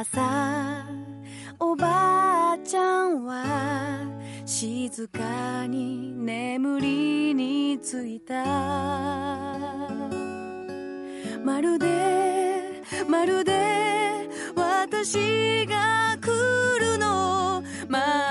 [0.00, 0.86] 朝
[1.58, 4.00] おばあちゃんは
[4.46, 8.42] 静かに眠りについた。
[11.44, 13.52] まるでまるで
[14.56, 16.28] 私が来
[16.80, 17.58] るの。
[17.58, 18.29] を待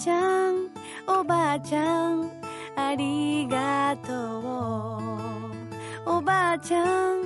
[0.00, 0.70] ちゃん
[1.06, 2.30] おばあちゃん
[2.74, 4.12] ありがと
[6.06, 7.24] うおばあちゃん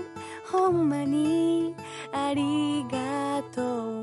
[0.50, 1.72] ほんまに
[2.12, 3.94] ありがとう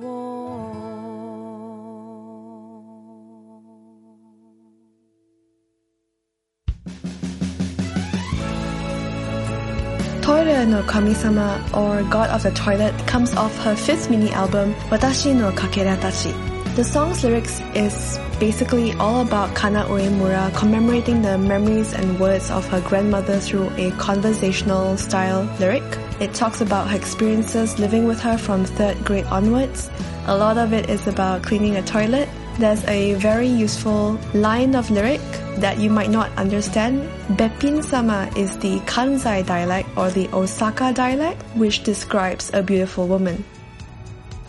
[10.22, 15.35] Toilet no Kami-sama, or God of the Toilet, comes off her fifth mini album, Watashi
[15.35, 16.50] no Kakeratachi.
[16.74, 22.66] The song's lyrics is basically all about Kana Uemura commemorating the memories and words of
[22.69, 25.83] her grandmother through a conversational style lyric.
[26.22, 29.90] It talks about her experiences living with her from third grade onwards.
[30.27, 32.30] A lot of it is about cleaning a toilet.
[32.58, 35.19] There's a very useful line of lyric
[35.58, 37.01] that you might not understand.
[37.38, 43.43] Beppin sama is the Kansai dialect or the Osaka dialect, which describes a beautiful woman.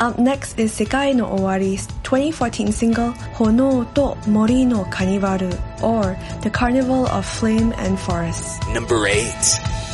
[0.03, 6.51] Up next is Sekai no Owari's 2014 single Hono to Mori no Kanibaru or The
[6.51, 8.67] Carnival of Flame and Forest.
[8.75, 9.92] Number 8.「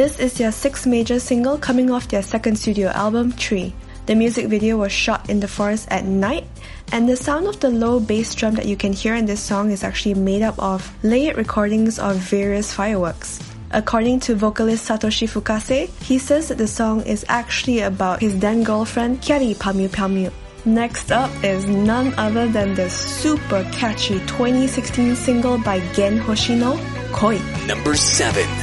[0.00, 3.74] This is their sixth major single coming off their second studio album, Tree.
[4.06, 6.46] The music video was shot in the forest at night,
[6.90, 9.70] and the sound of the low bass drum that you can hear in this song
[9.70, 13.40] is actually made up of layered recordings of various fireworks.
[13.72, 18.64] According to vocalist Satoshi Fukase, he says that the song is actually about his then
[18.64, 20.32] girlfriend Kyary Pamyu Pamyu.
[20.64, 26.80] Next up is none other than the super catchy 2016 single by Gen Hoshino,
[27.12, 27.38] Koi.
[27.66, 28.59] Number 7.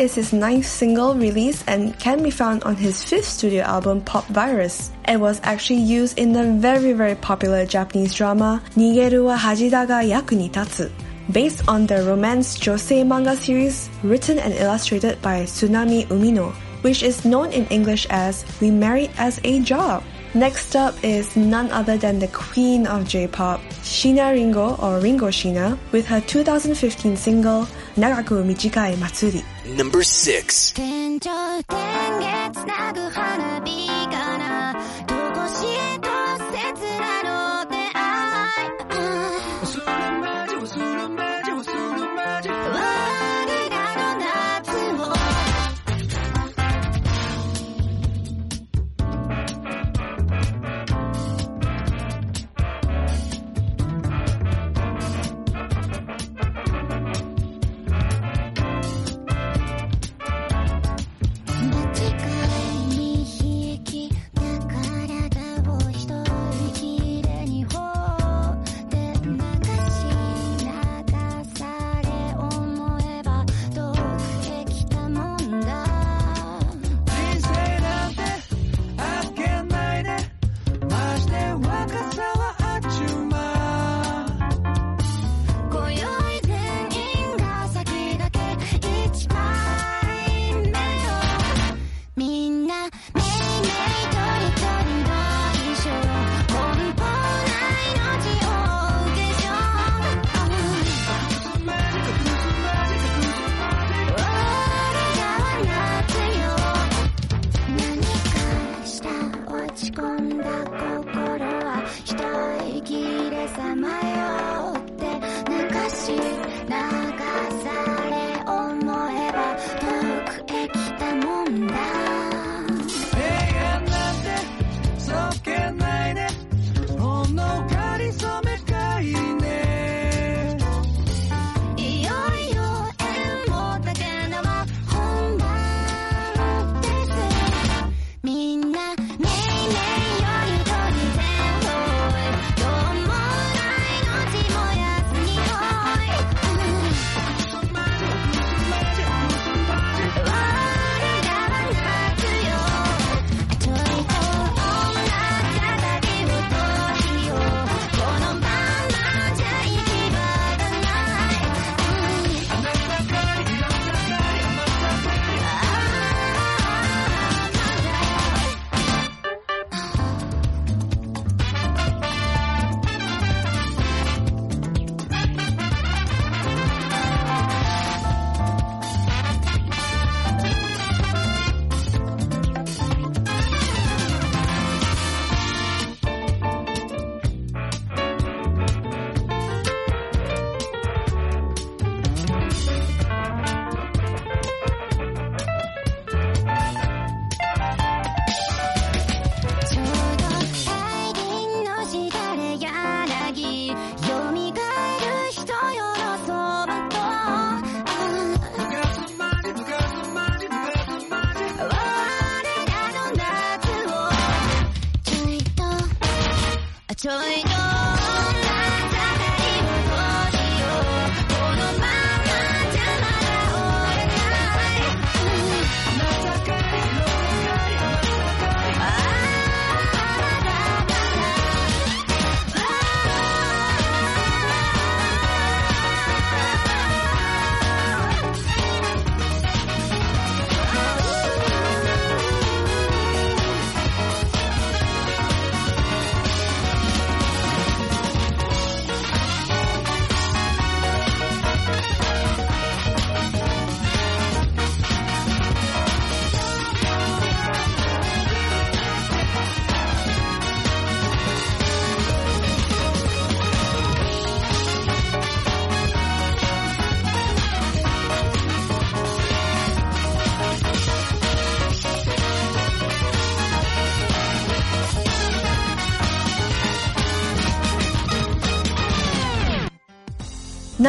[0.00, 4.24] is his ninth single release and can be found on his fifth studio album Pop
[4.28, 4.90] Virus.
[5.06, 9.84] It was actually used in the very very popular Japanese drama Nigeru wa Haji da
[9.84, 10.88] ga Yaku ni Tatsu,
[11.30, 17.26] based on the romance josei manga series written and illustrated by Tsunami Umino, which is
[17.26, 20.02] known in English as We Married as a Job.
[20.32, 25.76] Next up is none other than the queen of J-pop, Shiina Ringo or Ringo Shiina,
[25.92, 29.42] with her 2015 single Nagaku Mijikai Matsuri
[29.76, 30.72] number six.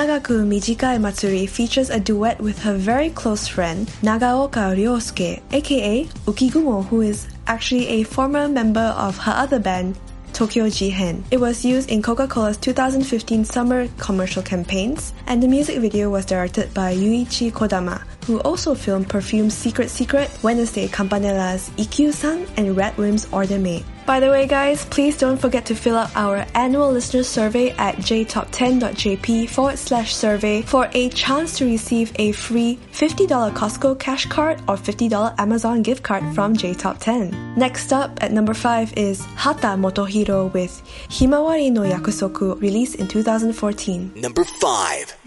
[0.01, 6.83] Nagaku Mijikai Matsuri features a duet with her very close friend Nagaoka Ryosuke, aka Ukigumo,
[6.87, 9.95] who is actually a former member of her other band,
[10.33, 11.21] Tokyo Jihen.
[11.29, 16.73] It was used in Coca-Cola's 2015 summer commercial campaigns, and the music video was directed
[16.73, 23.59] by Yuichi Kodama, who also filmed Perfume's Secret Secret, Wednesday Campanella's Ikkyu-san, and RADWIMPS' Order
[23.59, 23.85] Made.
[24.05, 27.95] By the way, guys, please don't forget to fill out our annual listener survey at
[27.97, 34.59] jtop10.jp forward slash survey for a chance to receive a free $50 Costco cash card
[34.67, 37.55] or $50 Amazon gift card from JTop10.
[37.55, 44.13] Next up at number 5 is Hata Motohiro with Himawari no Yakusoku, released in 2014.
[44.15, 45.17] Number 5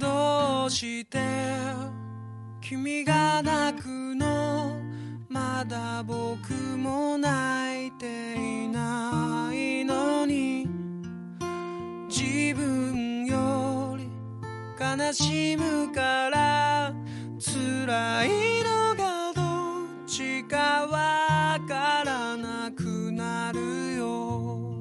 [5.35, 10.69] まだ僕も泣いていないのに。
[12.09, 14.09] 自分より
[14.79, 16.95] 悲しむから
[17.41, 19.43] 辛いのがど
[20.05, 24.77] っちかわからなくなるよ。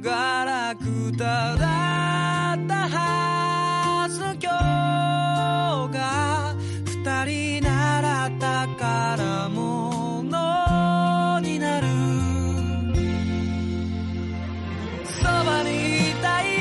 [0.00, 4.50] ガラクタだったはずの今
[5.92, 7.24] 日が二
[7.60, 7.63] 人
[11.42, 11.86] になる。
[15.04, 16.53] そばにいたい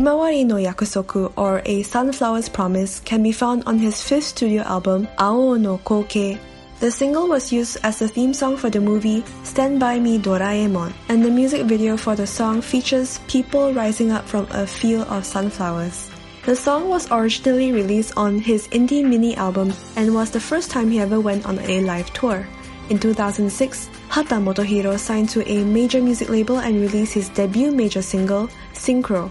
[0.00, 5.06] Himawari no Yakusoku or A Sunflower's Promise can be found on his fifth studio album,
[5.18, 6.38] Ao no Kokei.
[6.78, 10.94] The single was used as the theme song for the movie Stand By Me Doraemon,
[11.10, 15.26] and the music video for the song features people rising up from a field of
[15.26, 16.08] sunflowers.
[16.46, 20.90] The song was originally released on his indie mini album and was the first time
[20.90, 22.48] he ever went on a live tour.
[22.88, 28.00] In 2006, Hata Motohiro signed to a major music label and released his debut major
[28.00, 29.30] single, Synchro.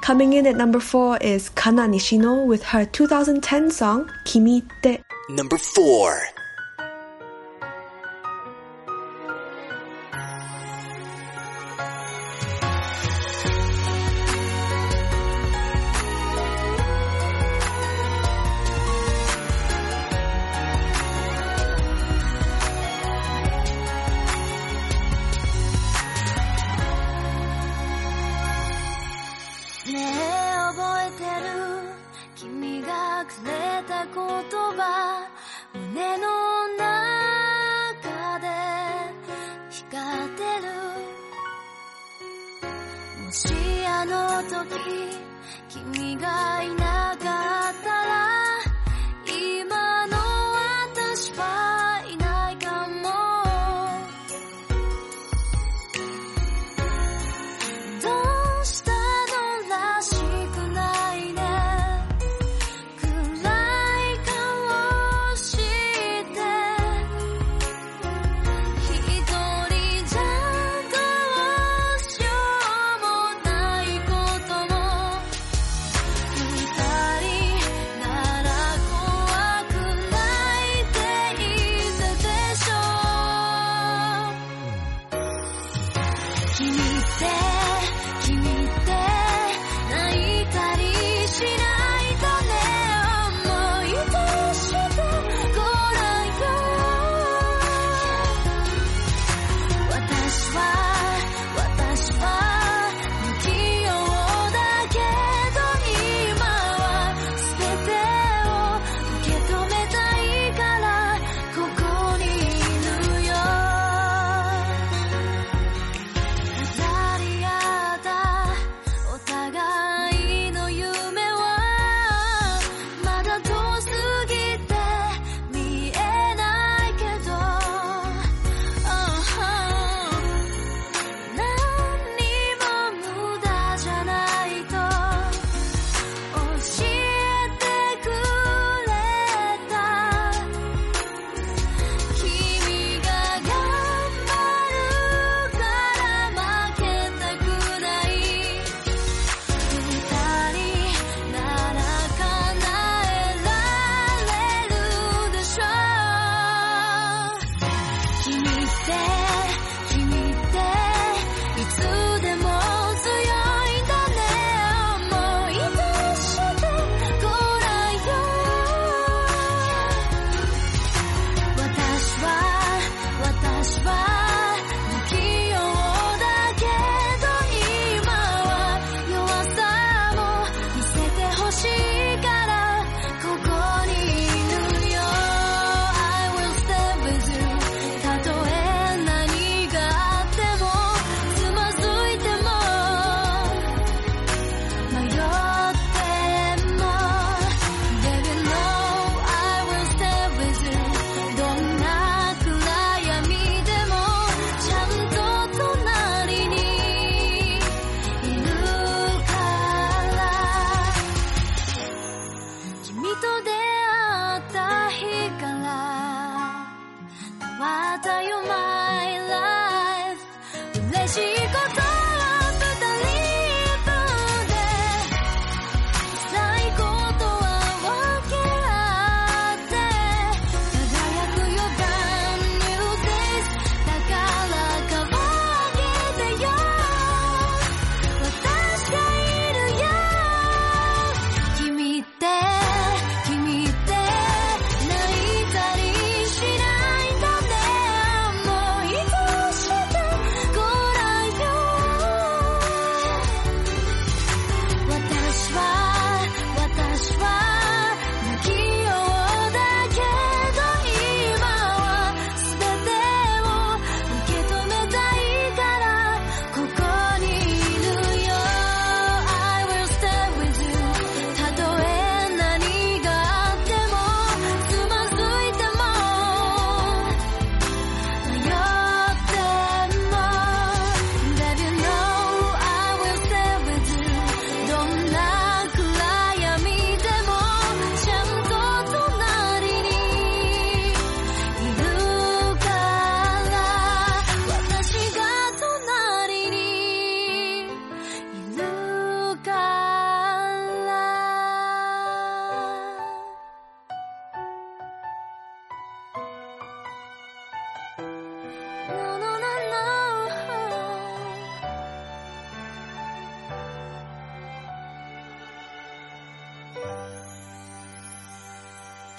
[0.00, 4.98] Coming in at number 4 is Kana Nishino with her 2010 song, Kimi Te.
[5.28, 6.39] Number 4.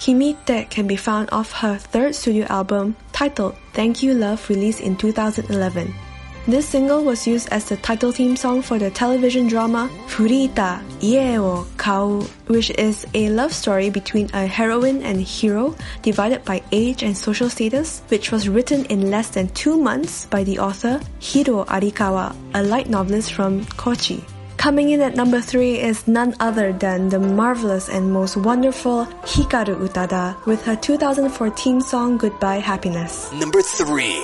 [0.02, 4.80] Kimi Te can be found off her third studio album titled Thank You Love released
[4.80, 5.94] in 2011.
[6.48, 11.38] This single was used as the title theme song for the television drama Furita Ie
[11.38, 17.04] wo Kau, which is a love story between a heroine and hero divided by age
[17.04, 21.62] and social status, which was written in less than two months by the author Hiro
[21.66, 24.24] Arikawa, a light novelist from Kochi.
[24.62, 29.74] Coming in at number three is none other than the marvelous and most wonderful Hikaru
[29.74, 33.32] Utada with her 2014 song Goodbye Happiness.
[33.32, 34.22] Number three.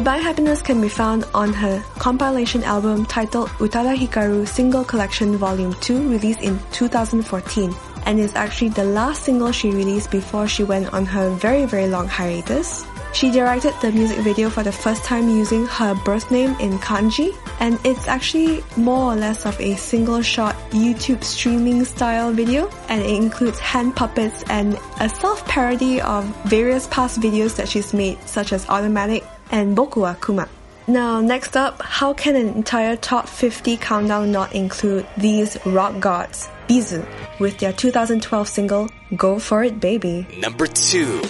[0.00, 5.74] Goodbye Happiness can be found on her compilation album titled Utada Hikaru Single Collection Volume
[5.82, 7.74] 2 released in 2014
[8.06, 11.86] and is actually the last single she released before she went on her very very
[11.86, 12.86] long hiatus.
[13.12, 17.36] She directed the music video for the first time using her birth name in kanji,
[17.58, 23.02] and it's actually more or less of a single shot YouTube streaming style video, and
[23.02, 28.16] it includes hand puppets and a self parody of various past videos that she's made,
[28.28, 29.19] such as Automatic
[29.60, 30.48] and Boku wa Kuma.
[30.86, 36.48] Now, next up, how can an entire top 50 countdown not include these rock gods,
[36.66, 37.06] B'z,
[37.38, 40.26] with their 2012 single, Go For It Baby?
[40.38, 41.20] Number 2.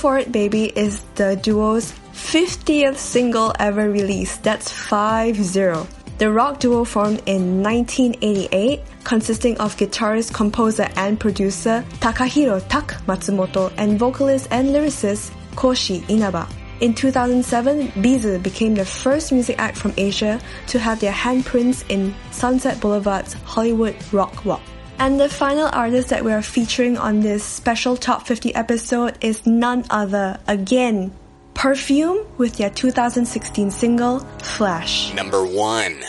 [0.00, 4.42] For It Baby is the duo's 50th single ever released.
[4.42, 5.86] That's 5-0.
[6.16, 13.70] The rock duo formed in 1988, consisting of guitarist, composer, and producer Takahiro Tak Matsumoto
[13.76, 16.48] and vocalist and lyricist Koshi Inaba.
[16.80, 22.14] In 2007, B'z became the first music act from Asia to have their handprints in
[22.30, 24.62] Sunset Boulevard's Hollywood Rock Walk.
[25.00, 29.86] And the final artist that we're featuring on this special Top 50 episode is none
[29.88, 31.10] other, again,
[31.54, 35.14] Perfume with their 2016 single, Flash.
[35.14, 36.04] Number one.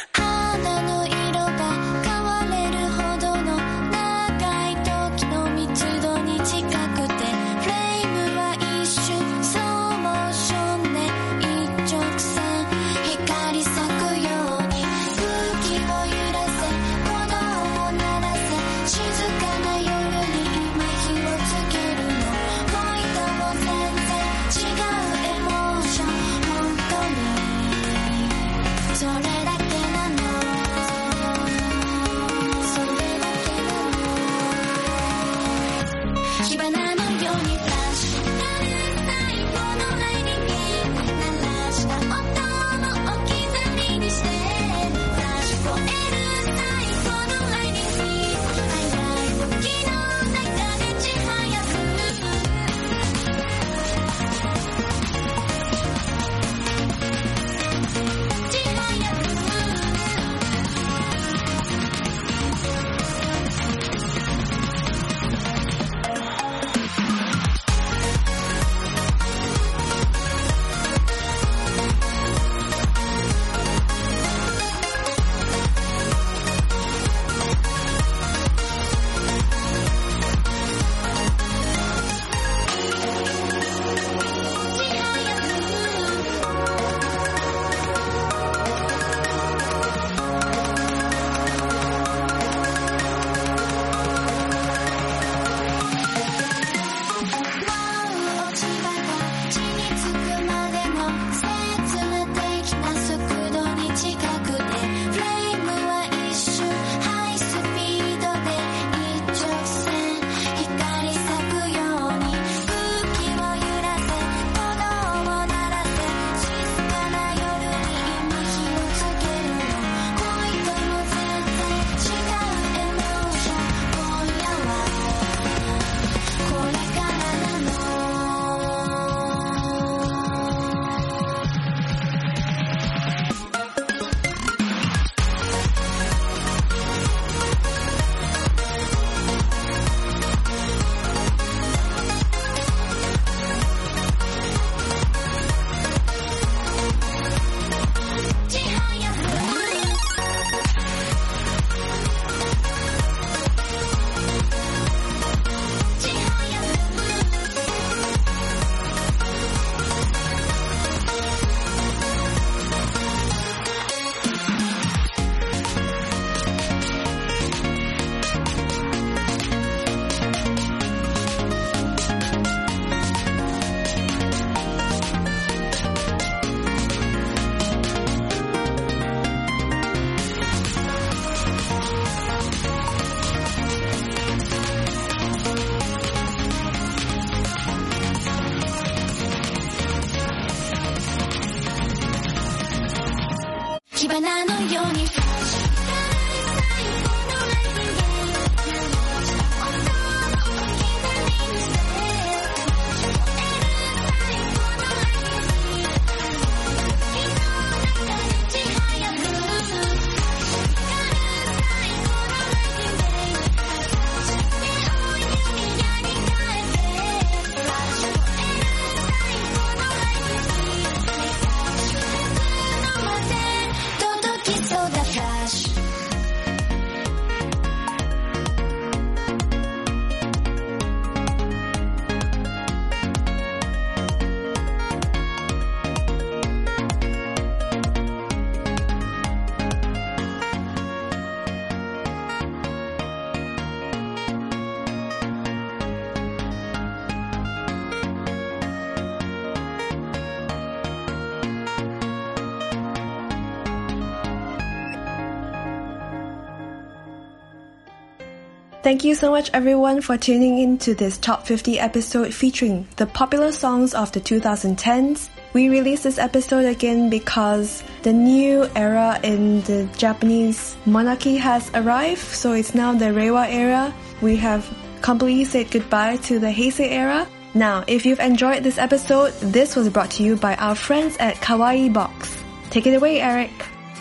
[258.91, 263.05] Thank you so much, everyone, for tuning in to this top 50 episode featuring the
[263.05, 265.29] popular songs of the 2010s.
[265.53, 272.19] We released this episode again because the new era in the Japanese monarchy has arrived,
[272.19, 273.93] so it's now the Reiwa era.
[274.21, 274.67] We have
[275.01, 277.25] completely said goodbye to the Heisei era.
[277.53, 281.35] Now, if you've enjoyed this episode, this was brought to you by our friends at
[281.35, 282.37] Kawaii Box.
[282.71, 283.51] Take it away, Eric.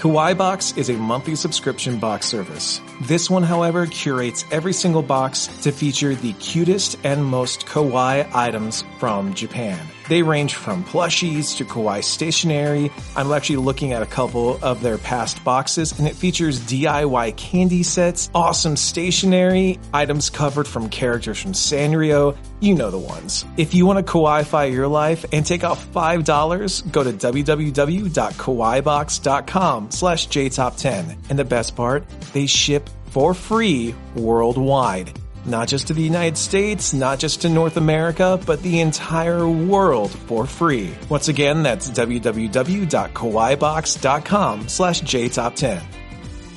[0.00, 2.80] Kawaii Box is a monthly subscription box service.
[3.02, 8.82] This one, however, curates every single box to feature the cutest and most kawaii items
[8.98, 9.78] from Japan.
[10.10, 12.90] They range from plushies to kawaii stationery.
[13.14, 17.84] I'm actually looking at a couple of their past boxes and it features DIY candy
[17.84, 22.36] sets, awesome stationery, items covered from characters from Sanrio.
[22.58, 23.44] You know the ones.
[23.56, 30.26] If you want to kawaii your life and take out $5, go to www.kawaiibox.com slash
[30.26, 31.30] jtop10.
[31.30, 35.19] And the best part, they ship for free worldwide.
[35.46, 40.10] Not just to the United States, not just to North America, but the entire world
[40.10, 40.92] for free.
[41.08, 45.82] Once again, that's www.kawaiibox.com slash jtop10.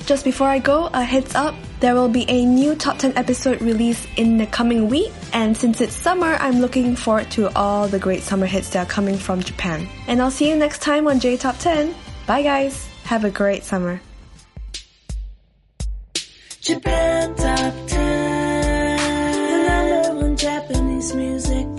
[0.06, 3.62] Just before I go, a heads up, there will be a new top 10 episode
[3.62, 5.10] release in the coming week.
[5.32, 8.90] And since it's summer, I'm looking forward to all the great summer hits that are
[8.90, 9.88] coming from Japan.
[10.06, 11.94] And I'll see you next time on J Top 10.
[12.26, 12.86] Bye guys.
[13.04, 14.00] Have a great summer.
[16.60, 17.93] Japan Top 10.
[21.04, 21.73] Japanese music